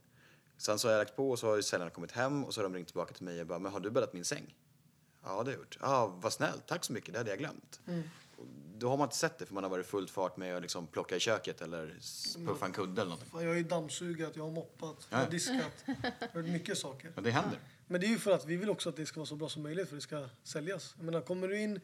Sen 0.56 0.78
så 0.78 0.88
har 0.88 0.92
jag 0.92 0.98
lagt 1.00 1.16
på 1.16 1.30
och 1.30 1.38
så 1.38 1.46
har 1.48 1.56
ju 1.56 1.62
säljarna 1.62 1.90
kommit 1.90 2.12
hem 2.12 2.44
och 2.44 2.54
så 2.54 2.60
har 2.60 2.62
de 2.62 2.74
ringt 2.74 2.88
tillbaka 2.88 3.14
till 3.14 3.24
mig 3.24 3.40
och 3.40 3.46
bara, 3.46 3.58
men 3.58 3.72
har 3.72 3.80
du 3.80 3.90
bäddat 3.90 4.12
min 4.12 4.24
säng? 4.24 4.54
Ja, 5.24 5.28
det 5.30 5.34
har 5.34 5.44
jag 5.44 5.54
gjort. 5.58 5.78
Ja, 5.80 6.06
vad 6.22 6.32
snällt. 6.32 6.66
Tack 6.66 6.84
så 6.84 6.92
mycket. 6.92 7.12
Det 7.12 7.18
hade 7.18 7.30
jag 7.30 7.38
glömt. 7.38 7.80
Mm. 7.86 8.02
Då 8.78 8.88
har 8.88 8.96
man 8.96 9.06
inte 9.06 9.16
sett 9.16 9.38
det 9.38 9.46
för 9.46 9.54
man 9.54 9.62
har 9.62 9.70
varit 9.70 9.86
fullt 9.86 10.10
fart 10.10 10.36
med 10.36 10.56
att 10.56 10.62
liksom 10.62 10.86
plocka 10.86 11.16
i 11.16 11.20
köket 11.20 11.60
eller 11.60 11.96
s- 11.98 12.36
puffa 12.46 12.66
en 12.66 12.72
kudde 12.72 12.92
eller 13.02 13.10
någonting. 13.10 13.30
Fan, 13.30 13.42
jag 13.42 13.50
har 13.50 13.56
ju 13.56 13.62
dammsugat, 13.62 14.36
jag 14.36 14.44
har 14.44 14.50
moppat, 14.50 15.06
jag 15.10 15.20
Ja. 15.20 15.24
har 15.24 15.30
diskat. 15.30 15.84
Jag 15.86 16.28
har 16.32 16.40
gjort 16.40 16.50
mycket 16.50 16.78
saker. 16.78 17.12
Men 17.14 17.24
det 17.24 17.30
händer. 17.30 17.58
Men 17.86 18.00
det 18.00 18.06
är 18.06 18.08
ju 18.08 18.18
för 18.18 18.30
att 18.30 18.44
vi 18.46 18.56
vill 18.56 18.70
också 18.70 18.88
att 18.88 18.96
det 18.96 19.06
ska 19.06 19.20
vara 19.20 19.26
så 19.26 19.36
bra 19.36 19.48
som 19.48 19.62
möjligt 19.62 19.88
för 19.88 19.94
det 19.96 20.02
ska 20.02 20.28
säljas. 20.42 20.94
Jag 20.96 21.04
menar, 21.04 21.20
kommer 21.20 21.48
du 21.48 21.60
in... 21.60 21.80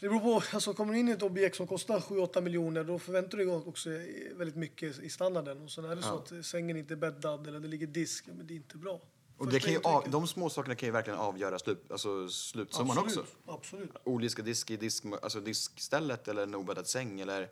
Det 0.00 0.08
beror 0.08 0.20
på, 0.20 0.42
alltså 0.52 0.74
kommer 0.74 0.92
du 0.92 0.98
in 0.98 1.08
i 1.08 1.12
ett 1.12 1.22
objekt 1.22 1.56
som 1.56 1.66
kostar 1.66 2.00
7-8 2.00 2.40
miljoner 2.40 2.84
då 2.84 2.98
förväntar 2.98 3.38
du 3.38 3.44
dig 3.44 3.54
också 3.54 3.90
väldigt 4.34 4.56
mycket 4.56 4.98
i 4.98 5.10
standarden. 5.10 5.62
Och 5.62 5.70
sen 5.70 5.84
är 5.84 5.96
det 5.96 6.02
så 6.02 6.08
Ja. 6.30 6.38
att 6.38 6.46
sängen 6.46 6.76
inte 6.76 6.94
är 6.94 6.96
bäddad 6.96 7.46
eller 7.46 7.60
det 7.60 7.68
ligger 7.68 7.86
disk, 7.86 8.26
men 8.26 8.46
det 8.46 8.54
är 8.54 8.56
inte 8.56 8.76
bra. 8.76 9.00
Och 9.38 9.48
det 9.48 9.60
kan 9.60 9.72
ju 9.72 9.80
av, 9.84 10.10
de 10.10 10.26
små 10.28 10.50
sakerna 10.50 10.74
kan 10.74 10.86
ju 10.86 10.92
verkligen 10.92 11.18
avgöra 11.18 11.58
slut, 11.58 11.90
alltså 11.90 12.28
slutsumman 12.28 12.98
Absolut, 12.98 13.18
också. 13.18 13.36
Absolut. 13.46 13.90
Oldiska 14.04 14.42
disk 14.42 14.70
i 14.70 14.76
disk, 14.76 15.04
alltså 15.22 15.40
diskstället 15.40 16.28
eller 16.28 16.42
en 16.42 16.54
obäddad 16.54 16.86
säng 16.86 17.20
eller 17.20 17.50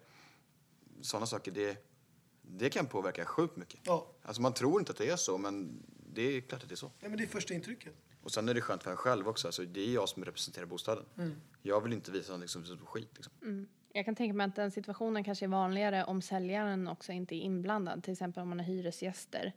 sådana 1.00 1.26
saker. 1.26 1.50
Det, 1.52 1.76
det 2.42 2.70
kan 2.70 2.86
påverka 2.86 3.24
sjukt 3.24 3.56
mycket. 3.56 3.80
Ja. 3.84 4.06
Alltså 4.22 4.42
man 4.42 4.54
tror 4.54 4.80
inte 4.80 4.92
att 4.92 4.98
det 4.98 5.10
är 5.10 5.16
så, 5.16 5.38
men 5.38 5.82
det 6.14 6.22
är 6.22 6.40
klart 6.40 6.62
att 6.62 6.68
det 6.68 6.74
är 6.74 6.76
så. 6.76 6.90
ja, 7.00 7.08
men 7.08 7.18
det 7.18 7.24
är 7.24 7.28
första 7.28 7.54
intrycket. 7.54 7.94
Och 8.24 8.32
sen 8.32 8.48
är 8.48 8.54
det 8.54 8.60
skönt 8.60 8.82
för 8.82 8.90
en 8.90 8.96
själv 8.96 9.28
också. 9.28 9.48
Alltså 9.48 9.62
det 9.64 9.80
är 9.80 9.94
jag 9.94 10.08
som 10.08 10.24
representerar 10.24 10.66
bostaden. 10.66 11.04
Mm. 11.18 11.34
Jag 11.62 11.80
vill 11.80 11.92
inte 11.92 12.10
visa 12.10 12.32
någonting 12.32 12.48
som 12.48 12.64
som 12.64 12.86
skit. 12.86 13.10
Liksom. 13.14 13.32
Mm. 13.42 13.68
Jag 13.92 14.04
kan 14.04 14.14
tänka 14.14 14.34
mig 14.34 14.46
att 14.46 14.56
den 14.56 14.70
situationen 14.70 15.24
kanske 15.24 15.44
är 15.46 15.48
vanligare 15.48 16.04
om 16.04 16.22
säljaren 16.22 16.88
också 16.88 17.12
inte 17.12 17.34
är 17.34 17.38
inblandad. 17.38 18.04
Till 18.04 18.12
exempel 18.12 18.42
om 18.42 18.48
man 18.48 18.58
har 18.58 18.66
hyresgäster. 18.66 19.52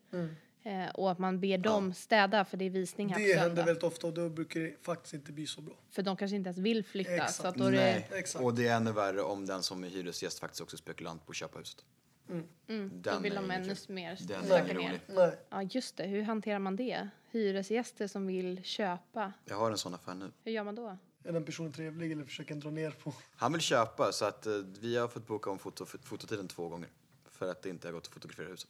Eh, 0.64 0.90
och 0.94 1.12
att 1.12 1.20
man 1.20 1.40
ber 1.40 1.58
dem 1.58 1.94
städa 1.94 2.46
för 2.46 2.58
det 2.58 2.66
är 2.66 2.70
visning 2.70 3.10
här 3.10 3.20
Det 3.20 3.34
på 3.34 3.40
händer 3.40 3.66
väldigt 3.66 3.84
ofta 3.84 4.08
och 4.08 4.14
då 4.14 4.30
brukar 4.30 4.60
det 4.60 4.76
faktiskt 4.82 5.14
inte 5.14 5.32
bli 5.32 5.48
så 5.48 5.62
bra. 5.62 5.76
För 5.92 6.02
de 6.04 6.18
kanske 6.18 6.36
inte 6.36 6.48
ens 6.48 6.58
vill 6.58 6.86
flytta. 6.86 7.12
Exakt. 7.12 7.34
Så 7.34 7.48
att 7.48 7.56
då 7.56 7.66
är 7.66 7.72
det, 7.72 7.78
Nej, 7.78 8.10
Exakt. 8.12 8.46
och 8.46 8.54
det 8.54 8.68
är 8.68 8.76
ännu 8.76 8.92
värre 8.92 9.22
om 9.22 9.46
den 9.46 9.64
som 9.64 9.84
är 9.84 9.90
hyresgäst 9.90 10.40
faktiskt 10.40 10.62
också 10.62 10.76
är 10.76 10.78
spekulant 10.78 11.26
på 11.26 11.30
att 11.30 11.36
köpa 11.36 11.60
huset. 11.60 11.86
mm, 12.30 12.48
då 12.68 13.12
Den 13.12 13.24
vill 13.24 13.32
är 13.32 13.36
de 13.36 13.52
ännu 13.52 13.76
mer 13.88 14.18
Den 14.28 14.52
är 14.52 14.74
ner. 14.74 15.00
Nej. 15.08 15.40
Ja, 15.50 15.64
just 15.64 15.98
det. 15.98 16.04
Hur 16.08 16.22
hanterar 16.22 16.60
man 16.60 16.76
det? 16.76 17.10
Hyresgäster 17.38 18.08
som 18.08 18.28
vill 18.28 18.64
köpa. 18.64 19.34
Jag 19.46 19.56
har 19.56 19.72
en 19.72 19.78
sån 19.78 19.94
affär 19.94 20.16
nu. 20.16 20.32
Hur 20.44 20.52
gör 20.52 20.64
man 20.64 20.76
då? 20.76 20.98
Är 21.24 21.34
den 21.34 21.46
personen 21.46 21.72
trevlig 21.72 22.12
eller 22.12 22.26
försöker 22.26 22.56
dra 22.56 22.70
ner 22.70 22.92
på... 22.92 23.14
Han 23.36 23.52
vill 23.54 23.62
köpa 23.62 24.12
så 24.12 24.26
att 24.26 24.46
eh, 24.46 24.54
vi 24.80 24.98
har 24.98 25.08
fått 25.08 25.28
boka 25.28 25.50
om 25.50 25.60
foto, 25.60 25.86
fototiden 25.86 26.48
två 26.48 26.70
gånger. 26.70 26.90
För 27.26 27.52
att 27.52 27.62
det 27.62 27.70
inte 27.70 27.88
har 27.88 27.94
gått 27.94 28.08
att 28.08 28.14
fotografera 28.14 28.48
huset. 28.48 28.70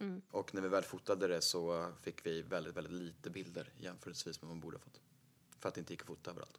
Mm. 0.00 0.22
Och 0.30 0.54
när 0.54 0.62
vi 0.62 0.68
väl 0.68 0.82
fotade 0.82 1.28
det 1.28 1.40
så 1.40 1.82
eh, 1.82 1.88
fick 2.02 2.26
vi 2.26 2.42
väldigt, 2.42 2.76
väldigt 2.76 2.92
lite 2.92 3.30
bilder 3.30 3.72
jämförelsevis 3.78 4.42
med 4.42 4.48
vad 4.48 4.56
man 4.56 4.60
borde 4.60 4.76
ha 4.76 4.82
fått. 4.82 5.00
För 5.58 5.68
att 5.68 5.74
det 5.74 5.78
inte 5.80 5.92
gick 5.92 6.00
att 6.00 6.06
fota 6.06 6.30
överallt. 6.30 6.58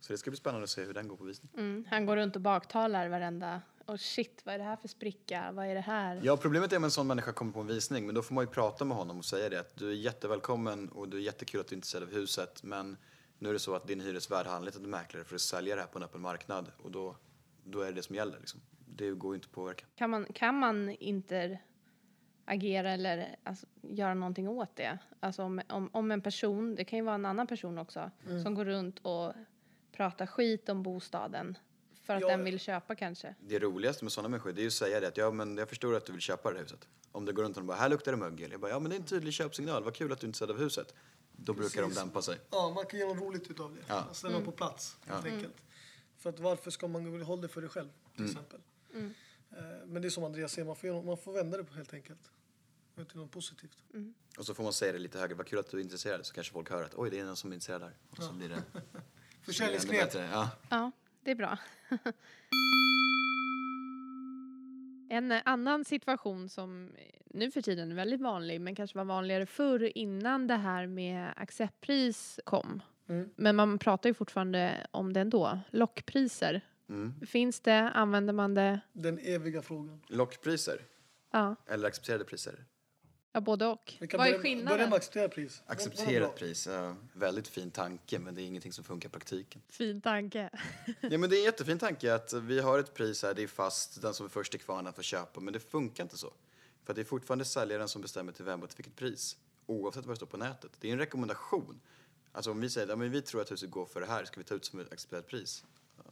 Så 0.00 0.12
det 0.12 0.18
ska 0.18 0.30
bli 0.30 0.38
spännande 0.38 0.64
att 0.64 0.70
se 0.70 0.84
hur 0.84 0.94
den 0.94 1.08
går 1.08 1.16
på 1.16 1.24
visning. 1.24 1.50
Mm. 1.54 1.86
Han 1.90 2.06
går 2.06 2.16
runt 2.16 2.36
och 2.36 2.42
baktalar 2.42 3.08
varenda. 3.08 3.62
Och 3.86 4.00
shit, 4.00 4.42
vad 4.44 4.54
är 4.54 4.58
det 4.58 4.64
här 4.64 4.76
för 4.76 4.88
spricka? 4.88 5.52
Vad 5.52 5.66
är 5.66 5.74
det 5.74 5.80
här? 5.80 6.20
Ja, 6.24 6.36
problemet 6.36 6.72
är 6.72 6.76
om 6.76 6.84
en 6.84 6.90
sån 6.90 7.06
människa 7.06 7.32
kommer 7.32 7.52
på 7.52 7.60
en 7.60 7.66
visning, 7.66 8.06
men 8.06 8.14
då 8.14 8.22
får 8.22 8.34
man 8.34 8.44
ju 8.44 8.48
prata 8.50 8.84
med 8.84 8.96
honom 8.96 9.18
och 9.18 9.24
säga 9.24 9.48
det 9.48 9.60
att 9.60 9.76
du 9.76 9.90
är 9.90 9.94
jättevälkommen 9.94 10.88
och 10.88 11.08
du 11.08 11.16
är 11.16 11.20
jättekul 11.20 11.60
att 11.60 11.68
du 11.68 11.74
är 11.74 11.76
intresserad 11.76 12.02
av 12.04 12.10
huset, 12.14 12.62
men 12.62 12.96
nu 13.38 13.48
är 13.48 13.52
det 13.52 13.58
så 13.58 13.74
att 13.74 13.86
din 13.86 14.00
hyresvärd 14.00 14.46
har 14.46 14.56
anlitat 14.56 14.82
en 14.82 14.90
mäklare 14.90 15.24
för 15.24 15.34
att 15.34 15.40
sälja 15.40 15.74
det 15.74 15.80
här 15.80 15.88
på 15.88 15.98
en 15.98 16.04
öppen 16.04 16.20
marknad 16.20 16.72
och 16.78 16.90
då, 16.90 17.16
då 17.64 17.80
är 17.80 17.86
det 17.86 17.92
det 17.92 18.02
som 18.02 18.14
gäller. 18.16 18.38
Liksom. 18.38 18.60
Det 18.86 19.10
går 19.10 19.32
ju 19.32 19.34
inte 19.34 19.46
att 19.46 19.52
påverka. 19.52 19.84
Kan 19.94 20.10
man, 20.10 20.26
kan 20.34 20.54
man 20.58 20.90
inte 20.90 21.58
agera 22.44 22.90
eller 22.92 23.36
alltså, 23.42 23.66
göra 23.82 24.14
någonting 24.14 24.48
åt 24.48 24.76
det? 24.76 24.98
Alltså 25.20 25.42
om, 25.42 25.60
om, 25.68 25.90
om 25.92 26.10
en 26.10 26.20
person, 26.20 26.74
det 26.74 26.84
kan 26.84 26.98
ju 26.98 27.04
vara 27.04 27.14
en 27.14 27.26
annan 27.26 27.46
person 27.46 27.78
också, 27.78 28.10
Mm. 28.26 28.42
som 28.42 28.54
går 28.54 28.64
runt 28.64 28.98
och 28.98 29.32
pratar 29.92 30.26
skit 30.26 30.68
om 30.68 30.82
bostaden 30.82 31.58
för 32.06 32.14
att 32.14 32.20
Ja. 32.20 32.28
den 32.28 32.44
vill 32.44 32.60
köpa 32.60 32.94
kanske. 32.94 33.34
Det 33.40 33.58
roligaste 33.58 34.04
med 34.04 34.12
sådana 34.12 34.28
människor 34.28 34.52
det 34.52 34.60
är 34.60 34.62
ju 34.62 34.66
att 34.66 34.72
säga 34.72 35.00
det 35.00 35.08
att 35.08 35.16
ja, 35.16 35.30
men 35.30 35.56
jag 35.58 35.68
förstår 35.68 35.94
att 35.94 36.06
du 36.06 36.12
vill 36.12 36.20
köpa 36.20 36.50
det 36.50 36.56
här 36.56 36.62
huset. 36.62 36.88
Om 37.12 37.24
det 37.24 37.32
går 37.32 37.42
runt 37.42 37.56
och 37.56 37.62
de 37.62 37.66
bara, 37.66 37.76
här 37.76 37.88
luktar 37.88 38.12
det 38.12 38.18
mögel. 38.18 38.50
Jag 38.50 38.60
bara, 38.60 38.70
ja 38.70 38.78
men 38.78 38.90
det 38.90 38.96
är 38.96 39.00
en 39.00 39.06
tydlig 39.06 39.34
köpsignal, 39.34 39.84
vad 39.84 39.94
kul 39.94 40.12
att 40.12 40.20
du 40.20 40.24
är 40.24 40.28
intresserad 40.28 40.50
av 40.50 40.58
huset. 40.58 40.94
Då 41.32 41.52
brukar 41.52 41.80
de 41.82 41.88
Precis. 41.88 42.02
dämpa 42.02 42.22
sig. 42.22 42.38
Ja, 42.50 42.70
man 42.74 42.86
kan 42.86 43.00
göra 43.00 43.08
något 43.14 43.22
roligt 43.22 43.50
utav 43.50 43.74
det. 43.74 43.80
Ja. 43.86 44.04
Ställa 44.12 44.34
dem 44.34 44.44
på 44.44 44.52
plats, 44.52 44.96
helt 45.04 45.26
Ja. 45.26 45.32
enkelt. 45.32 45.54
För 46.18 46.30
att 46.30 46.40
varför 46.40 46.70
ska 46.70 46.88
man 46.88 47.22
hålla 47.22 47.42
det 47.42 47.48
för 47.48 47.60
dig 47.60 47.70
själv, 47.70 47.88
till 48.16 48.24
exempel? 48.26 48.60
Eh, 48.94 49.06
Men 49.86 50.02
det 50.02 50.08
är 50.08 50.10
som 50.10 50.24
Andreas 50.24 50.52
säger, 50.52 50.66
man 50.66 50.76
får, 50.76 51.02
man 51.02 51.16
får 51.18 51.32
vända 51.32 51.56
det 51.56 51.64
på 51.64 51.74
helt 51.74 51.94
enkelt. 51.94 52.30
Till 53.08 53.18
något 53.18 53.30
positivt. 53.30 53.78
Och 54.38 54.46
så 54.46 54.54
får 54.54 54.62
man 54.64 54.72
säga 54.72 54.92
det 54.92 54.98
lite 54.98 55.18
högre, 55.18 55.34
vad 55.34 55.46
kul 55.46 55.58
att 55.58 55.70
du 55.70 55.76
är 55.76 55.82
intresserad. 55.82 56.26
Så 56.26 56.34
kanske 56.34 56.52
folk 56.52 56.70
hör 56.70 56.82
att 56.84 56.94
oj, 56.94 57.10
det 57.10 57.18
är 57.18 57.24
någon 57.24 57.36
som 57.36 57.50
är 57.50 57.54
intresserad 57.54 57.80
där. 57.80 57.96
Och 58.10 58.22
så 58.22 58.32
blir 58.32 58.48
det 58.48 58.62
Försäljningsknep. 59.42 60.14
Ja. 60.14 60.48
Ja, 60.70 60.90
det 61.26 61.32
är 61.32 61.34
bra. 61.34 61.58
En 65.08 65.32
eh, 65.32 65.42
annan 65.44 65.84
situation 65.84 66.48
som 66.48 66.90
eh, 66.96 67.04
nu 67.26 67.50
för 67.50 67.62
tiden 67.62 67.90
är 67.90 67.94
väldigt 67.94 68.20
vanlig 68.20 68.60
men 68.60 68.74
kanske 68.74 68.98
var 68.98 69.04
vanligare 69.04 69.46
förr 69.46 69.98
innan 69.98 70.46
det 70.46 70.54
här 70.54 70.86
med 70.86 71.32
acceptpris 71.36 72.40
kom. 72.44 72.82
Mm. 73.08 73.30
Men 73.36 73.56
man 73.56 73.78
pratar 73.78 74.10
ju 74.10 74.14
fortfarande 74.14 74.86
om 74.90 75.12
det 75.12 75.20
ändå. 75.20 75.58
Lockpriser. 75.70 76.60
Mm. 76.88 77.20
Finns 77.26 77.60
det? 77.60 77.90
Använder 77.90 78.32
man 78.32 78.54
det? 78.54 78.80
Den 78.92 79.18
eviga 79.18 79.62
frågan. 79.62 80.02
Lockpriser, 80.08 80.80
Ja, 81.30 81.56
eller 81.66 81.88
accepterade 81.88 82.24
priser. 82.24 82.64
Ja 83.36 83.40
både 83.40 83.66
och. 83.66 83.94
Vad 84.00 84.12
är 84.14 84.18
börja- 84.18 84.30
Börja 84.30 84.42
skillnaden? 84.42 84.90
med 84.90 84.96
accepterat 84.96 85.30
pris. 85.34 85.62
Accepterat 85.66 86.36
pris, 86.36 86.66
ja, 86.66 86.96
väldigt 87.12 87.48
fin 87.48 87.70
tanke 87.70 88.18
men 88.18 88.34
det 88.34 88.42
är 88.42 88.44
ingenting 88.46 88.72
som 88.72 88.84
funkar 88.84 89.08
i 89.08 89.12
praktiken. 89.12 89.62
Fin 89.68 90.00
tanke. 90.00 90.50
Ja 91.00 91.18
men 91.18 91.30
det 91.30 91.36
är 91.36 91.38
en 91.38 91.44
jättefin 91.44 91.78
tanke 91.78 92.14
att 92.14 92.32
vi 92.32 92.60
har 92.60 92.78
ett 92.78 92.94
pris 92.94 93.22
här, 93.22 93.34
det 93.34 93.42
är 93.42 93.46
fast, 93.46 94.02
den 94.02 94.14
som 94.14 94.26
är 94.26 94.30
först 94.30 94.54
i 94.54 94.58
kvarnen 94.58 94.92
får 94.92 95.02
köpa, 95.02 95.40
men 95.40 95.52
det 95.52 95.60
funkar 95.60 96.02
inte 96.04 96.16
så. 96.18 96.32
För 96.84 96.94
det 96.94 97.00
är 97.00 97.04
fortfarande 97.04 97.44
säljaren 97.44 97.88
som 97.88 98.02
bestämmer 98.02 98.32
till 98.32 98.44
vem 98.44 98.62
och 98.62 98.68
till 98.68 98.76
vilket 98.76 98.96
pris, 98.96 99.36
oavsett 99.66 100.06
vad 100.06 100.12
det 100.12 100.16
står 100.16 100.26
på 100.26 100.36
nätet. 100.36 100.70
Det 100.80 100.88
är 100.88 100.92
en 100.92 100.98
rekommendation. 100.98 101.80
Alltså 102.32 102.50
om 102.50 102.60
vi 102.60 102.70
säger 102.70 102.92
att 102.92 102.98
vi 102.98 103.22
tror 103.22 103.40
att 103.40 103.50
huset 103.52 103.70
går 103.70 103.86
för 103.86 104.00
det 104.00 104.06
här, 104.06 104.24
ska 104.24 104.40
vi 104.40 104.44
ta 104.44 104.54
ut 104.54 104.64
som 104.64 104.80
ett 104.80 104.92
accepterat 104.92 105.26
pris? 105.26 105.64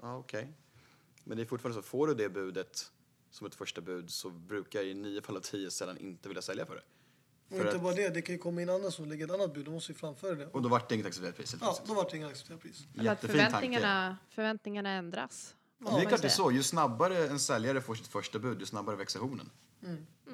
Ja, 0.02 0.16
okej. 0.16 0.48
Men 1.24 1.36
det 1.36 1.42
är 1.42 1.46
fortfarande 1.46 1.82
så, 1.82 1.88
får 1.88 2.06
du 2.06 2.14
det 2.14 2.28
budet 2.28 2.90
som 3.30 3.46
ett 3.46 3.54
första 3.54 3.80
bud 3.80 4.10
så 4.10 4.30
brukar 4.30 4.82
i 4.82 4.94
nio 4.94 5.22
fall 5.22 5.36
av 5.36 5.40
tio 5.40 5.70
sällan 5.70 5.98
inte 5.98 6.28
vilja 6.28 6.42
sälja 6.42 6.66
för 6.66 6.74
det. 6.74 6.82
Och 7.48 7.56
inte 7.56 7.76
att, 7.76 7.82
bara 7.82 7.94
det, 7.94 8.08
det 8.08 8.22
kan 8.22 8.34
ju 8.34 8.38
komma 8.38 8.62
in 8.62 8.70
andra 8.70 8.90
som 8.90 9.08
lägger 9.08 9.24
ett 9.24 9.30
annat 9.30 9.54
bud. 9.54 9.64
De 9.64 9.70
måste 9.70 9.92
ju 9.92 9.98
framföra 9.98 10.34
det. 10.34 10.46
och 10.46 10.62
då 10.62 10.68
vart 10.68 10.88
det 10.88 10.94
inget 10.94 11.06
accepterat 11.06 11.36
pris. 11.36 11.56
Ja, 11.60 11.78
då 11.86 11.94
var 11.94 12.08
det 12.10 12.16
inget 12.16 12.30
accepterat 12.30 12.60
pris. 12.60 12.78
Jättefin 12.78 13.04
tanke. 13.04 13.26
förväntningarna, 13.26 14.16
förväntningarna 14.30 14.90
ändras. 14.90 15.54
Ja, 15.78 15.96
det 15.96 16.02
är 16.02 16.08
klart 16.08 16.20
det 16.20 16.26
är 16.26 16.30
så. 16.30 16.50
Ju 16.50 16.62
snabbare 16.62 17.26
en 17.26 17.38
säljare 17.38 17.80
får 17.80 17.94
sitt 17.94 18.06
första 18.06 18.38
bud, 18.38 18.60
ju 18.60 18.66
snabbare 18.66 18.96
växer 18.96 19.20
hornen. 19.20 19.50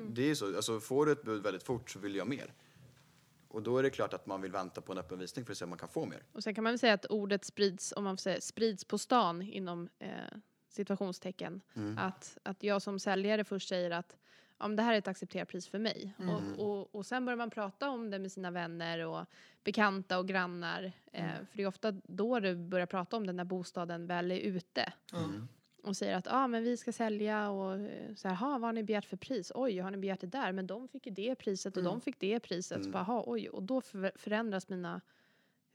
Det 0.08 0.30
är 0.30 0.34
så. 0.34 0.56
Alltså, 0.56 0.80
får 0.80 1.06
du 1.06 1.12
ett 1.12 1.22
bud 1.22 1.42
väldigt 1.42 1.62
fort 1.62 1.90
så 1.90 1.98
vill 1.98 2.16
jag 2.16 2.28
mer. 2.28 2.54
Och 3.48 3.62
då 3.62 3.78
är 3.78 3.82
det 3.82 3.90
klart 3.90 4.14
att 4.14 4.26
man 4.26 4.40
vill 4.40 4.52
vänta 4.52 4.80
på 4.80 4.92
en 4.92 4.98
öppen 4.98 5.18
visning 5.18 5.44
för 5.44 5.52
att 5.52 5.58
se 5.58 5.64
om 5.64 5.68
man 5.68 5.78
kan 5.78 5.88
få 5.88 6.06
mer. 6.06 6.22
Och 6.32 6.42
sen 6.42 6.54
kan 6.54 6.64
man 6.64 6.72
väl 6.72 6.78
säga 6.78 6.94
att 6.94 7.06
ordet 7.06 7.44
sprids, 7.44 7.92
om 7.96 8.04
man 8.04 8.18
säga, 8.18 8.40
sprids 8.40 8.84
på 8.84 8.98
stan 8.98 9.42
inom 9.42 9.88
eh, 9.98 10.08
situationstecken. 10.68 11.60
Att, 11.98 12.38
att 12.42 12.62
jag 12.62 12.82
som 12.82 12.98
säljare 12.98 13.44
först 13.44 13.68
säger 13.68 13.90
att 13.90 14.16
ja, 14.60 14.68
men 14.68 14.76
det 14.76 14.82
här 14.82 14.94
är 14.94 14.98
ett 14.98 15.08
accepterat 15.08 15.48
pris 15.48 15.68
för 15.68 15.78
mig. 15.78 16.14
Och, 16.18 16.66
och, 16.66 16.94
och 16.94 17.06
sen 17.06 17.24
börjar 17.24 17.36
man 17.36 17.50
prata 17.50 17.90
om 17.90 18.10
det 18.10 18.18
med 18.18 18.32
sina 18.32 18.50
vänner 18.50 19.06
och 19.06 19.26
bekanta 19.64 20.18
och 20.18 20.28
grannar. 20.28 20.92
Eh, 21.12 21.24
För 21.50 21.56
det 21.56 21.62
är 21.62 21.66
ofta 21.66 21.92
då 21.92 22.40
du 22.40 22.54
börjar 22.56 22.86
prata 22.86 23.16
om 23.16 23.26
det 23.26 23.32
när 23.32 23.44
bostaden 23.44 24.06
väl 24.06 24.30
är 24.30 24.38
ute. 24.38 24.92
Mm. 25.12 25.48
Och 25.82 25.96
säger 25.96 26.16
att 26.16 26.26
ah, 26.30 26.46
men 26.46 26.62
vi 26.64 26.76
ska 26.76 26.92
sälja 26.92 27.50
och 27.50 27.74
eh, 27.74 28.14
så 28.14 28.28
här, 28.28 28.34
"Ha, 28.34 28.50
vad 28.50 28.60
har 28.62 28.72
ni 28.72 28.82
begärt 28.82 29.04
för 29.04 29.16
pris? 29.16 29.52
Oj, 29.54 29.78
har 29.78 29.90
ni 29.90 29.96
begärt 29.96 30.20
det 30.20 30.26
där? 30.26 30.52
Men 30.52 30.66
de 30.66 30.88
fick 30.88 31.06
ju 31.06 31.12
det 31.12 31.34
priset 31.34 31.76
och 31.76 31.82
de 31.82 32.00
fick 32.00 32.20
det 32.20 32.40
priset. 32.40 32.84
Så 32.84 32.90
bara, 32.90 33.02
"Ha, 33.02 33.24
oj, 33.26 33.48
och 33.48 33.62
då 33.62 33.80
för, 33.80 34.12
förändras 34.16 34.68
mina 34.68 35.00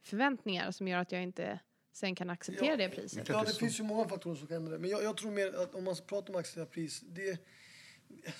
förväntningar 0.01 0.71
som 0.71 0.87
gör 0.87 0.99
att 0.99 1.11
jag 1.11 1.23
inte 1.23 1.59
sen 1.91 2.15
kan 2.15 2.29
acceptera 2.29 2.69
Ja, 2.69 2.77
det 2.77 2.89
priset. 2.89 3.29
Ja, 3.29 3.43
det 3.43 3.53
finns 3.53 3.79
ju 3.79 3.83
många 3.83 4.07
faktorer 4.07 4.35
som 4.35 4.47
kan 4.47 4.57
ändra 4.57 4.71
det. 4.73 4.79
Men 4.79 4.89
jag, 4.89 5.03
jag 5.03 5.17
tror 5.17 5.31
mer 5.31 5.47
att 5.63 5.75
om 5.75 5.83
man 5.83 5.95
pratar 6.07 6.33
om 6.33 6.39
accepterat 6.39 6.71
pris, 6.71 7.01
det 7.01 7.39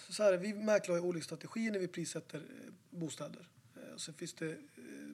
så 0.09 0.23
här, 0.23 0.37
vi 0.37 0.53
mäklare 0.53 0.99
har 0.99 1.05
olika 1.05 1.23
strategier 1.23 1.71
när 1.71 1.79
vi 1.79 1.87
prissätter 1.87 2.37
eh, 2.37 2.73
bostäder. 2.89 3.47
Eh, 3.75 3.97
Sen 3.97 4.13
finns 4.13 4.33
det, 4.33 4.51
eh, 4.51 4.57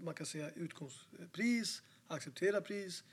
man 0.01 0.13
kan 0.13 0.25
säga 0.25 0.49
utgångspris, 0.49 1.81
accepterat 2.07 2.65
pris, 2.65 3.03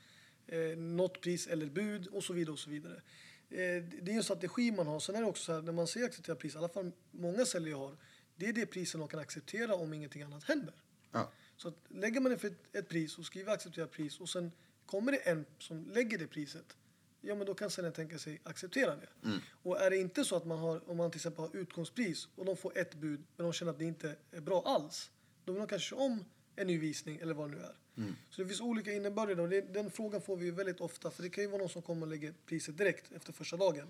något 0.77 1.21
pris 1.21 1.47
eller 1.47 1.65
bud 1.65 2.07
och 2.07 2.23
så 2.23 2.33
vidare 2.33 2.53
och 2.53 2.59
så 2.59 2.69
vidare. 2.69 3.01
det 3.49 4.07
är 4.07 4.09
en 4.09 4.23
strategi 4.23 4.71
man 4.71 4.87
har. 4.87 4.99
Sen 4.99 5.15
är 5.15 5.21
det 5.21 5.27
också 5.27 5.43
så 5.43 5.53
här, 5.53 5.61
när 5.61 5.71
man 5.71 5.87
ser 5.87 6.05
accepterat 6.05 6.39
pris, 6.39 6.55
i 6.55 6.57
alla 6.57 6.69
fall 6.69 6.91
många 7.11 7.45
säljare 7.45 7.75
har, 7.75 7.97
det 8.35 8.45
är 8.45 8.53
det 8.53 8.65
priset 8.65 8.99
de 8.99 9.07
kan 9.07 9.19
acceptera 9.19 9.75
om 9.75 9.93
ingenting 9.93 10.21
annat 10.21 10.43
händer. 10.43 10.73
Ja. 11.11 11.31
Så 11.57 11.67
att 11.67 11.75
lägger 11.87 12.21
man 12.21 12.31
ett, 12.31 12.75
ett 12.75 12.89
pris 12.89 13.17
och 13.17 13.25
skriver 13.25 13.53
accepterat 13.53 13.91
pris 13.91 14.19
och 14.19 14.29
sen 14.29 14.51
kommer 14.85 15.11
det 15.11 15.17
en 15.17 15.45
som 15.57 15.87
lägger 15.87 16.17
det 16.17 16.27
priset, 16.27 16.77
ja 17.21 17.35
men 17.35 17.47
då 17.47 17.53
kan 17.53 17.69
säljaren 17.69 17.93
tänka 17.93 18.19
sig 18.19 18.41
acceptera 18.43 18.95
det. 18.95 19.27
Mm. 19.27 19.39
Och 19.63 19.81
är 19.81 19.89
det 19.89 19.97
inte 19.97 20.25
så 20.25 20.35
att 20.35 20.45
man 20.45 20.59
har, 20.59 20.89
om 20.89 20.97
man 20.97 21.11
till 21.11 21.17
exempel 21.17 21.45
har 21.45 21.55
utgångspris 21.57 22.27
och 22.35 22.45
de 22.45 22.57
får 22.57 22.77
ett 22.77 22.95
bud 22.95 23.23
men 23.35 23.43
de 23.43 23.53
känner 23.53 23.71
att 23.71 23.79
det 23.79 23.85
inte 23.85 24.15
är 24.31 24.41
bra 24.41 24.63
alls, 24.65 25.11
då 25.45 25.51
vill 25.53 25.59
de 25.59 25.67
kanske 25.67 25.89
köra 25.89 25.99
om 25.99 26.25
en 26.55 26.67
ny 26.67 26.79
visning 26.79 27.17
eller 27.17 27.33
vad 27.33 27.51
det 27.51 27.55
nu 27.57 27.63
är. 27.63 27.75
Mm. 27.97 28.15
Så 28.29 28.41
det 28.41 28.47
finns 28.47 28.61
olika 28.61 28.93
innebörder 28.93 29.39
och 29.39 29.49
det, 29.49 29.61
den 29.61 29.91
frågan 29.91 30.21
får 30.21 30.37
vi 30.37 30.51
väldigt 30.51 30.81
ofta 30.81 31.11
för 31.11 31.23
det 31.23 31.29
kan 31.29 31.43
ju 31.43 31.49
vara 31.49 31.61
någon 31.61 31.69
som 31.69 31.81
kommer 31.81 32.01
och 32.01 32.07
lägger 32.11 32.33
priset 32.45 32.77
direkt 32.77 33.11
efter 33.11 33.33
första 33.33 33.57
dagen. 33.57 33.87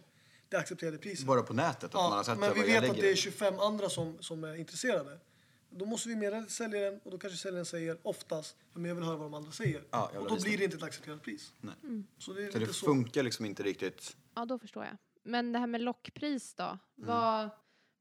Det 0.50 0.58
accepterade 0.58 0.98
priset. 0.98 1.26
Bara 1.26 1.42
på 1.44 1.54
nätet, 1.54 1.84
att 1.84 1.94
man 1.94 2.12
har 2.12 2.18
Ja, 2.18 2.24
sett 2.24 2.39
men 2.39 2.54
vi 2.54 2.62
vet 2.62 2.89
att 2.89 2.96
det 2.96 3.12
är 3.12 3.15
25 3.15 3.60
andra 3.60 3.89
som, 3.89 4.18
som 4.20 4.44
är 4.44 4.56
intresserade. 4.56 5.20
Då 5.69 5.86
måste 5.86 6.10
vi 6.10 6.15
meddela 6.15 6.45
säljaren 6.45 6.99
och 7.03 7.12
då 7.12 7.17
kanske 7.17 7.38
säljaren 7.39 7.65
säger 7.65 7.97
oftast 8.03 8.55
men 8.73 8.86
jag 8.86 8.95
vill 8.95 9.03
höra 9.03 9.15
vad 9.15 9.25
de 9.25 9.34
andra 9.34 9.51
säger. 9.51 9.84
Ja, 9.91 10.12
och 10.17 10.29
då 10.29 10.36
lyssna. 10.36 10.49
blir 10.49 10.58
det 10.58 10.63
inte 10.63 10.77
ett 10.77 10.84
accepterat 10.84 11.21
pris. 11.21 11.53
Nej. 11.62 11.75
Så 12.17 12.34
det 12.34 12.45
är 12.45 12.51
Så 12.51 12.60
det 12.60 12.73
så. 12.73 12.86
funkar 12.86 13.23
liksom 13.23 13.45
inte 13.45 13.63
riktigt. 13.63 14.17
Ja, 14.36 14.45
då 14.45 14.60
förstår 14.60 14.86
jag. 14.86 14.97
Men 15.23 15.51
det 15.51 15.60
här 15.60 15.67
med 15.67 15.82
lockpris 15.82 16.53
då? 16.53 16.63
Mm. 16.63 16.79
Vad, 16.95 17.43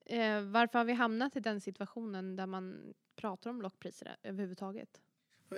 eh, 0.06 0.40
varför 0.42 0.78
har 0.78 0.84
vi 0.84 0.92
hamnat 0.92 1.36
i 1.36 1.40
den 1.40 1.60
situationen 1.60 2.36
där 2.36 2.46
man 2.46 2.94
pratar 3.16 3.50
om 3.50 3.62
lockpriser 3.62 4.16
överhuvudtaget? 4.22 5.00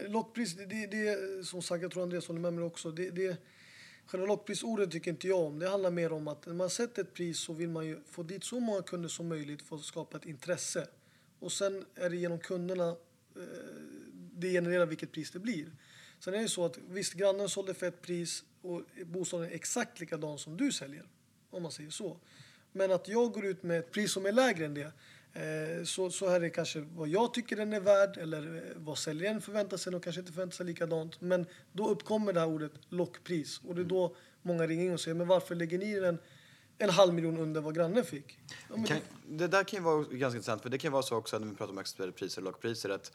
Lockpris, 0.09 0.57
det, 0.57 0.67
det, 0.67 0.87
det 0.87 1.09
är 1.09 1.43
som 1.43 1.63
sagt, 1.63 1.83
jag 1.83 1.93
tror 1.93 2.03
Andreas 2.03 2.27
håller 2.29 2.41
med 2.41 2.53
mig 2.53 2.65
också. 2.65 2.91
Det, 2.91 3.11
det, 3.11 3.37
själva 4.07 4.27
lockprisordet 4.27 4.91
tycker 4.91 5.11
inte 5.11 5.29
jag 5.29 5.41
om. 5.41 5.59
Det 5.59 5.69
handlar 5.69 5.91
mer 5.91 6.13
om 6.13 6.29
att 6.29 6.47
när 6.47 6.55
man 6.55 6.71
sätter 6.71 7.03
ett 7.03 7.15
pris 7.15 7.39
så 7.41 7.53
vill 7.53 7.69
man 7.69 7.87
ju 7.87 8.01
få 8.07 8.23
dit 8.23 8.45
så 8.45 8.61
många 8.61 8.83
kunder 8.83 9.09
som 9.09 9.29
möjligt 9.29 9.63
för 9.63 9.77
att 9.77 9.83
skapa 9.83 10.17
ett 10.17 10.25
intresse. 10.25 10.87
Och 11.41 11.53
sen 11.53 11.85
är 11.95 12.11
det 12.11 12.17
genom 12.17 12.39
kunderna 12.39 12.89
eh, 13.37 13.43
det 14.33 14.53
genererar 14.53 14.87
vilket 14.87 15.13
pris 15.13 15.31
det 15.31 15.39
blir. 15.39 15.73
Sen 16.19 16.35
är 16.35 16.43
det 16.43 16.49
så 16.49 16.65
att 16.65 16.79
visst, 16.89 17.15
grannen 17.15 17.49
sålde 17.49 17.75
för 17.75 17.87
ett 17.87 18.03
pris 18.03 18.45
och 18.63 18.83
bostaden 19.07 19.47
är 19.47 19.55
exakt 19.55 20.01
likadan 20.01 20.39
som 20.39 20.57
du 20.57 20.73
säljer. 20.73 21.05
Om 21.51 21.63
man 21.63 21.73
säger 21.73 21.91
så. 21.91 22.17
Men 22.73 22.93
att 22.93 23.09
jag 23.09 23.33
går 23.33 23.47
ut 23.47 23.63
med 23.63 23.79
ett 23.79 23.93
pris 23.93 24.13
som 24.13 24.27
är 24.27 24.33
lägre 24.33 24.65
än 24.65 24.75
det. 24.75 24.93
Eh, 25.33 25.85
så, 25.85 26.11
så, 26.11 26.29
här 26.29 26.37
är 26.37 26.41
det 26.41 26.51
kanske 26.51 26.81
vad 26.81 27.09
jag 27.09 27.35
tycker 27.35 27.57
den 27.57 27.73
är 27.73 27.81
värd 27.81 28.17
eller 28.17 28.57
eh, 28.57 28.63
vad 28.77 28.99
säljaren 28.99 29.41
förväntar 29.41 29.77
sig. 29.77 29.93
De 29.93 30.01
kanske 30.01 30.21
inte 30.21 30.33
förväntar 30.33 30.57
sig 30.57 30.67
likadant. 30.67 31.21
Men 31.21 31.47
då 31.73 31.89
uppkommer 31.89 32.33
det 32.33 32.41
här 32.41 32.49
ordet 32.49 32.73
lockpris. 32.89 33.61
Och 33.65 33.75
det 33.75 33.81
är 33.81 33.85
då 33.85 34.17
många 34.43 34.67
ringer 34.67 34.85
in 34.85 34.93
och 34.93 35.01
säger 35.01 35.15
men 35.15 35.29
varför 35.29 35.55
lägger 35.55 35.79
ni 35.79 36.01
den 36.01 36.19
en 36.81 36.91
halv 36.91 37.15
miljon 37.15 37.39
under 37.39 37.61
vad 37.61 37.75
grannen 37.75 38.05
fick? 38.05 38.39
Ja, 38.69 38.85
Kan, 38.87 38.99
det 39.29 39.49
där 39.49 39.65
kan 39.65 39.79
ju 39.79 39.85
vara 39.85 40.03
ganska 40.03 40.37
intressant, 40.37 40.63
för 40.63 40.69
det 40.69 40.79
kan 40.79 40.93
vara 40.93 41.03
så 41.03 41.17
också 41.17 41.39
när 41.39 41.47
vi 41.47 41.55
pratar 41.55 41.73
om 41.73 41.79
accepterade 41.79 42.13
priser 42.13 42.41
och 42.41 42.45
lockpriser 42.45 42.91
att 42.91 43.13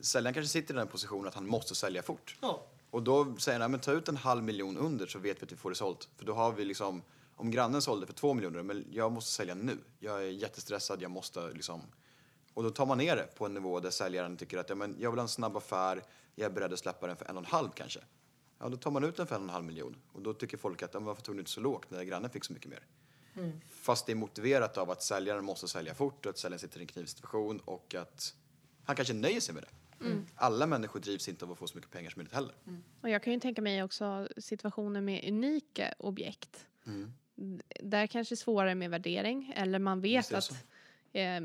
säljaren 0.00 0.34
kanske 0.34 0.48
sitter 0.48 0.74
i 0.74 0.76
den 0.76 0.88
positionen 0.88 1.28
att 1.28 1.34
han 1.34 1.46
måste 1.46 1.74
sälja 1.74 2.02
fort. 2.02 2.36
Ja. 2.40 2.66
Och 2.90 3.02
då 3.02 3.36
säger 3.36 3.60
han, 3.60 3.70
men 3.70 3.80
ta 3.80 3.92
ut 3.92 4.08
en 4.08 4.16
halv 4.16 4.42
miljon 4.42 4.76
under 4.76 5.06
så 5.06 5.18
vet 5.18 5.42
vi 5.42 5.44
att 5.44 5.52
vi 5.52 5.56
får 5.56 5.70
det 5.70 5.76
sålt. 5.76 6.08
För 6.16 6.24
då 6.24 6.32
har 6.32 6.52
vi 6.52 6.64
liksom, 6.64 7.02
om 7.36 7.50
grannen 7.50 7.82
sålde 7.82 8.06
för 8.06 8.12
två 8.12 8.34
miljoner, 8.34 8.62
men 8.62 8.84
jag 8.90 9.12
måste 9.12 9.30
sälja 9.32 9.54
nu. 9.54 9.78
Jag 9.98 10.22
är 10.22 10.28
jättestressad, 10.28 11.02
jag 11.02 11.10
måste 11.10 11.50
liksom... 11.50 11.82
Och 12.54 12.62
då 12.62 12.70
tar 12.70 12.86
man 12.86 12.98
ner 12.98 13.16
det 13.16 13.34
på 13.34 13.46
en 13.46 13.54
nivå 13.54 13.80
där 13.80 13.90
säljaren 13.90 14.36
tycker 14.36 14.58
att 14.58 14.68
ja, 14.68 14.74
men 14.74 14.96
jag 14.98 15.10
vill 15.10 15.18
ha 15.18 15.22
en 15.22 15.28
snabb 15.28 15.56
affär, 15.56 16.02
jag 16.34 16.46
är 16.46 16.50
beredd 16.50 16.72
att 16.72 16.78
släppa 16.78 17.06
den 17.06 17.16
för 17.16 17.24
en 17.24 17.36
och 17.36 17.42
en 17.42 17.50
halv 17.50 17.68
kanske. 17.74 18.00
Ja, 18.58 18.68
då 18.68 18.76
tar 18.76 18.90
man 18.90 19.04
ut 19.04 19.16
den 19.16 19.26
för 19.26 19.34
en 19.34 19.42
och 19.42 19.48
en 19.48 19.54
halv 19.54 19.64
miljon. 19.64 19.96
Och 20.12 20.22
då 20.22 20.34
tycker 20.34 20.56
folk 20.56 20.82
att 20.82 20.94
ja, 20.94 21.00
men 21.00 21.06
varför 21.06 21.22
tog 21.22 21.34
du 21.34 21.38
inte 21.38 21.50
så 21.50 21.60
lågt 21.60 21.90
när 21.90 22.04
grannen 22.04 22.30
fick 22.30 22.44
så 22.44 22.52
mycket 22.52 22.70
mer? 22.70 22.86
Fast 23.70 24.06
det 24.06 24.12
är 24.12 24.16
motiverat 24.16 24.78
av 24.78 24.90
att 24.90 25.02
säljaren 25.02 25.44
måste 25.44 25.68
sälja 25.68 25.94
fort 25.94 26.26
och 26.26 26.30
att 26.30 26.38
säljaren 26.38 26.58
sitter 26.58 26.78
i 26.78 26.82
en 26.82 26.86
knivsituation 26.86 27.60
och 27.60 27.94
att 27.94 28.34
han 28.84 28.96
kanske 28.96 29.14
nöjer 29.14 29.40
sig 29.40 29.54
med 29.54 29.62
det. 29.62 29.68
Alla 30.34 30.66
människor 30.66 31.00
drivs 31.00 31.28
inte 31.28 31.44
av 31.44 31.52
att 31.52 31.58
få 31.58 31.66
så 31.66 31.76
mycket 31.76 31.90
pengar 31.90 32.10
som 32.10 32.20
möjligt 32.20 32.34
heller. 32.34 32.54
Och 33.00 33.10
jag 33.10 33.22
kan 33.22 33.32
ju 33.32 33.40
tänka 33.40 33.62
mig 33.62 33.82
också 33.82 34.28
situationer 34.36 35.00
med 35.00 35.28
unika 35.28 35.94
objekt. 35.98 36.66
Mm. 36.86 37.12
Där 37.80 38.06
kanske 38.06 38.34
det 38.34 38.34
är 38.34 38.36
svårare 38.36 38.74
med 38.74 38.90
värdering 38.90 39.52
eller 39.56 39.78
man 39.78 40.00
vet 40.00 40.32
att 40.32 40.50
eh, 41.12 41.40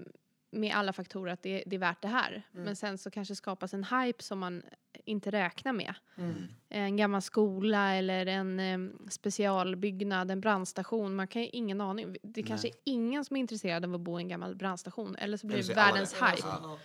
med 0.51 0.75
alla 0.75 0.93
faktorer 0.93 1.33
att 1.33 1.43
det, 1.43 1.63
det 1.65 1.75
är 1.75 1.79
värt 1.79 2.01
det 2.01 2.07
här. 2.07 2.47
Mm. 2.53 2.65
Men 2.65 2.75
sen 2.75 2.97
så 2.97 3.11
kanske 3.11 3.35
skapas 3.35 3.73
en 3.73 3.83
hype 3.83 4.23
som 4.23 4.39
man 4.39 4.63
inte 5.05 5.31
räknar 5.31 5.73
med. 5.73 5.93
Mm. 6.15 6.33
En 6.69 6.97
gammal 6.97 7.21
skola 7.21 7.95
eller 7.95 8.25
en 8.25 8.59
eh, 8.59 9.09
specialbyggnad, 9.09 10.31
en 10.31 10.41
brandstation. 10.41 11.15
Man 11.15 11.27
kan 11.27 11.41
ju 11.41 11.49
ingen 11.49 11.81
aning. 11.81 12.15
Det 12.23 12.43
kanske 12.43 12.67
är 12.67 12.73
ingen 12.83 13.25
som 13.25 13.35
är 13.35 13.39
intresserad 13.39 13.85
av 13.85 13.93
att 13.95 14.01
bo 14.01 14.19
i 14.19 14.21
en 14.23 14.27
gammal 14.29 14.55
brandstation. 14.55 15.15
Eller 15.15 15.37
så 15.37 15.47
blir 15.47 15.57
det 15.57 15.73
är 15.73 15.77
alla 15.77 15.91
världens 15.91 16.13
det. 16.19 16.25
hype. 16.25 16.47
Ja. 16.47 16.77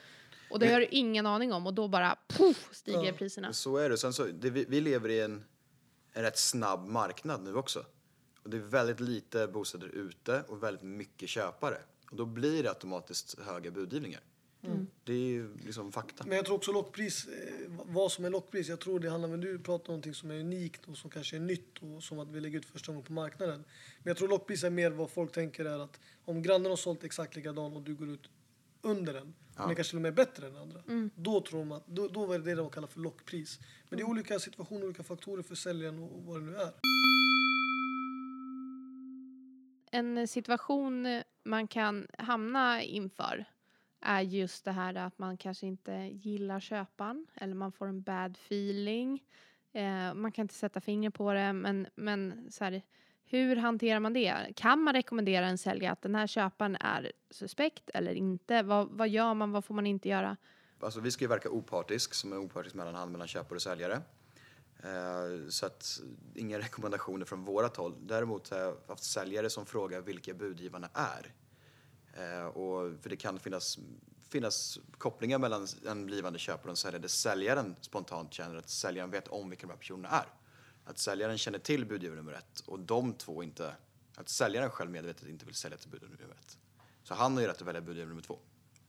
Och 0.50 0.58
det 0.58 0.72
har 0.72 0.80
du 0.80 0.86
ingen 0.86 1.26
aning 1.26 1.52
om 1.52 1.66
och 1.66 1.74
då 1.74 1.88
bara 1.88 2.16
puff, 2.28 2.68
stiger 2.72 3.04
Ja. 3.04 3.12
priserna. 3.12 3.52
Så 3.52 3.76
är 3.76 3.90
det. 3.90 3.98
Sen 3.98 4.12
så, 4.12 4.24
det, 4.24 4.50
vi, 4.50 4.64
vi 4.68 4.80
lever 4.80 5.08
i 5.08 5.20
en, 5.20 5.44
en 6.12 6.22
rätt 6.22 6.38
snabb 6.38 6.88
marknad 6.88 7.42
nu 7.42 7.54
också. 7.54 7.84
Och 8.42 8.50
det 8.50 8.56
är 8.56 8.60
väldigt 8.60 9.00
lite 9.00 9.46
bostäder 9.46 9.88
ute 9.88 10.42
och 10.48 10.62
väldigt 10.62 10.82
mycket 10.82 11.28
köpare. 11.28 11.76
Och 12.10 12.16
då 12.16 12.26
blir 12.26 12.62
det 12.62 12.68
automatiskt 12.68 13.40
höga 13.40 13.70
budgivningar. 13.70 14.20
Det 15.04 15.12
är 15.12 15.16
ju 15.18 15.56
liksom 15.56 15.92
fakta. 15.92 16.24
Men 16.26 16.36
jag 16.36 16.46
tror 16.46 16.56
också 16.56 16.72
lockpris, 16.72 17.26
eh, 17.28 17.70
vad 17.84 18.12
som 18.12 18.24
är 18.24 18.30
lockpris, 18.30 18.68
jag 18.68 18.80
tror 18.80 19.00
det 19.00 19.10
handlar 19.10 19.28
om, 19.34 19.40
du 19.40 19.58
pratar 19.58 19.88
om 19.88 19.92
någonting 19.92 20.14
som 20.14 20.30
är 20.30 20.40
unikt 20.40 20.88
och 20.88 20.96
som 20.96 21.10
kanske 21.10 21.36
är 21.36 21.40
nytt 21.40 21.78
och 21.82 22.02
som 22.02 22.18
att 22.18 22.30
vi 22.30 22.40
lägger 22.40 22.58
ut 22.58 22.66
första 22.66 22.92
gången 22.92 23.04
på 23.06 23.12
marknaden. 23.12 23.64
Men 24.02 24.10
jag 24.10 24.16
tror 24.16 24.28
lockpris 24.28 24.64
är 24.64 24.70
mer 24.70 24.90
vad 24.90 25.10
folk 25.10 25.32
tänker 25.32 25.64
är 25.64 25.78
att 25.78 26.00
om 26.24 26.42
grannen 26.42 26.66
har 26.70 26.76
sålt 26.76 27.04
exakt 27.04 27.36
likadan 27.36 27.76
och 27.76 27.82
du 27.82 27.94
går 27.94 28.08
ut 28.10 28.30
under 28.82 29.12
den, 29.12 29.34
Ja. 29.56 29.66
men 29.66 29.74
kanske 29.76 29.90
till 29.90 29.98
och 29.98 30.02
med 30.02 30.08
är 30.12 30.16
bättre 30.16 30.46
än 30.46 30.56
andra. 30.56 30.82
Då 31.14 31.40
tror 31.40 31.58
de 31.58 31.72
att, 31.72 31.86
då, 31.86 32.08
då 32.08 32.32
är 32.32 32.38
det 32.38 32.44
det 32.44 32.54
de 32.54 32.70
kallar 32.70 32.88
för 32.88 33.00
lockpris. 33.00 33.58
Men 33.88 33.96
det 33.96 34.02
är 34.02 34.08
olika 34.08 34.38
situationer, 34.38 34.84
olika 34.84 35.02
faktorer 35.02 35.42
för 35.42 35.54
säljaren 35.54 35.98
och 35.98 36.22
vad 36.24 36.40
det 36.40 36.46
nu 36.46 36.56
är. 36.56 36.72
en 39.92 40.28
situation 40.28 41.22
man 41.44 41.68
kan 41.68 42.06
hamna 42.18 42.82
inför 42.82 43.44
är 44.00 44.20
just 44.20 44.64
det 44.64 44.72
här 44.72 44.94
att 44.94 45.18
man 45.18 45.36
kanske 45.36 45.66
inte 45.66 45.92
gillar 46.12 46.60
köparen 46.60 47.26
eller 47.34 47.54
man 47.54 47.72
får 47.72 47.86
en 47.86 48.02
bad 48.02 48.36
feeling. 48.36 49.22
Eh, 49.72 50.14
man 50.14 50.32
kan 50.32 50.42
inte 50.42 50.54
sätta 50.54 50.80
fingret 50.80 51.14
på 51.14 51.32
det, 51.32 51.52
men, 51.52 51.86
men 51.94 52.46
så 52.50 52.64
här, 52.64 52.82
hur 53.24 53.56
hanterar 53.56 54.00
man 54.00 54.12
det? 54.12 54.52
Kan 54.56 54.82
man 54.82 54.94
rekommendera 54.94 55.46
en 55.46 55.58
säljare 55.58 55.92
att 55.92 56.02
den 56.02 56.14
här 56.14 56.26
köparen 56.26 56.76
är 56.76 57.12
suspekt 57.30 57.90
eller 57.94 58.12
inte? 58.12 58.62
Vad, 58.62 58.88
vad 58.90 59.08
gör 59.08 59.34
man? 59.34 59.52
Vad 59.52 59.64
får 59.64 59.74
man 59.74 59.86
inte 59.86 60.08
göra? 60.08 60.36
Alltså, 60.80 61.00
vi 61.00 61.10
ska 61.10 61.24
ju 61.24 61.28
verka 61.28 61.50
opartisk, 61.50 62.14
som 62.14 62.32
en 62.32 62.38
opartisk 62.38 62.74
mellanhand 62.74 63.12
mellan 63.12 63.28
köpare 63.28 63.56
och 63.56 63.62
säljare. 63.62 64.02
Eh, 64.82 65.48
så 65.48 65.66
att 65.66 66.00
inga 66.34 66.58
rekommendationer 66.58 67.24
från 67.24 67.44
vårat 67.44 67.76
håll. 67.76 67.94
Däremot 68.00 68.50
har 68.50 68.58
jag 68.58 68.76
haft 68.88 69.04
säljare 69.04 69.50
som 69.50 69.66
frågar 69.66 70.00
vilka 70.00 70.34
budgivarna 70.34 70.88
är. 70.94 71.32
Eh, 72.18 72.46
och 72.46 73.02
för 73.02 73.10
det 73.10 73.16
kan 73.16 73.38
finnas, 73.38 73.78
finnas 74.28 74.78
kopplingar 74.98 75.38
mellan 75.38 75.66
en 75.86 76.06
blivande 76.06 76.38
köpare 76.38 76.64
och 76.64 76.70
en 76.70 76.76
säljare 76.76 77.02
där 77.02 77.08
säljaren 77.08 77.76
spontant 77.80 78.34
känner 78.34 78.56
att 78.56 78.68
säljaren 78.68 79.10
vet 79.10 79.28
om 79.28 79.50
vilka 79.50 79.66
de 79.66 79.70
här 79.70 79.78
personerna 79.78 80.08
är. 80.08 80.26
Att 80.84 80.98
säljaren 80.98 81.38
känner 81.38 81.58
till 81.58 81.86
budgivare 81.86 82.16
nummer 82.16 82.32
ett 82.32 82.60
och 82.60 82.80
de 82.80 83.12
två 83.14 83.42
inte, 83.42 83.74
att 84.14 84.28
säljaren 84.28 84.70
själv 84.70 84.90
medvetet 84.90 85.28
inte 85.28 85.46
vill 85.46 85.54
sälja 85.54 85.78
till 85.78 85.90
budgivare 85.90 86.18
nummer 86.20 86.34
ett. 86.34 86.58
Så 87.02 87.14
han 87.14 87.34
har 87.34 87.40
ju 87.40 87.46
rätt 87.46 87.60
att 87.60 87.68
välja 87.68 87.80
budgivare 87.80 88.08
nummer 88.08 88.22
två. 88.22 88.38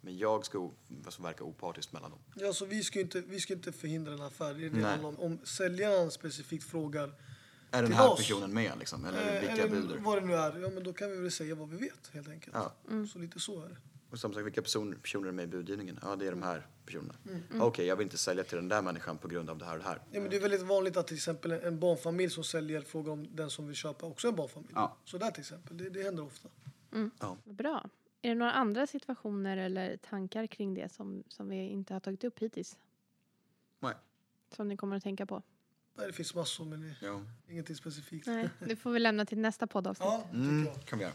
Men 0.02 0.18
jag 0.18 0.46
ska 0.46 0.72
alltså, 1.06 1.24
verka 1.24 1.44
opartisk 1.44 1.92
mellan 1.92 2.12
dem. 2.12 2.20
Ja, 2.36 2.54
så 2.54 2.66
vi 2.66 2.84
ska 2.84 3.00
inte, 3.00 3.22
vi 3.22 3.40
ska 3.40 3.54
inte 3.54 3.72
förhindra 3.72 4.14
en 4.14 4.22
affär. 4.22 4.54
Det 4.54 4.66
är 4.66 4.70
det 4.70 5.06
om. 5.08 5.20
Om 5.20 5.40
säljaren 5.44 6.12
specifikt 6.12 6.64
frågar 6.64 7.14
Är 7.72 7.82
den 7.82 7.94
här 7.94 8.12
oss? 8.12 8.18
personen 8.18 8.54
med 8.54 8.72
liksom? 8.80 9.06
Eller 9.06 9.36
eh, 9.36 9.40
vilka 9.40 9.54
eller 9.54 9.68
buder? 9.68 9.98
vad 9.98 10.22
det 10.22 10.28
nu 10.28 10.34
är, 10.34 10.60
ja 10.60 10.70
men 10.70 10.84
då 10.84 10.94
kan 10.94 11.12
vi 11.12 11.18
väl 11.18 11.32
säga 11.32 11.56
vad 11.56 11.70
vi 11.70 11.78
vet 11.78 12.10
helt 12.14 12.30
enkelt. 12.30 12.56
Ja. 12.56 13.06
Så 13.08 13.20
lite 13.20 13.40
så 13.40 13.64
är 13.64 13.70
det. 13.70 13.78
Och 14.12 14.20
som 14.20 14.34
sagt, 14.34 14.46
vilka 14.46 14.62
person, 14.62 14.96
personer 15.02 15.28
är 15.28 15.32
med 15.32 15.44
i 15.44 15.48
budgivningen? 15.48 16.00
Ja, 16.02 16.16
det 16.16 16.28
är 16.28 16.32
de 16.32 16.44
här 16.44 16.68
personerna. 16.86 17.16
Mm. 17.26 17.62
Okej, 17.62 17.86
jag 17.86 17.96
vill 17.96 18.04
inte 18.04 18.18
sälja 18.18 18.44
till 18.44 18.56
den 18.56 18.68
där 18.68 18.82
människan 18.82 19.18
på 19.18 19.28
grund 19.28 19.50
av 19.50 19.58
det 19.58 19.66
här 19.66 19.74
och 19.74 19.80
det 19.80 19.86
här. 19.86 20.02
Ja, 20.12 20.22
men 20.22 20.30
det 20.30 20.36
är 20.36 20.42
väldigt 20.42 20.62
vanligt 20.62 20.98
att 20.98 21.08
till 21.08 21.16
exempel 21.16 21.52
en 21.52 21.80
barnfamilj 21.80 22.30
som 22.30 22.44
säljer 22.44 22.82
frågar 22.82 23.12
om 23.12 23.36
den 23.36 23.50
som 23.50 23.68
vill 23.68 23.76
köpa 23.76 24.06
också 24.06 24.28
är 24.28 24.30
en 24.30 24.36
barnfamilj. 24.36 24.74
Ja. 24.76 24.98
Så 25.06 25.18
där 25.18 25.32
till 25.32 25.42
exempel, 25.42 25.78
det, 25.78 25.90
det 25.90 26.04
händer 26.04 26.24
ofta. 26.24 26.50
Ja. 27.20 27.38
Vad 27.44 27.56
Bra. 27.56 27.90
Är 28.22 28.30
det 28.30 28.36
några 28.36 28.52
andra 28.52 28.88
situationer 28.88 29.58
eller 29.58 29.98
tankar 29.98 30.48
kring 30.48 30.74
det 30.74 30.92
som, 30.92 31.24
som 31.28 31.50
vi 31.50 31.68
inte 31.68 31.94
har 31.94 32.00
tagit 32.00 32.24
upp 32.24 32.40
hittills? 32.40 32.78
Nej. 33.80 33.94
Som 34.56 34.68
ni 34.68 34.78
kommer 34.78 34.96
att 34.96 35.04
tänka 35.04 35.26
på? 35.26 35.44
Nej, 35.98 36.08
det 36.08 36.14
finns 36.14 36.36
massor 36.36 36.66
men 36.66 36.82
det 36.82 36.96
Ja. 37.06 37.22
ingenting 37.50 37.76
specifikt. 37.76 38.28
Nej, 38.28 38.50
det 38.68 38.76
får 38.76 38.92
vi 38.92 39.00
lämna 39.00 39.26
till 39.26 39.38
nästa 39.40 39.68
poddavsnitt. 39.68 40.08
Ja, 40.10 40.24
Mm, 40.34 40.68
kan 40.86 41.00
vi 41.00 41.04
göra. 41.06 41.14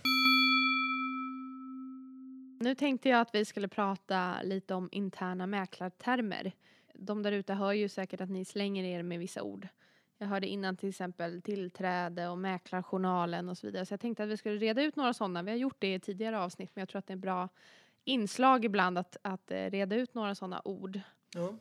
Nu 2.60 2.74
tänkte 2.74 3.08
jag 3.08 3.20
att 3.20 3.34
vi 3.34 3.44
skulle 3.44 3.68
prata 3.68 4.42
lite 4.42 4.74
om 4.74 4.88
interna 4.92 5.46
mäklartermer. 5.46 6.52
De 6.94 7.22
där 7.22 7.32
ute 7.32 7.54
hör 7.54 7.72
ju 7.72 7.88
säkert 7.88 8.20
att 8.20 8.30
ni 8.30 8.44
slänger 8.44 8.84
er 8.84 9.02
med 9.02 9.18
vissa 9.18 9.42
ord. 9.42 9.68
Jag 10.18 10.26
hörde 10.26 10.46
innan 10.46 10.76
till 10.76 10.88
exempel 10.88 11.42
tillträde 11.42 12.28
och 12.28 12.38
mäklarjournalen 12.38 13.48
och 13.48 13.58
så 13.58 13.66
vidare. 13.66 13.86
Så 13.86 13.92
jag 13.92 14.00
tänkte 14.00 14.22
att 14.24 14.28
vi 14.28 14.36
skulle 14.36 14.56
reda 14.56 14.82
ut 14.82 14.96
några 14.96 15.14
sådana. 15.14 15.42
Vi 15.42 15.50
har 15.50 15.58
gjort 15.58 15.76
det 15.78 15.94
i 15.94 16.00
tidigare 16.00 16.38
avsnitt 16.40 16.70
men 16.74 16.82
jag 16.82 16.88
tror 16.88 16.98
att 16.98 17.06
det 17.06 17.10
är 17.10 17.16
en 17.16 17.20
bra 17.20 17.48
inslag 18.04 18.64
ibland 18.64 18.98
att, 18.98 19.16
att 19.22 19.50
eh, 19.50 19.56
reda 19.70 19.96
ut 19.96 20.14
några 20.14 20.34
sådana 20.34 20.62
ord. 20.64 21.00
Ja. 21.34 21.54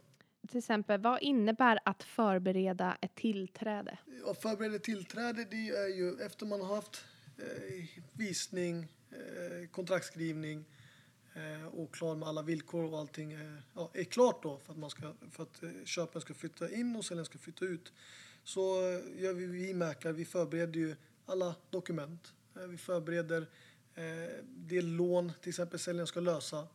Till 0.48 0.58
exempel, 0.58 1.02
vad 1.02 1.22
innebär 1.22 1.80
att 1.86 2.04
förbereda 2.04 2.98
ett 3.02 3.16
tillträde? 3.16 3.98
Att 4.26 4.42
förbereda 4.42 4.80
tillträde 4.80 5.46
det 5.52 5.70
är 5.70 5.88
ju 5.88 6.22
efter 6.22 6.46
man 6.46 6.62
har 6.62 6.76
haft 6.76 7.06
eh, 7.38 7.86
visning, 8.14 8.88
eh, 9.12 9.68
kontraktskrivning 9.72 10.66
eh, 11.34 11.68
och 11.68 11.94
klar 11.94 12.16
med 12.16 12.28
alla 12.28 12.42
villkor 12.42 12.84
och 12.84 13.00
allting 13.00 13.32
eh, 13.32 13.54
ja, 13.74 13.92
är 13.94 14.04
klart 14.04 14.44
då 14.44 14.58
för 14.58 14.72
att, 14.72 14.80
man 14.80 14.90
ska, 14.90 15.14
för 15.32 15.44
att 15.44 15.64
eh, 15.64 15.70
köparen 15.86 16.22
ska 16.22 16.34
flytta 16.34 16.72
in 16.72 16.96
och 16.96 17.06
säljaren 17.06 17.26
ska 17.26 17.38
flytta 17.38 17.66
ut. 17.66 17.94
Så 18.44 18.90
eh, 18.90 19.22
gör 19.24 19.34
vi, 19.34 19.46
vi 19.46 19.74
mäklare, 19.74 20.14
vi 20.14 20.26
förbereder 20.26 20.80
ju 20.80 20.96
alla 21.26 21.56
dokument. 21.70 22.34
Eh, 22.56 22.68
vi 22.68 22.78
förbereder 22.78 23.48
eh, 23.96 24.04
det 24.46 24.82
lån 24.82 25.32
till 25.42 25.50
exempel 25.50 25.80
säljaren 25.80 26.08
ska 26.08 26.20
lösa. 26.20 26.68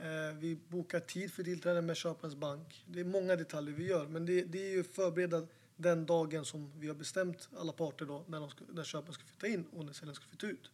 Eh, 0.00 0.36
vi 0.38 0.58
bokar 0.68 1.00
tid 1.00 1.32
för 1.32 1.42
tillträde 1.42 1.82
med 1.82 1.96
köparens 1.96 2.36
bank. 2.36 2.84
Det 2.86 3.00
är 3.00 3.04
många 3.04 3.36
detaljer 3.36 3.74
vi 3.74 3.86
gör, 3.86 4.06
men 4.06 4.26
det, 4.26 4.42
det 4.42 4.66
är 4.66 4.70
ju 4.70 4.84
förbereda 4.84 5.46
den 5.76 6.06
dagen 6.06 6.44
som 6.44 6.72
vi 6.78 6.88
har 6.88 6.94
bestämt 6.94 7.48
alla 7.56 7.72
parter 7.72 8.06
då, 8.06 8.24
när, 8.26 8.40
de 8.40 8.50
ska, 8.50 8.64
när 8.68 8.84
köparen 8.84 9.14
ska 9.14 9.24
flytta 9.24 9.46
in 9.46 9.64
och 9.72 9.84
när 9.84 9.92
säljaren 9.92 10.14
ska 10.14 10.24
flytta 10.26 10.46
ut. 10.46 10.70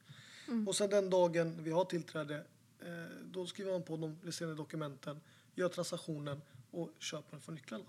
Och 0.66 0.76
sen 0.76 0.90
den 0.90 1.10
dagen 1.10 1.64
vi 1.64 1.70
har 1.70 1.84
tillträde, 1.84 2.34
eh, 2.80 2.86
då 3.24 3.46
skriver 3.46 3.72
man 3.72 3.82
på 3.82 3.96
de 3.96 4.18
resterande 4.22 4.56
dokumenten, 4.56 5.20
gör 5.54 5.68
transaktionen 5.68 6.42
och 6.70 6.90
köparen 6.98 7.40
får 7.40 7.52
nycklarna. 7.52 7.84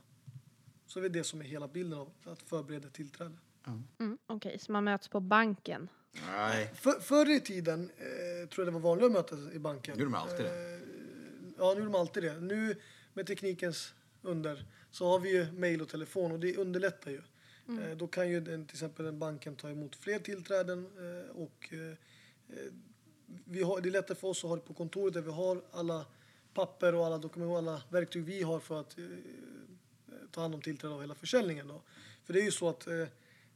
Så 0.88 1.00
det 1.00 1.06
är 1.06 1.10
det 1.10 1.24
som 1.24 1.42
är 1.42 1.46
hela 1.46 1.68
bilden 1.68 2.00
av 2.00 2.12
att 2.24 2.42
förbereda 2.42 2.90
tillträde. 2.90 3.38
Mm, 4.00 4.18
Okej, 4.28 4.60
så 4.60 4.72
man 4.72 4.84
möts 4.84 5.08
på 5.08 5.20
banken. 5.20 5.90
Nej. 6.32 6.74
För, 6.76 6.92
förr 6.92 7.30
i 7.30 7.40
tiden 7.40 7.92
eh, 7.98 8.50
tror 8.50 8.66
jag 8.66 8.74
det 8.74 8.80
var 8.80 8.90
vanligt 8.90 9.06
att 9.06 9.12
mötas 9.12 9.54
i 9.54 9.60
banken. 9.60 9.94
Nu 9.98 10.04
gör 10.04 10.10
de 10.10 10.16
alltid 10.16 10.46
det. 10.46 10.74
Eh, 10.74 10.87
ja, 11.58 11.74
nu 11.74 11.80
gör 11.80 11.86
de 11.86 11.96
alltid 11.96 12.24
det. 12.24 12.40
Nu 12.40 12.76
med 13.14 13.28
teknikens 13.28 13.94
under 14.22 14.66
så 14.92 15.08
har 15.08 15.20
vi 15.20 15.30
ju 15.30 15.52
mail 15.52 15.82
och 15.82 15.90
telefon 15.90 16.32
och 16.32 16.40
det 16.40 16.58
underlättar 16.58 17.12
ju. 17.12 17.22
Eh, 17.68 17.98
då 17.98 18.08
kan 18.08 18.30
ju 18.30 18.40
den, 18.40 18.66
till 18.66 18.76
exempel 18.76 19.06
den 19.06 19.20
banken 19.20 19.56
ta 19.56 19.70
emot 19.70 19.96
fler 19.96 20.20
tillträden 20.20 20.86
eh, 20.86 21.36
och 21.36 21.74
eh, 21.74 21.98
vi 23.46 23.64
har, 23.64 23.82
det 23.82 23.90
är 23.90 23.92
lättare 23.92 24.18
för 24.18 24.28
oss 24.28 24.44
att 24.44 24.50
ha 24.50 24.56
det 24.56 24.62
på 24.62 24.74
kontoret 24.74 25.14
där 25.14 25.22
vi 25.22 25.32
har 25.32 25.62
alla 25.72 26.06
papper 26.54 26.96
och 26.96 27.06
alla 27.06 27.18
dokument 27.18 27.52
och 27.52 27.58
alla 27.58 27.82
verktyg 27.90 28.24
vi 28.24 28.42
har 28.42 28.60
för 28.60 28.80
att 28.80 28.98
eh, 28.98 29.06
ta 30.32 30.42
hand 30.42 30.56
om 30.56 30.62
tillträde 30.62 30.94
av 30.94 31.02
hela 31.02 31.16
försäljningen. 31.16 31.68
Då. 31.68 31.82
För 32.24 32.34
det 32.34 32.40
är 32.40 32.44
ju 32.46 32.52
så 32.52 32.70
att 32.70 32.88
eh, 32.88 33.08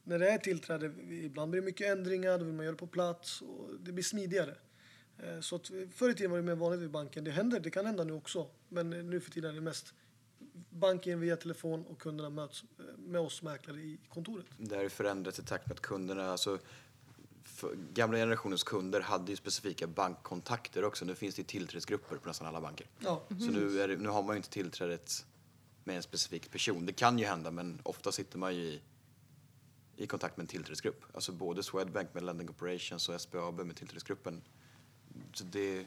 när 0.04 0.20
det 0.20 0.30
är 0.30 0.38
tillträde, 0.38 0.94
ibland 1.10 1.52
blir 1.52 1.62
det 1.62 1.66
mycket 1.66 1.88
ändringar, 1.88 2.38
då 2.38 2.46
vill 2.46 2.54
man 2.54 2.66
göra 2.66 2.74
det 2.74 2.80
på 2.80 2.88
plats 2.88 3.42
och 3.42 3.70
det 3.80 3.92
blir 3.92 4.04
smidigare. 4.04 4.56
Eh, 5.24 5.40
Så 5.42 5.56
att 5.56 5.72
förr 5.96 6.10
i 6.10 6.14
tiden 6.14 6.32
var 6.32 6.38
det 6.38 6.44
mer 6.44 6.56
vanligt 6.56 6.80
vid 6.82 6.92
banken. 6.92 7.24
Det 7.24 7.32
händer, 7.32 7.60
det 7.60 7.70
kan 7.72 7.86
hända 7.86 8.04
nu 8.04 8.14
också. 8.14 8.48
Men 8.70 8.90
nu 8.90 9.20
för 9.20 9.32
tiden 9.32 9.52
är 9.52 9.56
det 9.56 9.62
mest 9.62 9.94
banken 10.70 11.20
via 11.20 11.38
telefon 11.38 11.86
och 11.86 12.00
kunderna 12.02 12.30
möts 12.30 12.64
eh, 12.80 12.86
med 12.98 13.22
oss 13.22 13.42
mäklare 13.42 13.78
i 13.80 13.98
kontoret. 14.10 14.46
Det 14.58 14.76
har 14.76 14.84
ju 14.84 14.90
förändrats 14.90 15.40
i 15.40 15.44
takt 15.44 15.68
med 15.68 15.74
att 15.74 15.82
kunderna, 15.82 16.32
alltså 16.32 16.60
gamla 17.94 18.18
generationens 18.18 18.64
kunder 18.64 19.02
hade 19.02 19.32
ju 19.32 19.36
specifika 19.36 19.88
bankkontakter 19.88 20.84
också. 20.84 21.06
Nu 21.06 21.16
finns 21.16 21.36
det 21.36 21.40
ju 21.40 21.46
tillträdesgrupper 21.46 22.16
på 22.16 22.28
nästan 22.28 22.48
alla 22.48 22.62
banker. 22.62 22.88
Ja, 23.00 23.24
Så 23.30 23.36
nu, 23.52 23.88
det, 23.88 23.98
nu 23.98 24.10
har 24.10 24.24
man 24.24 24.36
ju 24.36 24.38
inte 24.38 24.50
tillträdet 24.50 25.26
med 25.84 25.96
en 25.96 26.04
specifik 26.04 26.52
person. 26.52 26.86
Det 26.86 26.94
kan 26.94 27.20
ju 27.20 27.26
hända, 27.26 27.52
men 27.52 27.80
ofta 27.84 28.12
sitter 28.12 28.38
man 28.38 28.56
ju 28.56 28.62
i, 28.64 28.82
i 29.96 30.08
kontakt 30.08 30.38
med 30.38 30.44
en 30.44 30.48
tillträdesgrupp. 30.48 31.04
Alltså 31.14 31.32
både 31.32 31.64
Swedbank 31.64 32.14
med 32.14 32.24
Lending 32.24 32.50
Operations 32.50 33.10
och 33.10 33.22
SBAB 33.22 33.66
med 33.66 33.76
tillträdesgruppen. 33.76 34.42
Så 35.34 35.44
det, 35.44 35.86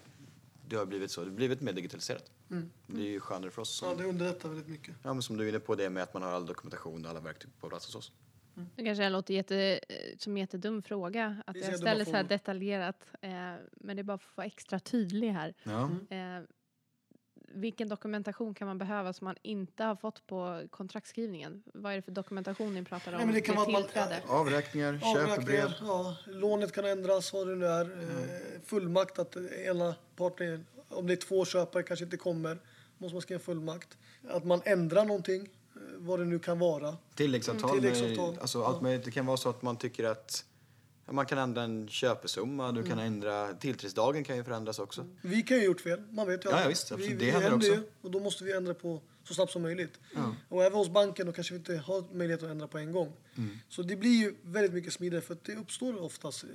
det 0.68 0.76
har 0.76 0.86
blivit 0.86 1.10
så. 1.10 1.20
Det 1.20 1.30
har 1.30 1.36
blivit 1.36 1.60
mer 1.60 1.72
digitaliserat. 1.72 2.30
Det 2.86 3.00
är 3.00 3.06
ju 3.06 3.20
skönare 3.20 3.50
för 3.50 3.62
oss. 3.62 3.82
ja 3.82 3.88
Som, 3.88 3.98
det 3.98 4.04
underlättar 4.04 4.48
väldigt 4.48 4.68
mycket. 4.68 4.94
ja, 5.02 5.12
men 5.12 5.22
som 5.22 5.36
du 5.36 5.44
är 5.44 5.48
inne 5.48 5.60
på, 5.60 5.74
det 5.74 5.90
med 5.90 6.02
att 6.02 6.14
man 6.14 6.22
har 6.22 6.30
all 6.30 6.46
dokumentation 6.46 7.04
och 7.04 7.10
alla 7.10 7.20
verktyg 7.20 7.50
på 7.60 7.68
plats 7.68 7.86
hos 7.86 7.94
oss. 7.94 8.12
Det 8.76 8.84
kanske 8.84 9.08
låter 9.08 9.34
jätte, 9.34 9.80
som 10.18 10.32
en 10.32 10.36
jättedum 10.36 10.82
fråga 10.82 11.42
att 11.46 11.56
jag 11.56 11.78
ställer 11.78 12.04
så 12.04 12.12
här 12.12 12.24
detaljerat. 12.24 13.06
Eh, 13.20 13.30
men 13.70 13.96
det 13.96 14.00
är 14.00 14.02
bara 14.02 14.18
för 14.18 14.30
att 14.30 14.36
vara 14.36 14.46
extra 14.46 14.78
tydlig 14.80 15.30
här. 15.30 15.54
Ja. 15.62 15.90
Eh, 16.10 16.23
vilken 17.54 17.88
dokumentation 17.88 18.54
kan 18.54 18.66
man 18.68 18.78
behöva 18.78 19.12
som 19.12 19.24
man 19.24 19.36
inte 19.42 19.84
har 19.84 19.96
fått 19.96 20.26
på 20.26 20.62
kontraktskrivningen? 20.70 21.62
Vad 21.74 21.92
är 21.92 21.96
det 21.96 22.02
för 22.02 22.12
dokumentation 22.12 22.74
ni 22.74 22.84
pratar 22.84 23.12
om? 23.12 23.16
Nej, 23.16 23.26
men 23.26 23.34
det 23.34 23.40
kan 23.40 23.54
med 23.54 23.64
vara 23.66 23.82
tillträde? 23.82 24.22
Avräkningar, 24.28 25.00
köpebrev. 25.14 25.72
Ja, 25.80 26.16
lånet 26.26 26.72
kan 26.72 26.84
ändras, 26.84 27.32
vad 27.32 27.46
det 27.48 27.54
nu 27.56 27.66
är. 27.66 27.84
Eh, 27.84 28.60
Fullmakt 28.64 29.18
att 29.18 29.36
ena 29.66 29.94
parten, 30.16 30.66
om 30.88 31.06
det 31.06 31.12
är 31.14 31.16
två 31.16 31.44
köpare, 31.44 31.82
kanske 31.82 32.04
inte 32.04 32.16
kommer. 32.16 32.58
Måste 32.98 33.14
man 33.14 33.22
skriva 33.22 33.38
en 33.38 33.44
fullmakt. 33.44 33.98
Att 34.28 34.44
man 34.44 34.60
ändrar 34.64 35.04
någonting, 35.04 35.42
eh, 35.42 35.80
vad 35.98 36.18
det 36.18 36.24
nu 36.24 36.38
kan 36.38 36.58
vara. 36.58 36.96
Tilläggsavtal. 37.14 37.70
Mm, 37.70 37.80
tilläggsavtal. 37.82 38.30
Med, 38.32 38.40
alltså 38.40 38.62
allt 38.64 38.76
Ja. 38.76 38.82
möjligt. 38.82 39.04
Det 39.04 39.10
kan 39.10 39.26
vara 39.26 39.36
så 39.36 39.48
att 39.48 39.62
man 39.62 39.76
tycker 39.76 40.04
att 40.04 40.44
man 41.10 41.26
kan 41.26 41.38
ändra 41.38 41.62
en 41.62 41.88
köpesumma, 41.88 42.72
du 42.72 42.78
Mm. 42.80 42.90
kan 42.90 42.98
ändra, 42.98 43.52
tillträdesdagen 43.54 44.24
kan 44.24 44.36
ju 44.36 44.44
förändras 44.44 44.78
också. 44.78 45.06
Vi 45.22 45.42
kan 45.42 45.56
ju 45.56 45.60
ha 45.62 45.66
gjort 45.66 45.80
fel, 45.80 46.00
man 46.10 46.26
vet 46.26 46.44
ju 46.44 46.48
Ja, 46.48 46.54
aldrig. 46.56 46.64
ja, 46.64 46.68
visst. 46.68 46.92
Vi, 46.92 47.08
Det 47.08 47.14
vi 47.24 47.30
händer 47.30 47.50
händer 47.50 47.66
ju, 47.66 47.72
också. 47.72 47.84
och 48.02 48.10
då 48.10 48.20
måste 48.20 48.44
vi 48.44 48.52
ändra 48.52 48.74
på 48.74 49.02
så 49.28 49.34
snabbt 49.34 49.52
som 49.52 49.62
möjligt. 49.62 50.00
Och 50.48 50.64
även 50.64 50.78
hos 50.78 50.88
banken 50.88 51.26
då 51.26 51.32
kanske 51.32 51.54
vi 51.54 51.58
inte 51.58 51.76
har 51.76 52.14
möjlighet 52.14 52.42
att 52.42 52.50
ändra 52.50 52.68
på 52.68 52.78
en 52.78 52.92
gång. 52.92 53.12
Mm. 53.36 53.58
Så 53.68 53.82
det 53.82 53.96
blir 53.96 54.10
ju 54.22 54.34
väldigt 54.42 54.72
mycket 54.72 54.92
smidigare 54.92 55.22
för 55.24 55.34
att 55.34 55.44
det 55.44 55.56
uppstår 55.56 56.02
oftast 56.02 56.44
eh, 56.44 56.50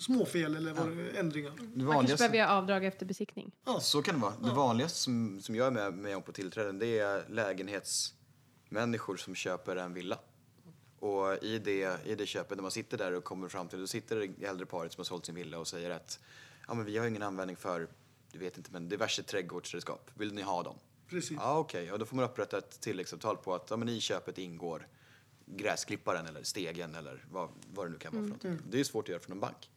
små 0.00 0.24
fel 0.24 0.56
eller 0.56 0.70
är, 0.70 1.14
ändringar. 1.18 1.52
Det 1.74 1.84
Man 1.84 1.94
kanske 2.06 2.16
behöver 2.16 2.36
göra 2.36 2.50
avdrag 2.58 2.84
efter 2.84 3.06
besiktning. 3.06 3.52
Ja. 3.66 3.80
så 3.80 4.02
kan 4.02 4.14
det 4.14 4.20
vara. 4.20 4.32
Det 4.42 4.50
vanligaste 4.54 4.98
som, 4.98 5.40
som 5.40 5.54
jag 5.54 5.66
är 5.66 5.70
med, 5.70 5.94
med 5.94 6.16
om 6.16 6.22
på 6.22 6.32
tillträden 6.32 6.78
det 6.78 6.98
är 6.98 7.24
lägenhetsmänniskor 7.28 9.16
som 9.16 9.34
köper 9.34 9.76
en 9.76 9.94
villa. 9.94 10.18
Och 11.00 11.44
i 11.44 11.58
det, 11.58 12.06
i 12.06 12.14
det 12.14 12.26
köpet, 12.26 12.56
när 12.56 12.62
man 12.62 12.70
sitter 12.70 12.98
där 12.98 13.12
och 13.12 13.24
kommer 13.24 13.48
fram 13.48 13.68
till, 13.68 13.80
då 13.80 13.86
sitter 13.86 14.16
det 14.16 14.46
äldre 14.46 14.66
paret 14.66 14.92
som 14.92 15.00
har 15.00 15.04
sålt 15.04 15.26
sin 15.26 15.34
villa 15.34 15.58
och 15.58 15.66
säger 15.66 15.90
att 15.90 16.20
ja 16.68 16.74
men 16.74 16.84
vi 16.84 16.98
har 16.98 17.06
ingen 17.06 17.22
användning 17.22 17.56
för, 17.56 17.88
du 18.32 18.38
vet 18.38 18.56
inte 18.56 18.72
men 18.72 18.88
diverse 18.88 19.22
trädgårdsredskap, 19.22 20.10
vill 20.14 20.34
ni 20.34 20.42
ha 20.42 20.62
dem? 20.62 20.76
Precis. 21.08 21.38
Ja 21.40 21.58
okej, 21.58 21.92
och 21.92 21.98
då 21.98 22.06
får 22.06 22.16
man 22.16 22.24
upprätta 22.24 22.58
ett 22.58 22.80
tilläggsavtal 22.80 23.36
på 23.36 23.54
att 23.54 23.70
ja, 23.70 23.76
men 23.76 23.88
i 23.88 24.00
köpet 24.00 24.38
ingår 24.38 24.88
gräsklipparen 25.46 26.26
eller 26.26 26.42
stegen 26.42 26.94
eller 26.94 27.24
vad, 27.30 27.48
vad 27.74 27.86
det 27.86 27.90
nu 27.90 27.98
kan 27.98 28.12
vara 28.12 28.22
för 28.22 28.28
någonting. 28.28 28.58
Det 28.70 28.76
är 28.76 28.78
ju 28.78 28.84
svårt 28.84 29.04
att 29.04 29.08
göra 29.08 29.20
från 29.20 29.32
en 29.32 29.40
bank. 29.40 29.70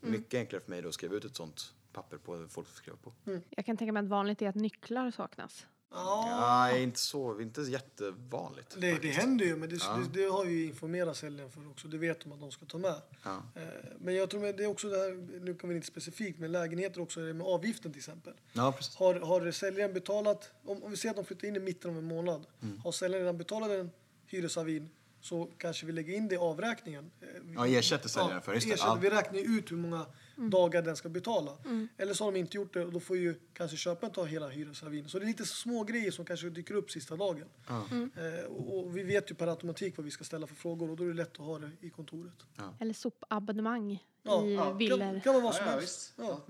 Mycket 0.00 0.38
enklare 0.38 0.62
för 0.62 0.70
mig 0.70 0.82
då 0.82 0.88
att 0.88 0.94
skriva 0.94 1.16
ut 1.16 1.24
ett 1.24 1.36
sånt 1.36 1.74
papper 1.92 2.16
på 2.16 2.36
vad 2.36 2.50
folk 2.50 2.68
får 2.68 2.76
skriva 2.76 2.96
på. 2.96 3.12
Jag 3.50 3.66
kan 3.66 3.76
tänka 3.76 3.92
mig 3.92 4.02
att 4.02 4.08
vanligt 4.08 4.42
är 4.42 4.48
att 4.48 4.54
nycklar 4.54 5.10
saknas. 5.10 5.66
Ja, 5.90 6.38
Nej, 6.40 6.82
inte 6.82 7.00
så, 7.00 7.40
inte 7.40 7.60
jättevanligt. 7.62 8.76
det, 8.80 8.98
det 9.02 9.08
händer 9.08 9.44
ju, 9.44 9.56
men 9.56 9.68
det, 9.68 9.76
det, 9.76 10.20
det 10.22 10.28
har 10.28 10.44
ju 10.44 10.64
informerat 10.66 11.16
säljaren 11.16 11.50
för 11.50 11.70
också. 11.70 11.88
Det 11.88 11.98
vet 11.98 12.20
de 12.20 12.32
att 12.32 12.40
de 12.40 12.50
ska 12.50 12.66
ta 12.66 12.78
med. 12.78 12.94
Ja. 13.24 13.42
Eh, 13.54 13.62
Men 14.00 14.14
jag 14.14 14.30
tror 14.30 14.46
att 14.48 14.56
det 14.56 14.64
är 14.64 14.68
också 14.68 14.88
det 14.88 14.96
här, 14.98 15.40
nu 15.40 15.54
kan 15.54 15.68
vi 15.70 15.74
inte 15.76 15.86
specifikt, 15.88 16.38
men 16.38 16.52
lägenheter 16.52 17.00
också, 17.00 17.20
med 17.20 17.42
avgiften 17.46 17.92
till 17.92 17.98
exempel. 18.00 18.32
Ja, 18.52 18.72
precis. 18.72 18.96
Har, 18.96 19.14
har 19.14 19.50
säljaren 19.50 19.94
betalat, 19.94 20.50
om, 20.64 20.82
om 20.82 20.90
vi 20.90 20.96
säger 20.96 21.10
att 21.10 21.16
de 21.16 21.24
flyttar 21.24 21.48
in 21.48 21.56
i 21.56 21.60
mitten 21.60 21.90
av 21.90 21.98
en 21.98 22.04
månad, 22.04 22.46
Mm. 22.62 22.78
har 22.80 22.92
säljaren 22.92 23.22
redan 23.24 23.38
betalat 23.38 23.70
en 23.70 23.90
hyresavin 24.26 24.88
så 25.20 25.50
kanske 25.58 25.86
vi 25.86 25.92
lägger 25.92 26.14
in 26.14 26.28
det 26.28 26.34
i 26.34 26.38
avräkningen. 26.38 27.10
Eh, 27.20 27.28
Ja, 27.54 27.66
ersätter 27.66 28.08
säljaren 28.08 28.42
för, 28.42 28.54
just 28.54 28.66
det. 28.66 28.72
ersätter, 28.74 28.90
Ja. 28.90 28.98
Vi 29.02 29.10
räknar 29.10 29.58
ut 29.58 29.72
hur 29.72 29.76
många 29.76 30.06
dagar 30.38 30.82
den 30.82 30.96
ska 30.96 31.08
betala. 31.08 31.52
Eller 31.96 32.14
så 32.14 32.24
har 32.24 32.32
de 32.32 32.38
inte 32.38 32.56
gjort 32.56 32.74
det 32.74 32.84
och 32.84 32.92
då 32.92 33.00
får 33.00 33.16
ju 33.16 33.34
kanske 33.52 33.76
köparen 33.76 34.12
ta 34.12 34.24
hela 34.24 34.48
hyresavin. 34.48 35.08
Så 35.08 35.18
det 35.18 35.24
är 35.24 35.26
lite 35.26 35.46
små 35.46 35.84
grejer 35.84 36.10
som 36.10 36.24
kanske 36.24 36.50
dyker 36.50 36.74
upp 36.74 36.90
sista 36.90 37.16
dagen. 37.16 37.48
Eh, 37.68 38.44
och, 38.50 38.78
och 38.78 38.96
vi 38.96 39.02
vet 39.02 39.30
ju 39.30 39.34
per 39.34 39.46
automatik 39.46 39.96
vad 39.96 40.04
vi 40.04 40.10
ska 40.10 40.24
ställa 40.24 40.46
för 40.46 40.54
frågor 40.54 40.90
och 40.90 40.96
då 40.96 41.04
är 41.04 41.08
det 41.08 41.14
lätt 41.14 41.32
att 41.32 41.46
ha 41.46 41.58
det 41.58 41.70
i 41.80 41.90
kontoret. 41.90 42.34
Eller 42.80 42.94
sopabonnemang 42.94 43.98
Ja, 44.22 44.46
i 44.46 44.54
ja, 44.54 44.72
villor. 44.72 44.98
Kan, 44.98 45.20
kan 45.20 45.34
vara 45.34 45.44
vad 45.44 45.54
som 45.54 45.64
helst. 45.64 46.14
Ja. 46.16 46.40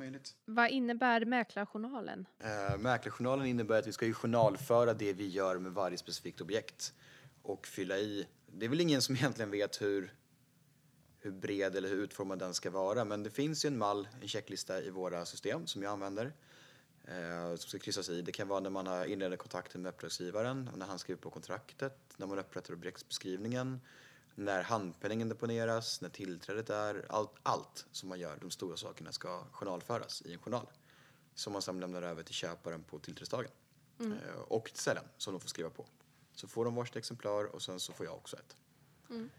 Vad 0.45 0.71
innebär 0.71 1.25
mäklarjournalen? 1.25 2.27
Eh, 2.39 2.79
mäklarjournalen 2.79 3.47
innebär 3.47 3.79
att 3.79 3.87
vi 3.87 3.93
ska 3.93 4.07
ju 4.07 4.13
journalföra 4.15 4.95
det 4.95 5.13
vi 5.13 5.29
gör 5.29 5.59
med 5.59 5.73
varje 5.73 5.99
specifikt 5.99 6.41
objekt 6.41 6.95
och 7.43 7.67
fylla 7.67 7.99
i. 7.99 8.27
Det 8.53 8.65
är 8.65 8.71
väl 8.71 8.81
ingen 8.81 9.03
som 9.03 9.17
egentligen 9.17 9.51
vet 9.51 9.83
hur, 9.83 10.13
hur 11.29 11.41
bred 11.41 11.77
eller 11.77 11.89
hur 11.89 11.97
utformad 11.97 12.39
den 12.39 12.55
ska 12.55 12.71
vara 12.71 13.05
men 13.05 13.23
det 13.23 13.31
finns 13.31 13.65
ju 13.65 13.67
en 13.67 13.79
mall, 13.79 14.09
en 14.23 14.29
checklista 14.29 14.83
i 14.83 14.91
våra 14.91 15.25
system 15.25 15.67
som 15.67 15.83
jag 15.83 15.93
använder 15.93 16.33
eh, 17.05 17.49
som 17.51 17.69
ska 17.69 17.79
kryssas 17.79 18.09
i. 18.09 18.23
Det 18.23 18.33
kan 18.33 18.49
vara 18.49 18.61
när 18.61 18.71
man 18.71 18.87
har 18.87 19.05
inlett 19.05 19.39
kontakten 19.39 19.83
med 19.83 19.89
uppdragsgivaren, 19.89 20.71
när 20.77 20.87
han 20.87 20.99
skriver 20.99 21.21
på 21.21 21.31
kontraktet, 21.31 21.99
när 22.17 22.27
man 22.27 22.39
upprättar 22.39 22.75
objektsbeskrivningen, 22.75 23.81
när 24.35 24.63
handpenningen 24.63 25.29
deponeras, 25.29 26.01
när 26.01 26.09
tillträdet 26.09 26.71
är. 26.71 27.07
Allt, 27.09 27.31
allt 27.43 27.87
som 27.93 28.09
man 28.09 28.21
gör, 28.21 28.39
de 28.41 28.51
stora 28.51 28.77
sakerna, 28.77 29.13
ska 29.13 29.45
journalföras 29.53 30.23
i 30.23 30.33
en 30.33 30.39
journal 30.39 30.67
som 31.35 31.53
man 31.53 31.63
sedan 31.63 31.81
lämnar 31.81 32.03
över 32.03 32.23
till 32.23 32.35
köparen 32.35 32.83
på 32.83 32.99
tillträdesdagen. 32.99 33.51
Eh, 34.01 34.41
och 34.49 34.65
till 34.65 34.83
säljaren 34.83 35.09
som 35.17 35.33
de 35.33 35.41
får 35.41 35.49
skriva 35.49 35.71
på. 35.71 35.87
Så 36.33 36.49
får 36.49 36.65
de 36.65 36.75
varsitt 36.75 36.97
exemplar 36.97 37.45
och 37.45 37.63
sen 37.63 37.81
så 37.81 37.93
får 37.93 38.07
jag 38.07 38.15
också 38.15 38.37
ett. 38.37 38.57
Mm. 39.11 39.31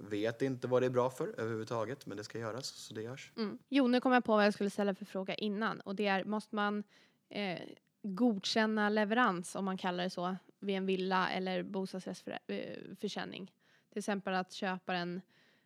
Vet 0.00 0.42
inte 0.42 0.68
vad 0.68 0.82
det 0.82 0.86
är 0.86 0.90
bra 0.90 1.10
för 1.10 1.40
överhuvudtaget, 1.40 2.06
men 2.06 2.16
det 2.16 2.24
ska 2.24 2.38
göras, 2.38 2.66
så 2.66 2.94
det 2.94 3.02
görs. 3.02 3.32
Mm. 3.36 3.58
Jo, 3.68 3.86
nu 3.88 4.00
kom 4.00 4.12
jag 4.12 4.24
på 4.24 4.36
vad 4.36 4.46
jag 4.46 4.54
skulle 4.54 4.70
ställa 4.70 4.94
för 4.94 5.04
fråga 5.04 5.34
innan 5.34 5.80
och 5.80 5.94
det 5.94 6.06
är 6.06 6.24
måste 6.24 6.54
man 6.54 6.84
eh, 7.28 7.58
godkänna 8.02 8.88
leverans 8.88 9.54
om 9.54 9.64
man 9.64 9.78
kallar 9.78 10.04
det 10.04 10.10
så 10.10 10.36
vid 10.60 10.76
en 10.76 10.86
villa 10.86 11.30
eller 11.30 11.62
bostadsrättsförsäljning? 11.62 13.52
Till 13.92 13.98
exempel 13.98 14.34
att 14.34 14.52
köparen 14.52 15.20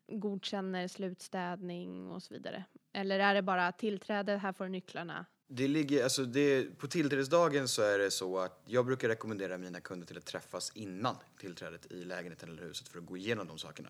godkänner 0.09 0.89
slutstädning 0.89 2.11
och 2.11 2.23
så 2.23 2.35
vidare. 2.35 2.65
Eller 2.93 3.21
är 3.21 3.35
det 3.35 3.43
bara 3.43 3.73
tillträde, 3.73 4.37
här 4.37 4.53
får 4.53 4.65
du 4.65 4.71
nycklarna? 4.71 5.27
Det 5.47 5.69
ligger, 5.69 6.05
alltså 6.05 6.25
det, 6.25 6.79
på 6.79 6.87
tillträdesdagen 6.87 7.69
så 7.69 7.83
är 7.83 7.99
det 7.99 8.11
så 8.11 8.39
att 8.39 8.63
jag 8.67 8.87
brukar 8.87 9.09
rekommendera 9.09 9.59
mina 9.59 9.81
kunder 9.81 10.07
till 10.07 10.19
att 10.19 10.25
träffas 10.25 10.73
innan 10.75 11.17
tillträdet 11.41 11.93
i 11.93 12.05
lägenheten 12.05 12.49
eller 12.49 12.63
huset 12.63 12.89
för 12.89 12.99
att 12.99 13.07
gå 13.07 13.17
igenom 13.17 13.47
de 13.47 13.59
sakerna. 13.59 13.89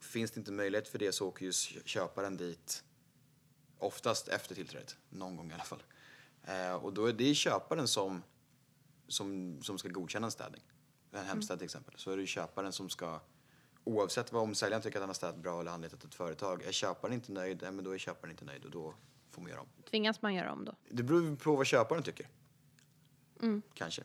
Finns 0.00 0.30
det 0.30 0.38
inte 0.38 0.52
möjlighet 0.52 0.88
för 0.88 0.98
det 0.98 1.12
så 1.12 1.28
åker 1.28 1.46
ju 1.46 1.52
köparen 1.84 2.36
dit 2.36 2.84
oftast 3.78 4.28
efter 4.28 4.54
tillträdet, 4.54 4.96
någon 5.08 5.36
gång 5.36 5.50
i 5.50 5.54
alla 5.54 5.64
fall. 5.64 5.82
Eh, 6.42 6.74
och 6.74 6.92
då 6.92 7.06
är 7.06 7.12
det 7.12 7.34
köparen 7.34 7.88
som, 7.88 8.22
som, 9.08 9.58
som 9.62 9.78
ska 9.78 9.88
godkänna 9.88 10.26
en 10.26 10.30
städning. 10.30 10.62
En 11.12 11.24
hemstäd 11.24 11.58
till 11.58 11.64
exempel. 11.64 11.94
Så 11.96 12.10
är 12.10 12.16
det 12.16 12.26
köparen 12.26 12.72
som 12.72 12.88
ska, 12.88 13.20
oavsett 13.84 14.32
vad 14.32 14.42
om 14.42 14.54
säljaren 14.54 14.82
tycker 14.82 14.98
att 14.98 15.02
han 15.02 15.08
har 15.08 15.14
städat 15.14 15.36
bra 15.36 15.60
eller 15.60 15.70
anlitat 15.70 16.04
ett 16.04 16.14
företag, 16.14 16.62
är 16.62 16.72
köparen 16.72 17.14
inte 17.14 17.32
nöjd, 17.32 17.62
ja, 17.62 17.70
men 17.70 17.84
då 17.84 17.94
är 17.94 17.98
köparen 17.98 18.30
inte 18.30 18.44
nöjd 18.44 18.64
och 18.64 18.70
då 18.70 18.94
får 19.30 19.42
man 19.42 19.50
göra 19.50 19.60
om. 19.60 19.68
Tvingas 19.90 20.22
man 20.22 20.34
göra 20.34 20.52
om 20.52 20.64
då? 20.64 20.74
Det 20.90 21.02
beror 21.02 21.36
på 21.36 21.56
vad 21.56 21.66
köparen 21.66 22.02
tycker. 22.02 22.28
Mm. 23.42 23.62
Kanske. 23.74 24.02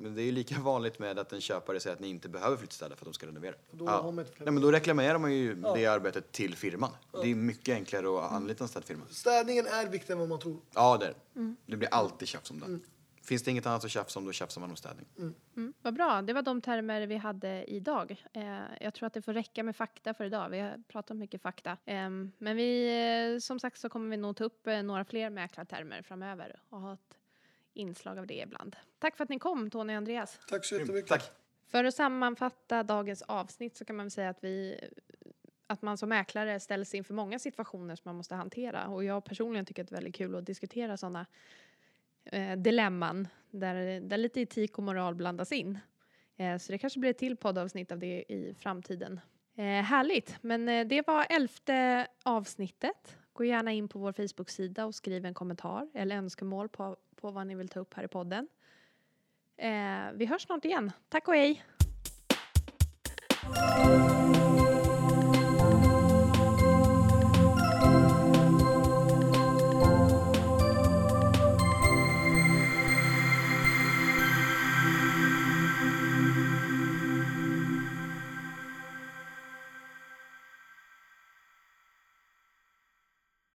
Men 0.00 0.14
det 0.14 0.22
är 0.22 0.24
ju 0.24 0.32
lika 0.32 0.60
vanligt 0.60 0.98
med 0.98 1.18
att 1.18 1.32
en 1.32 1.40
köpare 1.40 1.80
säger 1.80 1.94
att 1.94 2.00
ni 2.00 2.08
inte 2.08 2.28
behöver 2.28 2.56
flyttstäda 2.56 2.96
för 2.96 3.04
att 3.04 3.12
de 3.12 3.14
ska 3.14 3.26
renovera. 3.26 3.54
Då 3.70 3.86
ett 4.20 4.32
Nej, 4.38 4.52
men 4.52 4.60
då 4.62 4.72
reklamerar 4.72 5.18
man 5.18 5.32
ju 5.32 5.56
Ja. 5.62 5.74
det 5.74 5.86
arbetet 5.86 6.32
till 6.32 6.56
firman. 6.56 6.90
Det 7.22 7.30
är 7.30 7.34
mycket 7.34 7.74
enklare 7.74 8.18
att 8.18 8.32
anlita 8.32 8.64
en 8.64 8.68
städfirma. 8.68 9.04
Städningen 9.10 9.66
är 9.66 9.88
viktigare 9.88 10.12
än 10.12 10.18
vad 10.18 10.28
man 10.28 10.38
tror. 10.38 10.60
Ja, 10.74 10.96
det 11.00 11.06
är 11.06 11.14
det. 11.34 11.54
Det 11.66 11.76
blir 11.76 11.88
alltid 11.94 12.28
tjafs 12.28 12.50
om 12.50 12.60
det. 12.60 12.78
Finns 13.22 13.42
det 13.42 13.50
inget 13.50 13.66
annat 13.66 13.84
att 13.84 13.90
tjafsa 13.90 14.18
om, 14.18 14.26
då 14.26 14.32
tjafsar 14.32 14.60
man 14.60 14.70
om 14.70 14.76
städning. 14.76 15.06
Mm, 15.56 15.72
vad 15.82 15.94
bra, 15.94 16.22
det 16.22 16.32
var 16.32 16.42
de 16.42 16.60
termer 16.60 17.06
vi 17.06 17.16
hade 17.16 17.64
idag. 17.70 18.24
Eh, 18.32 18.58
jag 18.80 18.94
tror 18.94 19.06
att 19.06 19.12
det 19.14 19.22
får 19.22 19.32
räcka 19.32 19.62
med 19.62 19.76
fakta 19.76 20.14
för 20.14 20.24
idag. 20.24 20.48
Vi 20.48 20.60
har 20.60 20.82
pratat 20.88 21.16
mycket 21.16 21.42
fakta. 21.42 21.70
Eh, 21.70 22.10
men 22.38 22.56
vi, 22.56 22.88
eh, 23.34 23.38
som 23.38 23.60
sagt 23.60 23.78
så 23.80 23.88
kommer 23.88 24.10
vi 24.10 24.16
nog 24.16 24.36
ta 24.36 24.44
upp 24.44 24.66
eh, 24.66 24.82
några 24.82 25.04
fler 25.04 25.30
mäklartermer 25.30 26.02
framöver 26.02 26.62
och 26.68 26.80
ha 26.80 26.92
ett 26.94 27.16
inslag 27.80 28.18
av 28.18 28.26
det 28.26 28.34
ibland. 28.34 28.76
Tack 28.98 29.16
för 29.16 29.24
att 29.24 29.30
ni 29.30 29.38
kom 29.38 29.70
Tony 29.70 29.92
och 29.92 29.96
Andreas. 29.96 30.38
Tack 30.48 30.64
så 30.64 30.78
jättemycket. 30.78 31.08
Tack! 31.08 31.30
För 31.68 31.84
att 31.84 31.94
sammanfatta 31.94 32.82
dagens 32.82 33.22
avsnitt 33.22 33.76
så 33.76 33.84
kan 33.84 33.96
man 33.96 34.06
väl 34.06 34.10
säga 34.10 34.28
att 34.28 34.44
vi 34.44 34.80
att 35.66 35.82
man 35.82 35.98
som 35.98 36.08
mäklare 36.08 36.60
ställs 36.60 36.94
inför 36.94 37.14
många 37.14 37.38
situationer 37.38 37.96
som 37.96 38.02
man 38.04 38.16
måste 38.16 38.34
hantera 38.34 38.86
och 38.86 39.04
jag 39.04 39.24
personligen 39.24 39.66
tycker 39.66 39.82
att 39.82 39.88
det 39.88 39.94
är 39.94 39.96
väldigt 39.96 40.14
kul 40.14 40.36
att 40.36 40.46
diskutera 40.46 40.96
sådana 40.96 41.26
eh, 42.24 42.56
dilemman 42.56 43.28
där, 43.50 44.00
där 44.00 44.16
lite 44.16 44.40
etik 44.40 44.78
och 44.78 44.84
moral 44.84 45.14
blandas 45.14 45.52
in. 45.52 45.78
Eh, 46.36 46.58
så 46.58 46.72
det 46.72 46.78
kanske 46.78 47.00
blir 47.00 47.10
ett 47.10 47.18
till 47.18 47.36
poddavsnitt 47.36 47.92
av 47.92 47.98
det 47.98 48.24
i 48.28 48.54
framtiden. 48.58 49.20
Eh, 49.56 49.64
härligt, 49.64 50.36
men 50.40 50.68
eh, 50.68 50.86
det 50.86 51.06
var 51.06 51.26
elfte 51.30 52.06
avsnittet. 52.22 53.16
Gå 53.40 53.44
gärna 53.44 53.72
in 53.72 53.88
på 53.88 53.98
vår 53.98 54.12
Facebook-sida 54.12 54.86
och 54.86 54.94
skriv 54.94 55.26
en 55.26 55.34
kommentar 55.34 55.88
eller 55.94 56.16
önskemål 56.16 56.68
på, 56.68 56.96
på 57.16 57.30
vad 57.30 57.46
ni 57.46 57.54
vill 57.54 57.68
ta 57.68 57.80
upp 57.80 57.94
här 57.94 58.04
i 58.04 58.08
podden. 58.08 58.48
Eh, 59.56 60.12
vi 60.14 60.26
hörs 60.26 60.42
snart 60.42 60.64
igen. 60.64 60.92
Tack 61.08 61.28
och 61.28 61.34
hej! 61.34 61.64